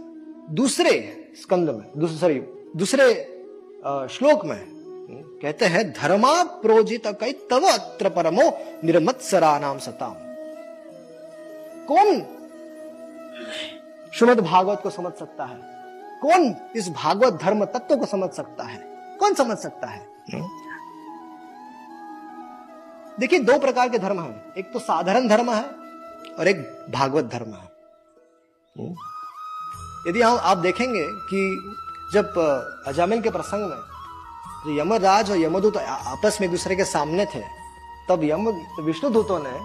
दूसरे 0.51 0.93
स्कंद 1.41 1.71
में 1.71 1.91
दूसरे 1.97 2.19
सॉरी 2.19 2.41
दूसरे 2.77 3.15
श्लोक 4.15 4.45
में 4.45 4.57
हम्म, 4.57 5.23
कहते 5.43 5.65
हैं 5.65 5.93
धर्मा 5.93 6.43
प्रोजित 6.43 7.07
कई 7.21 7.33
तव 7.51 7.67
अत्र 7.67 8.09
परमो 8.09 8.51
निर्मत्सरा 8.85 9.59
नाम 9.59 9.79
सताम 9.79 10.15
कौन 11.89 12.21
श्रीमद 14.15 14.41
भागवत 14.41 14.81
को 14.83 14.91
समझ 14.91 15.13
सकता 15.13 15.45
है? 15.45 15.59
कौन 16.23 16.55
इस 16.77 16.89
भागवत 16.89 17.43
धर्म 17.43 17.65
तत्व 17.65 17.97
को 17.97 18.07
समझ 18.07 18.31
सकता 18.31 18.65
है? 18.65 18.79
कौन 19.21 19.35
समझ 19.35 19.59
सकता 19.59 19.87
है? 19.87 20.07
हम्म? 20.35 20.66
देखिए 23.21 23.39
दो 23.39 23.59
प्रकार 23.59 23.89
के 23.89 23.99
धर्म 23.99 24.21
हैं। 24.21 24.55
एक 24.55 24.73
तो 24.73 24.79
साधारण 24.79 25.29
धर्म 25.29 25.51
है 25.51 25.65
और 26.39 26.49
एक 26.49 26.59
भागवत 26.91 27.25
धर्म 27.25 27.53
है। 27.53 27.69
हम्म। 28.77 30.11
यदि 30.11 30.23
हम 30.23 30.39
आप 30.39 30.59
देखेंगे 30.59 31.05
कि 31.31 31.41
जब 32.13 32.39
अजामिल 32.87 33.23
के 33.23 33.31
प्रसंग 33.31 33.71
में 33.71 33.79
जो 34.65 34.81
यमराज 34.81 35.31
और 35.31 35.39
यमदूत 35.39 35.77
आपस 35.77 36.39
में 36.41 36.47
एक 36.49 36.51
दूसरे 36.51 36.77
के 36.77 36.85
सामने 36.85 37.27
थे 37.27 37.43
तब 38.09 38.25
यम 38.25 38.49
विष्णु 38.81 39.11
दूतों 39.11 39.39
ने 39.43 39.57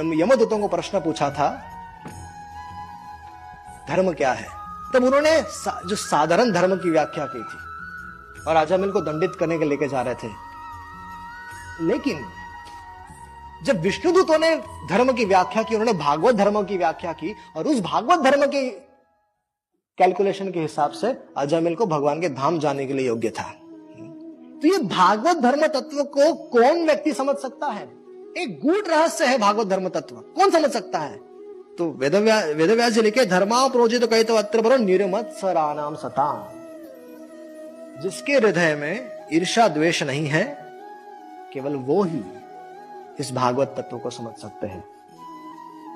यम 0.00 0.12
यमदूतों 0.14 0.58
को 0.58 0.68
प्रश्न 0.68 1.00
पूछा 1.00 1.30
था 1.30 1.48
धर्म 3.88 4.12
क्या 4.12 4.32
है? 4.32 4.48
तब 4.94 5.04
उन्होंने 5.04 5.42
सा, 5.42 5.80
जो 5.86 5.96
साधारण 5.96 6.52
धर्म 6.52 6.76
की 6.76 6.90
व्याख्या 6.90 7.26
की 7.26 7.38
थी 7.40 8.44
और 8.44 8.56
अजामिल 8.56 8.90
को 8.90 9.00
दंडित 9.00 9.34
करने 9.34 9.58
के 9.58 9.64
लेके 9.64 9.88
जा 9.88 10.02
रहे 10.02 10.14
थे। 10.14 10.30
लेकिन 11.80 12.26
जब 13.64 13.80
विष्णुदूतों 13.80 14.38
ने 14.38 14.54
धर्म 14.88 15.12
की 15.12 15.24
व्याख्या 15.24 15.62
की, 15.62 15.74
उन्होंने 15.74 15.98
भागवत 15.98 16.34
धर्म 16.34 16.62
की 16.64 16.76
व्याख्या 16.78 17.12
की, 17.12 17.34
और 17.56 17.66
उस 17.66 17.80
भागवत 17.80 18.18
धर्म 18.18 18.46
के 18.46 18.68
कैलकुलेशन 19.98 20.50
के 20.50 20.60
हिसाब 20.60 20.90
से 20.90 21.16
अजामिल 21.36 21.74
को 21.74 21.86
भगवान 21.86 22.20
के 22.20 22.28
धाम 22.28 22.58
जाने 22.58 22.86
के 22.86 22.92
लिए 22.92 23.06
योग्य 23.06 23.30
था। 23.30 23.50
तो 24.62 24.68
ये 24.68 24.78
भागवत 24.78 25.36
धर्म 25.36 25.66
तत्व 25.66 26.02
को 26.04 26.32
कौन 26.48 26.84
व्यक्ति 26.86 27.12
समझ 27.12 27.36
सकता 27.36 27.66
है? 27.66 27.82
एक 28.38 28.58
गूढ़ 28.62 28.86
रहस्य 28.86 29.26
है 29.26 29.38
भागवत 29.38 29.66
धर्म 29.66 29.88
तत्व। 29.88 30.14
कौन 30.14 30.50
समझ 30.50 30.70
सकता 30.70 30.98
है? 30.98 31.16
तो 31.78 31.90
वेदव्या, 31.90 32.38
वेदव्यास 32.38 32.92
जी 32.92 33.02
लिखे 33.02 33.24
धर्मा 33.26 33.66
प्रोजित 33.68 34.04
कहे 34.04 34.24
तो 34.24 34.34
अत्र 34.34 34.60
बरो 34.60 34.76
निर्मत 34.76 35.34
सरानाम 35.40 35.94
सताम 35.94 36.56
जिसके 38.02 38.32
हृदय 38.32 38.74
में 38.74 39.26
ईर्षा 39.32 39.68
द्वेष 39.68 40.02
नहीं 40.02 40.26
है, 40.26 40.44
केवल 41.52 41.74
वो 41.76 42.02
ही 42.02 42.18
इस 43.20 43.32
भागवत 43.32 43.74
तत्व 43.78 43.98
को 43.98 44.10
समझ 44.10 44.34
सकते 44.42 44.66
हैं। 44.66 44.84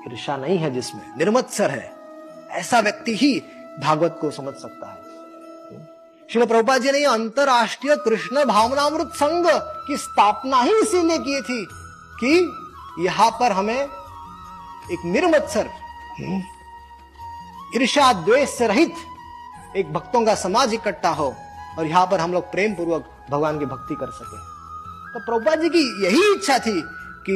ईर्षा 0.07 0.37
नहीं 0.37 0.57
है 0.57 0.71
जिसमें 0.71 1.17
निर्मत्सर 1.17 1.69
है। 1.69 1.91
ऐसा 2.49 2.79
व्यक्ति 2.79 3.15
ही 3.15 3.43
भागवत 3.79 4.17
को 4.21 4.31
समझ 4.31 4.53
सकता 4.53 4.91
है। 4.91 5.01
श्री 6.29 6.45
प्रभुपा 6.45 6.77
जी 6.77 6.91
ने 6.91 7.03
अंतरराष्ट्रीय 7.05 7.95
कृष्ण 7.95 8.45
भावनामृत 8.45 9.07
संघ 9.07 9.45
की 9.87 9.97
स्थापना 9.97 10.61
ही 10.61 10.73
इसीलिए 10.73 11.17
की 11.17 11.41
थी 11.41 11.65
कि 12.19 13.05
यहाँ 13.05 13.29
पर 13.31 13.51
हमें 13.51 13.79
एक 13.81 15.05
निर्मत्सर 15.05 15.67
हम्म, 16.19 16.41
ईर्षा 17.75 18.11
द्वेष 18.13 18.61
रहित 18.61 18.95
एक 19.75 19.93
भक्तों 19.93 20.25
का 20.25 20.35
समाज 20.35 20.73
इकट्ठा 20.73 21.09
हो 21.09 21.33
और 21.79 21.85
यहाँ 21.85 22.05
पर 22.07 22.19
हम 22.19 22.33
लोग 22.33 22.51
प्रेम 22.51 22.73
पूर्वक 22.73 23.09
भगवान 23.29 23.59
की 23.59 23.65
भक्ति 23.65 23.95
कर 23.95 24.11
सके। 24.11 24.37
तो 25.13 25.19
प्रभुपा 25.19 25.55
जी 25.55 25.69
की 25.69 26.05
यही 26.05 26.33
इच्छा 26.33 26.59
थी 26.59 26.83
कि 27.29 27.35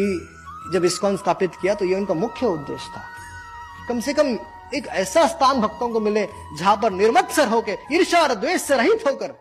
जब 0.73 0.85
इसको 0.85 1.15
स्थापित 1.17 1.51
किया 1.61 1.73
तो 1.75 1.85
ये 1.85 1.95
उनका 1.95 2.13
मुख्य 2.13 2.45
उद्देश्य 2.47 2.91
था 2.95 3.01
कम 3.87 3.99
से 3.99 4.13
कम 4.13 4.37
एक 4.75 4.87
ऐसा 5.01 5.25
स्थान 5.27 5.61
भक्तों 5.61 5.89
को 5.89 5.99
मिले 5.99 6.25
जहाँ 6.59 6.75
पर 6.75 6.91
निर्मत्सर 6.91 7.47
होकर 7.47 7.93
ईर्षा 7.93 8.21
और 8.21 8.33
द्वेष 8.35 8.61
से 8.61 8.77
रहित 8.77 9.05
होकर, 9.07 9.33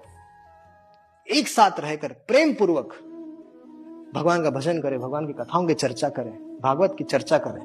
एक 1.26 1.48
साथ 1.48 1.80
रहकर 1.80 2.12
प्रेम 2.28 2.52
पूर्वक 2.54 2.94
भगवान 4.14 4.42
का 4.42 4.50
भजन 4.50 4.80
करें, 4.80 4.98
भगवान 5.00 5.26
की 5.26 5.32
कथाओं 5.32 5.66
की 5.66 5.74
चर्चा 5.74 6.08
करें, 6.08 6.32
भागवत 6.62 6.94
की 6.98 7.04
चर्चा 7.04 7.38
करें? 7.38 7.64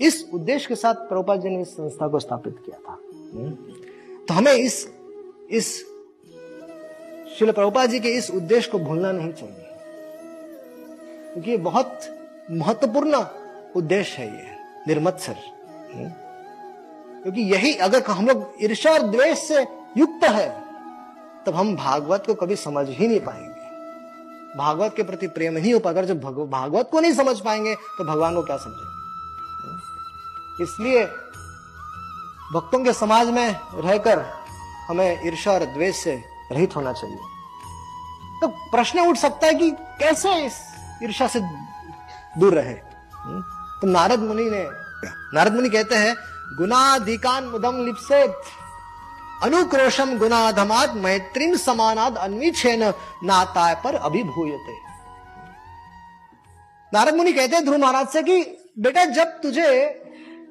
इस 0.00 0.24
उद्देश्य 0.34 0.68
के 0.68 0.74
साथ 0.74 0.94
प्रभुपाद 1.08 1.40
जी 1.40 1.48
ने 1.48 1.60
इस 1.62 1.72
संस्था 1.76 2.08
को 2.08 2.18
स्थापित 2.18 2.62
किया 2.66 2.78
था? 2.78 2.96
तो 4.28 4.34
हमें 4.34 4.52
इस 4.52 4.86
इस 5.50 5.66
शिल 7.38 7.52
प्रभुपाद 7.52 7.90
जी 7.90 8.00
के 8.00 8.08
इस 8.08 8.30
उद्देश्य 8.30 8.70
को 8.70 8.78
भूलना 8.78 9.12
नहीं 9.12 9.32
चाहिए 9.32 9.59
क्योंकि 11.32 11.50
ये 11.50 11.56
बहुत 11.56 12.00
महत्वपूर्ण 12.50 13.24
उद्देश्य 13.76 14.22
है 14.22 14.28
ये, 14.28 14.56
निर्मत्सर। 14.88 15.36
हम्म? 15.94 16.08
क्योंकि 17.22 17.40
यही 17.40 17.74
अगर 17.74 18.02
हम 18.02 18.26
लोग 18.26 18.52
ईर्षा 18.62 18.90
और 18.90 19.02
द्वेष 19.02 19.38
से 19.38 19.62
युक्त 19.96 20.24
है, 20.24 20.48
तब 21.46 21.54
हम 21.54 21.76
भागवत 21.76 22.22
को 22.26 22.34
कभी 22.34 22.56
समझ 22.56 22.88
ही 22.88 23.08
नहीं 23.08 23.20
पाएँगे। 23.20 24.58
भागवत 24.58 24.94
के 24.96 25.02
प्रति 25.02 25.26
प्रेम 25.26 25.52
नहीं 25.52 25.74
हो 25.74 25.80
पाएगा 25.80 26.02
जब 26.02 26.20
भागवत 26.50 26.88
को 26.92 27.00
नहीं 27.00 27.12
समझ 27.12 27.40
पाएँगे 27.40 27.74
तो 27.74 28.04
भगवान 28.04 28.34
को 28.34 28.42
क्या 28.42 28.56
समझेंगे? 28.56 28.88
इसलिए 30.62 31.04
भक्तों 32.52 32.84
के 32.84 32.92
समाज 32.92 33.30
में 33.30 33.56
रहकर 33.74 34.18
हमें 34.88 35.26
ईर्षा 35.26 35.52
और 35.52 35.64
द्वेष 35.64 35.96
से 35.96 36.24
रहित 36.52 36.76
होना 36.76 36.92
चाहिए। 36.92 37.18
तो 38.40 38.48
प्रश्न 38.48 39.00
उठ 39.00 39.16
सकता 39.16 39.46
है 39.46 39.54
कि 39.54 39.70
कैसे 39.70 40.34
इस 40.46 40.69
ईर्षा 41.02 41.26
से 41.26 41.40
दूर 42.38 42.54
रहे। 42.54 42.74
तो 43.80 43.86
नारद 43.86 44.20
मुनि 44.20 44.50
ने 44.50 44.64
नारद 45.34 45.54
मुनि 45.54 45.68
कहते 45.68 45.94
हैं 45.94 46.14
गुनाधिकान 46.58 47.44
मुदम 47.44 47.84
लिप्सेत, 47.84 48.34
अनुक्रोशम 49.42 50.16
गुनाधमात 50.18 50.94
मैत्रीम 50.94 51.54
समानाद 51.56 52.16
अन्वीक्षेन 52.16 52.82
नाताय 53.24 53.74
पर 53.84 53.94
अभिभूयते। 53.94 54.74
नारद 56.92 57.14
मुनि 57.14 57.32
कहते 57.32 57.56
हैं 57.56 57.64
ध्रुव 57.64 57.78
महाराज 57.78 58.08
से 58.08 58.22
कि, 58.22 58.42
बेटा, 58.78 59.04
जब 59.04 59.40
तुझे 59.40 59.84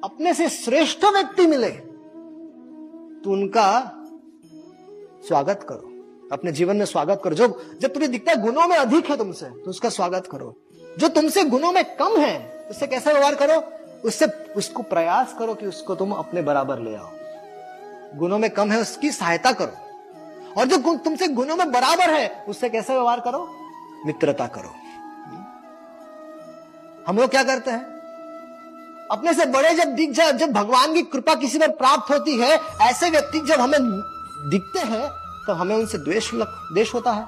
अपने 0.04 0.34
से 0.34 0.48
श्रेष्ठ 0.48 1.04
व्यक्ति 1.04 1.46
मिले 1.46 1.70
तो 3.20 3.32
उनका 3.32 3.70
स्वागत 5.28 5.66
करो। 5.68 5.89
अपने 6.32 6.52
जीवन 6.52 6.76
में 6.76 6.86
स्वागत 6.86 7.20
करो। 7.24 7.34
जो, 7.34 7.74
जब 7.80 7.92
तुम्हें 7.92 8.12
दिखता 8.12 8.30
है 8.30 8.42
गुणों 8.42 8.68
में 8.68 8.76
अधिक 8.76 9.10
है 9.10 9.16
तुमसे 9.16 9.46
तो 9.46 9.70
उसका 9.70 9.88
स्वागत 9.88 10.28
करो। 10.30 10.56
जो 10.98 11.08
तुमसे 11.08 11.44
गुणों 11.44 11.72
में 11.72 11.96
कम 11.96 12.16
है, 12.16 12.66
उससे 12.70 12.86
कैसा 12.86 13.10
व्यवहार 13.10 13.34
करो? 13.34 13.72
उससे, 14.04 14.26
उसको 14.56 14.82
प्रयास 14.82 15.34
करो 15.38 15.54
कि 15.54 15.66
उसको 15.66 15.94
तुम 15.94 16.12
अपने 16.12 16.42
बराबर 16.42 16.78
ले 16.78 16.96
आओ। 16.96 17.10
गुणों 18.18 18.38
में 18.38 18.50
कम 18.50 18.70
है, 18.70 18.80
उसकी 18.80 19.10
सहायता 19.10 19.52
करो। 19.52 19.72
और 20.60 20.66
जो 20.66 20.96
तुमसे 20.96 21.28
गुणों 21.28 21.56
में 21.56 21.72
बराबर 21.72 22.10
है, 22.10 22.44
उससे 22.48 22.68
कैसे 22.68 22.92
व्यवहार 22.92 23.20
करो? 23.20 23.56
मित्रता 24.06 24.46
करो। 24.46 24.74
हम 27.06 27.16
लोग 27.16 27.30
क्या 27.30 27.42
करते 27.42 27.70
हैं? 27.70 27.84
अपने 29.10 29.34
से 29.34 29.46
बड़े 29.46 29.74
जब 29.74 29.84
दिख 29.84 30.10
जाए, 30.10 30.32
जब 30.32 30.52
भगवान 30.52 30.94
की 30.94 31.02
कृपा 31.02 31.34
किसी 31.34 31.58
पर 31.58 31.68
प्राप्त 31.68 32.12
होती 32.12 32.36
है, 32.38 32.60
ऐसे 32.80 33.10
व्यक्ति 33.10 33.40
जब 33.40 33.60
हमें 33.60 33.80
दिखते 34.50 34.78
हैं 34.78 35.10
तो 35.50 35.54
हमें 35.54 35.74
उनसे 35.76 35.98
द्वेष 35.98 36.30
देश 36.34 36.92
होता 36.94 37.12
है। 37.12 37.24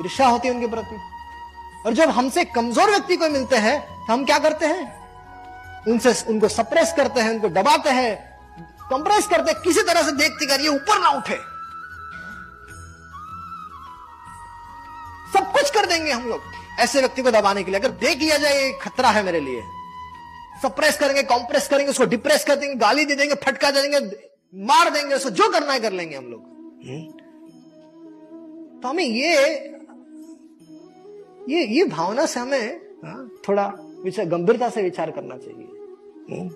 ईर्षा 0.00 0.26
होती 0.26 0.48
है 0.48 0.54
उनके 0.54 0.66
प्रति। 0.66 0.96
और 1.86 1.92
जब 1.94 2.10
हमसे 2.10 2.44
कमज़ोर 2.46 2.90
व्यक्ति 2.90 3.16
को 3.16 3.28
मिलते 3.28 3.56
हैं 3.58 3.78
तो 3.80 4.12
हम 4.12 4.24
क्या 4.24 4.38
करते 4.38 4.66
हैं? 4.66 4.82
उनसे 5.88 6.12
उनको 6.28 6.48
सप्रेस 6.50 6.92
करते 6.96 7.20
हैं, 7.20 7.30
उनको 7.30 7.48
दबाते 7.50 7.90
हैं। 7.90 8.12
कंप्रेस 8.90 9.26
करते 9.26 9.50
हैं, 9.50 9.60
किसी 9.62 9.82
तरह 9.82 10.02
से 10.02 10.12
देखते 10.12 10.46
कर 10.46 10.60
ये 10.60 10.68
ऊपर 10.68 11.00
ना 11.00 11.08
उठे। 11.08 11.36
सब 15.32 15.52
कुछ 15.52 15.70
कर 15.70 15.86
देंगे 15.86 16.12
हम 16.12 16.28
लोग 16.28 16.40
ऐसे 16.80 17.00
व्यक्ति 17.00 17.22
को 17.22 17.30
दबाने 17.30 17.64
के 17.64 17.70
लिए। 17.70 17.80
अगर 17.80 17.90
देख 17.98 18.18
लिया 18.18 18.36
जाए 18.38 18.70
खतरा 18.82 19.10
है 19.10 19.22
मेरे 19.22 19.40
लिए। 19.40 19.62
सप्रेस 20.62 20.98
करेंगे 20.98 21.22
कॉम्प्रेस 21.24 21.68
करेंगे, 21.68 21.90
उसको 21.90 22.04
डिप्रेस 22.06 22.44
कर 22.44 22.56
देंगे, 22.56 22.74
गाली 22.76 23.04
दे 23.04 23.14
देंगे, 23.14 23.34
फटका 23.44 23.70
देंगे, 23.70 24.00
मार 24.66 24.90
देंगे, 24.90 25.14
उसको 25.14 25.30
जो 25.32 25.48
करना 25.48 25.72
है 25.72 25.80
कर 25.80 25.92
लेंगे 25.92 26.16
हम 26.16 26.24
लोग? 26.24 26.49
तो 28.82 28.88
हमें 28.88 29.04
ये 29.04 29.34
ये 31.48 31.64
ये 31.66 31.84
भावना 31.84 32.26
से 32.26 32.40
हमें 32.40 32.80
हाँ, 33.04 33.30
थोड़ा 33.48 33.66
विचार 34.04 34.26
गंभीरता 34.26 34.68
से 34.68 34.82
विचार 34.82 35.10
करना 35.10 35.36
चाहिए। 35.36 35.66
हम्म? 36.30 36.50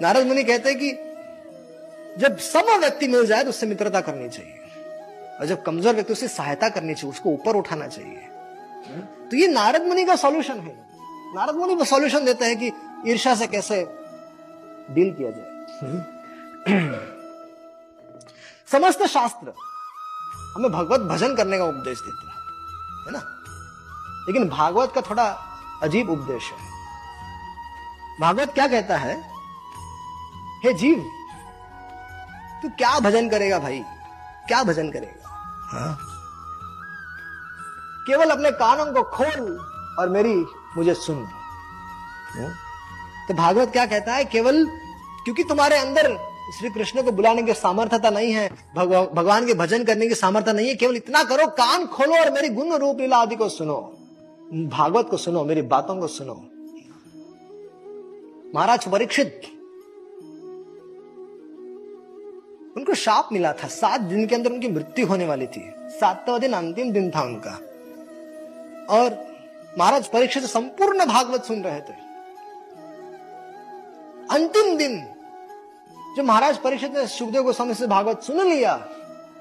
नारद 0.00 0.26
मुनि 0.26 0.44
कहते 0.44 0.70
हैं 0.70 0.78
कि 0.78 0.92
जब 2.20 2.36
सम 2.36 2.78
व्यक्ति 2.80 3.08
मिल 3.08 3.26
जाए 3.26 3.42
तो 3.42 3.48
उससे 3.48 3.66
मित्रता 3.66 4.00
करनी 4.00 4.28
चाहिए। 4.28 4.54
और 5.40 5.46
जब 5.46 5.62
कमज़ोर 5.62 5.94
व्यक्ति 5.94 6.12
उससे 6.12 6.28
सहायता 6.28 6.68
करनी 6.68 6.94
चाहिए 6.94 7.10
उसको 7.10 7.30
ऊपर 7.30 7.56
उठाना 7.56 7.86
चाहिए। 7.86 8.16
हम्म? 8.16 9.00
तो 9.00 9.36
ये 9.36 9.48
नारद 9.48 9.86
मुनि 9.86 10.04
का 10.04 10.16
सॉल्यूशन 10.16 10.54
है। 10.54 10.76
नारद 11.34 11.54
मुनि 11.54 11.74
वो 11.74 11.84
सॉल्यूशन 11.84 12.24
देते 12.24 12.44
हैं 12.44 12.58
कि 12.58 12.72
ईर्षा 13.10 13.34
से 13.34 13.46
कैसे 13.46 13.86
डील 14.94 15.14
किया 15.14 15.30
जाए। 15.30 17.17
समस्त 18.72 19.02
शास्त्र। 19.02 19.52
हमें 20.56 20.72
भगवत 20.72 21.00
भजन 21.00 21.36
करने 21.36 21.58
का 21.58 21.64
उपदेश 21.64 22.00
देते 22.00 22.26
हैं, 22.26 22.34
है 23.06 23.12
ना? 23.12 23.42
लेकिन 24.26 24.48
भागवत 24.48 24.92
का 24.94 25.00
थोड़ा 25.00 25.24
अजीब 25.82 26.10
उपदेश 26.10 26.42
है। 26.42 26.58
भागवत 28.20 28.54
क्या 28.54 28.68
कहता 28.68 28.96
है? 28.96 29.30
हे 30.64 30.72
जीव, 30.72 31.10
तू 32.62 32.68
क्या 32.68 32.98
भजन 33.00 33.28
करेगा 33.28 33.58
भाई? 33.58 33.82
क्या 34.48 34.62
भजन 34.64 34.90
करेगा? 34.90 35.28
हाँ? 35.72 35.98
केवल 38.06 38.30
अपने 38.30 38.50
कानों 38.50 38.92
को 38.92 39.02
खोल 39.02 39.58
और 39.98 40.08
मेरी 40.08 40.46
मुझे 40.76 40.94
सुन। 40.94 41.24
हाँ? 42.34 42.52
तो 43.28 43.34
भागवत 43.34 43.68
क्या 43.72 43.86
कहता 43.86 44.14
है? 44.14 44.24
केवल 44.24 44.66
क्योंकि 45.24 45.44
तुम्हारे 45.44 45.78
अंदर 45.78 46.27
श्री 46.56 46.70
कृष्ण 46.70 47.02
को 47.02 47.12
बुलाने 47.12 47.42
की 47.42 47.52
सामर्थ्यता 47.52 48.10
नहीं 48.10 48.32
है 48.32 48.48
भगवान 48.76 49.46
के 49.46 49.54
भजन 49.54 49.84
करने 49.84 50.06
की 50.08 50.14
सामर्थ्य 50.14 50.52
नहीं 50.52 50.68
है, 50.68 50.74
केवल 50.74 50.96
इतना 50.96 51.22
करो, 51.24 51.46
कान 51.46 51.86
खोलो 51.86 52.16
और 52.16 52.30
मेरी 52.32 52.48
गुण 52.48 52.72
रूप 52.74 53.00
लीला 53.00 53.16
आदि 53.16 53.36
को 53.36 53.48
सुनो। 53.48 53.76
भागवत 54.52 55.08
को 55.10 55.16
सुनो, 55.16 55.44
मेरी 55.44 55.62
बातों 55.62 55.96
को 55.96 56.06
सुनो। 56.06 56.34
महाराज 58.54 58.88
परीक्षित। 58.88 59.40
उनको 62.76 62.94
शाप 62.94 63.28
मिला 63.32 63.52
था, 63.52 63.68
सात 63.68 64.00
दिन 64.00 64.26
के 64.26 64.34
अंदर 64.34 64.52
उनकी 64.52 64.68
मृत्यु 64.68 65.06
होने 65.06 65.26
वाली 65.26 65.46
थी। 65.46 65.70
सातवा 65.90 66.38
दिन, 66.38 66.52
अंतिम 66.52 66.92
दिन 66.92 67.10
था 67.10 67.22
उनका। 67.22 67.60
और 68.90 69.26
महाराज 69.78 70.08
परीक्षित 70.08 70.44
संपूर्ण 70.44 71.04
भागवत 71.06 71.44
सुन 71.44 71.62
रहे 71.62 71.80
थे। 71.80 71.94
अंतिम 74.30 74.76
दिन 74.76 75.06
जो 76.18 76.24
महाराज 76.24 76.58
परीक्षित 76.58 76.94
ने 76.94 77.06
सुखदेव 77.06 77.42
गोस्वामी 77.42 77.74
से 77.74 77.86
भागवत 77.86 78.22
सुन 78.22 78.46
लिया, 78.46 78.80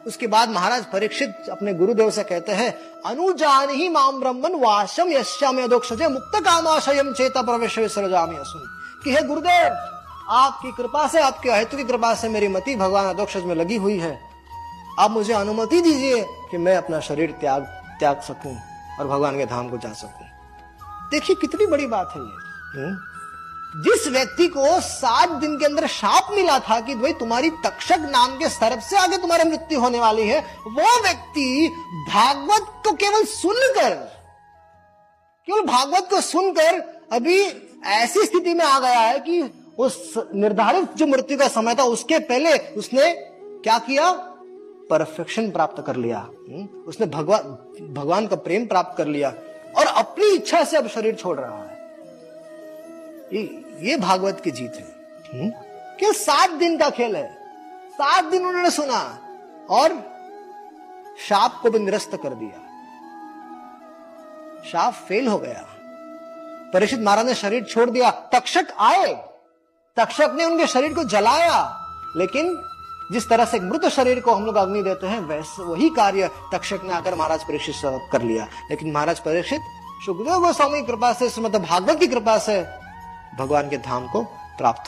उसके 0.07 0.27
बाद 0.27 0.49
महाराज 0.49 0.85
परीक्षित 0.85 1.49
अपने 1.51 1.73
गुरुदेव 1.73 2.11
से 2.11 2.23
कहते 2.23 2.51
हैं, 2.51 3.01
अनुजान 3.05 3.69
ही 3.69 3.89
माम 3.89 4.19
ब्रह्मन 4.19 4.55
वाशम 4.55 5.11
यश्याम 5.11 5.63
अधोक्षज 5.63 6.03
मुक्त 6.03 6.31
कामाशयम 6.35 7.13
चेता 7.13 7.41
प्रवेश 7.41 7.79
विसर्जामी 7.79 8.35
असुन। 8.35 8.61
कि 9.03 9.15
हे 9.15 9.21
गुरुदेव, 9.21 9.73
आपकी 10.29 10.71
कृपा 10.71 11.07
से, 11.07 11.19
आपके 11.19 11.49
अहित 11.49 11.75
की 11.75 11.83
कृपा 11.83 12.13
से 12.13 12.29
मेरी 12.29 12.47
मति 12.47 12.75
भगवान 12.75 13.05
अधोक्षज 13.05 13.43
में 13.43 13.55
लगी 13.55 13.75
हुई 13.75 13.97
है। 13.97 14.19
आप 14.99 15.11
मुझे 15.11 15.33
अनुमति 15.33 15.81
दीजिए 15.81 16.25
कि 16.51 16.57
मैं 16.57 16.77
अपना 16.77 16.99
शरीर 16.99 17.31
त्याग 17.31 17.63
त्याग 17.99 18.21
सकूँ 18.21 18.57
और 18.99 19.07
भगवान 19.07 19.37
के 19.37 19.45
धाम 19.45 19.69
को 19.69 19.77
जा 19.77 19.93
सकूँ। 19.93 20.27
देखिए 21.09 21.35
कितनी 21.35 21.65
बड़ी 21.65 21.87
बात 21.87 22.13
है 22.15 22.21
ये। 22.21 22.27
हुँ? 22.27 23.16
जिस 23.75 24.07
व्यक्ति 24.07 24.47
को 24.47 24.79
सात 24.79 25.29
दिन 25.29 25.57
के 25.57 25.65
अंदर 25.65 25.87
शाप 25.87 26.27
मिला 26.31 26.59
था 26.59 26.79
कि 26.79 26.95
भाई 26.95 27.13
तुम्हारी 27.13 27.49
तक्षक 27.49 27.97
नाम 27.99 28.37
के 28.37 28.49
सर्प 28.49 28.79
से 28.79 28.97
आगे 28.97 29.17
तुम्हारी 29.17 29.49
मृत्यु 29.49 29.79
होने 29.79 29.99
वाली 29.99 30.27
है, 30.27 30.39
वो 30.67 31.03
व्यक्ति 31.03 31.67
भागवत 32.09 32.61
को 32.61 32.91
केवल 32.91 33.23
सुनकर, 33.23 33.89
केवल 35.47 35.61
भागवत 35.61 36.07
को 36.09 36.21
सुनकर 36.21 36.79
अभी 37.11 37.41
ऐसी 37.85 38.23
स्थिति 38.23 38.53
में 38.53 38.65
आ 38.65 38.79
गया 38.79 38.99
है 38.99 39.19
कि 39.19 39.63
उस 39.79 40.13
निर्धारित 40.35 40.93
जो 40.93 41.07
मृत्यु 41.07 41.37
का 41.37 41.47
समय 41.47 41.75
था, 41.75 41.83
उसके 41.83 42.19
पहले 42.19 42.57
उसने 42.57 43.13
क्या 43.63 43.79
किया? 43.79 44.11
परफेक्शन 44.89 45.51
प्राप्त 45.51 45.83
कर 45.87 45.95
लिया। 45.95 46.17
हम्म? 46.17 46.81
उसने 46.81 47.05
भगवान 47.05 47.39
भगवान 47.93 48.27
का 48.27 48.35
प्रेम 48.35 48.65
प्राप्त 48.65 48.97
कर 48.97 49.07
लिया। 49.07 49.29
और 49.77 49.85
अपनी 49.85 50.27
इच्छा 50.27 50.63
से 50.63 50.77
अब 50.77 50.87
शरीर 50.87 51.15
छोड़ 51.15 51.39
रहा 51.39 51.63
है। 51.63 51.76
ये, 53.33 53.65
ये 53.81 53.97
भागवत 53.97 54.41
की 54.43 54.51
जीत 54.51 54.73
है। 54.75 54.95
हम्म? 55.33 55.51
कि 55.99 56.13
सात 56.13 56.51
दिन 56.51 56.77
का 56.77 56.89
खेल 56.89 57.15
है। 57.15 57.33
सात 57.93 58.25
दिन 58.25 58.45
उन्होंने 58.45 58.71
सुना 58.71 59.19
और 59.69 59.89
शाप 61.27 61.59
को 61.63 61.71
भी 61.71 61.79
निरस्त 61.79 62.19
कर 62.23 62.29
दिया। 62.29 62.63
शाप 64.71 64.93
फेल 64.93 65.27
हो 65.27 65.37
गया। 65.37 65.65
परीक्षित 66.73 66.99
महाराज 66.99 67.25
ने 67.25 67.35
शरीर 67.35 67.63
छोड़ 67.63 67.89
दिया। 67.89 68.11
तक्षक 68.11 68.67
आए। 68.79 69.13
तक्षक 69.97 70.31
ने 70.35 70.45
उनके 70.45 70.67
शरीर 70.67 70.93
को 70.93 71.03
जलाया। 71.03 71.87
लेकिन 72.17 72.63
जिस 73.11 73.29
तरह 73.29 73.45
से 73.45 73.59
मृत 73.59 73.85
शरीर 73.85 74.19
को 74.19 74.33
हम 74.33 74.45
लोग 74.45 74.55
अग्नि 74.55 74.83
देते 74.83 75.07
हैं 75.07 75.19
वैसे 75.19 75.63
वही 75.63 75.89
कार्य 75.89 76.29
तक्षक 76.53 76.79
ने 76.83 76.93
आकर 76.93 77.15
महाराज 77.15 77.43
परीक्षित 77.43 78.09
कर 78.11 78.21
लिया। 78.21 78.47
लेकिन 78.69 78.91
महाराज 78.91 79.19
परीक्षित 79.19 79.61
सुखदेव 80.05 80.39
गोस्वामी 80.39 80.81
कृपा 80.81 81.13
से 81.13 81.29
श्रीमद 81.29 81.55
भागवत 81.55 81.99
की 81.99 82.07
कृपा 82.07 82.37
से 82.37 82.86
भगवान 83.37 83.69
के 83.69 83.77
धाम 83.77 84.07
को 84.07 84.23
प्राप्त 84.57 84.85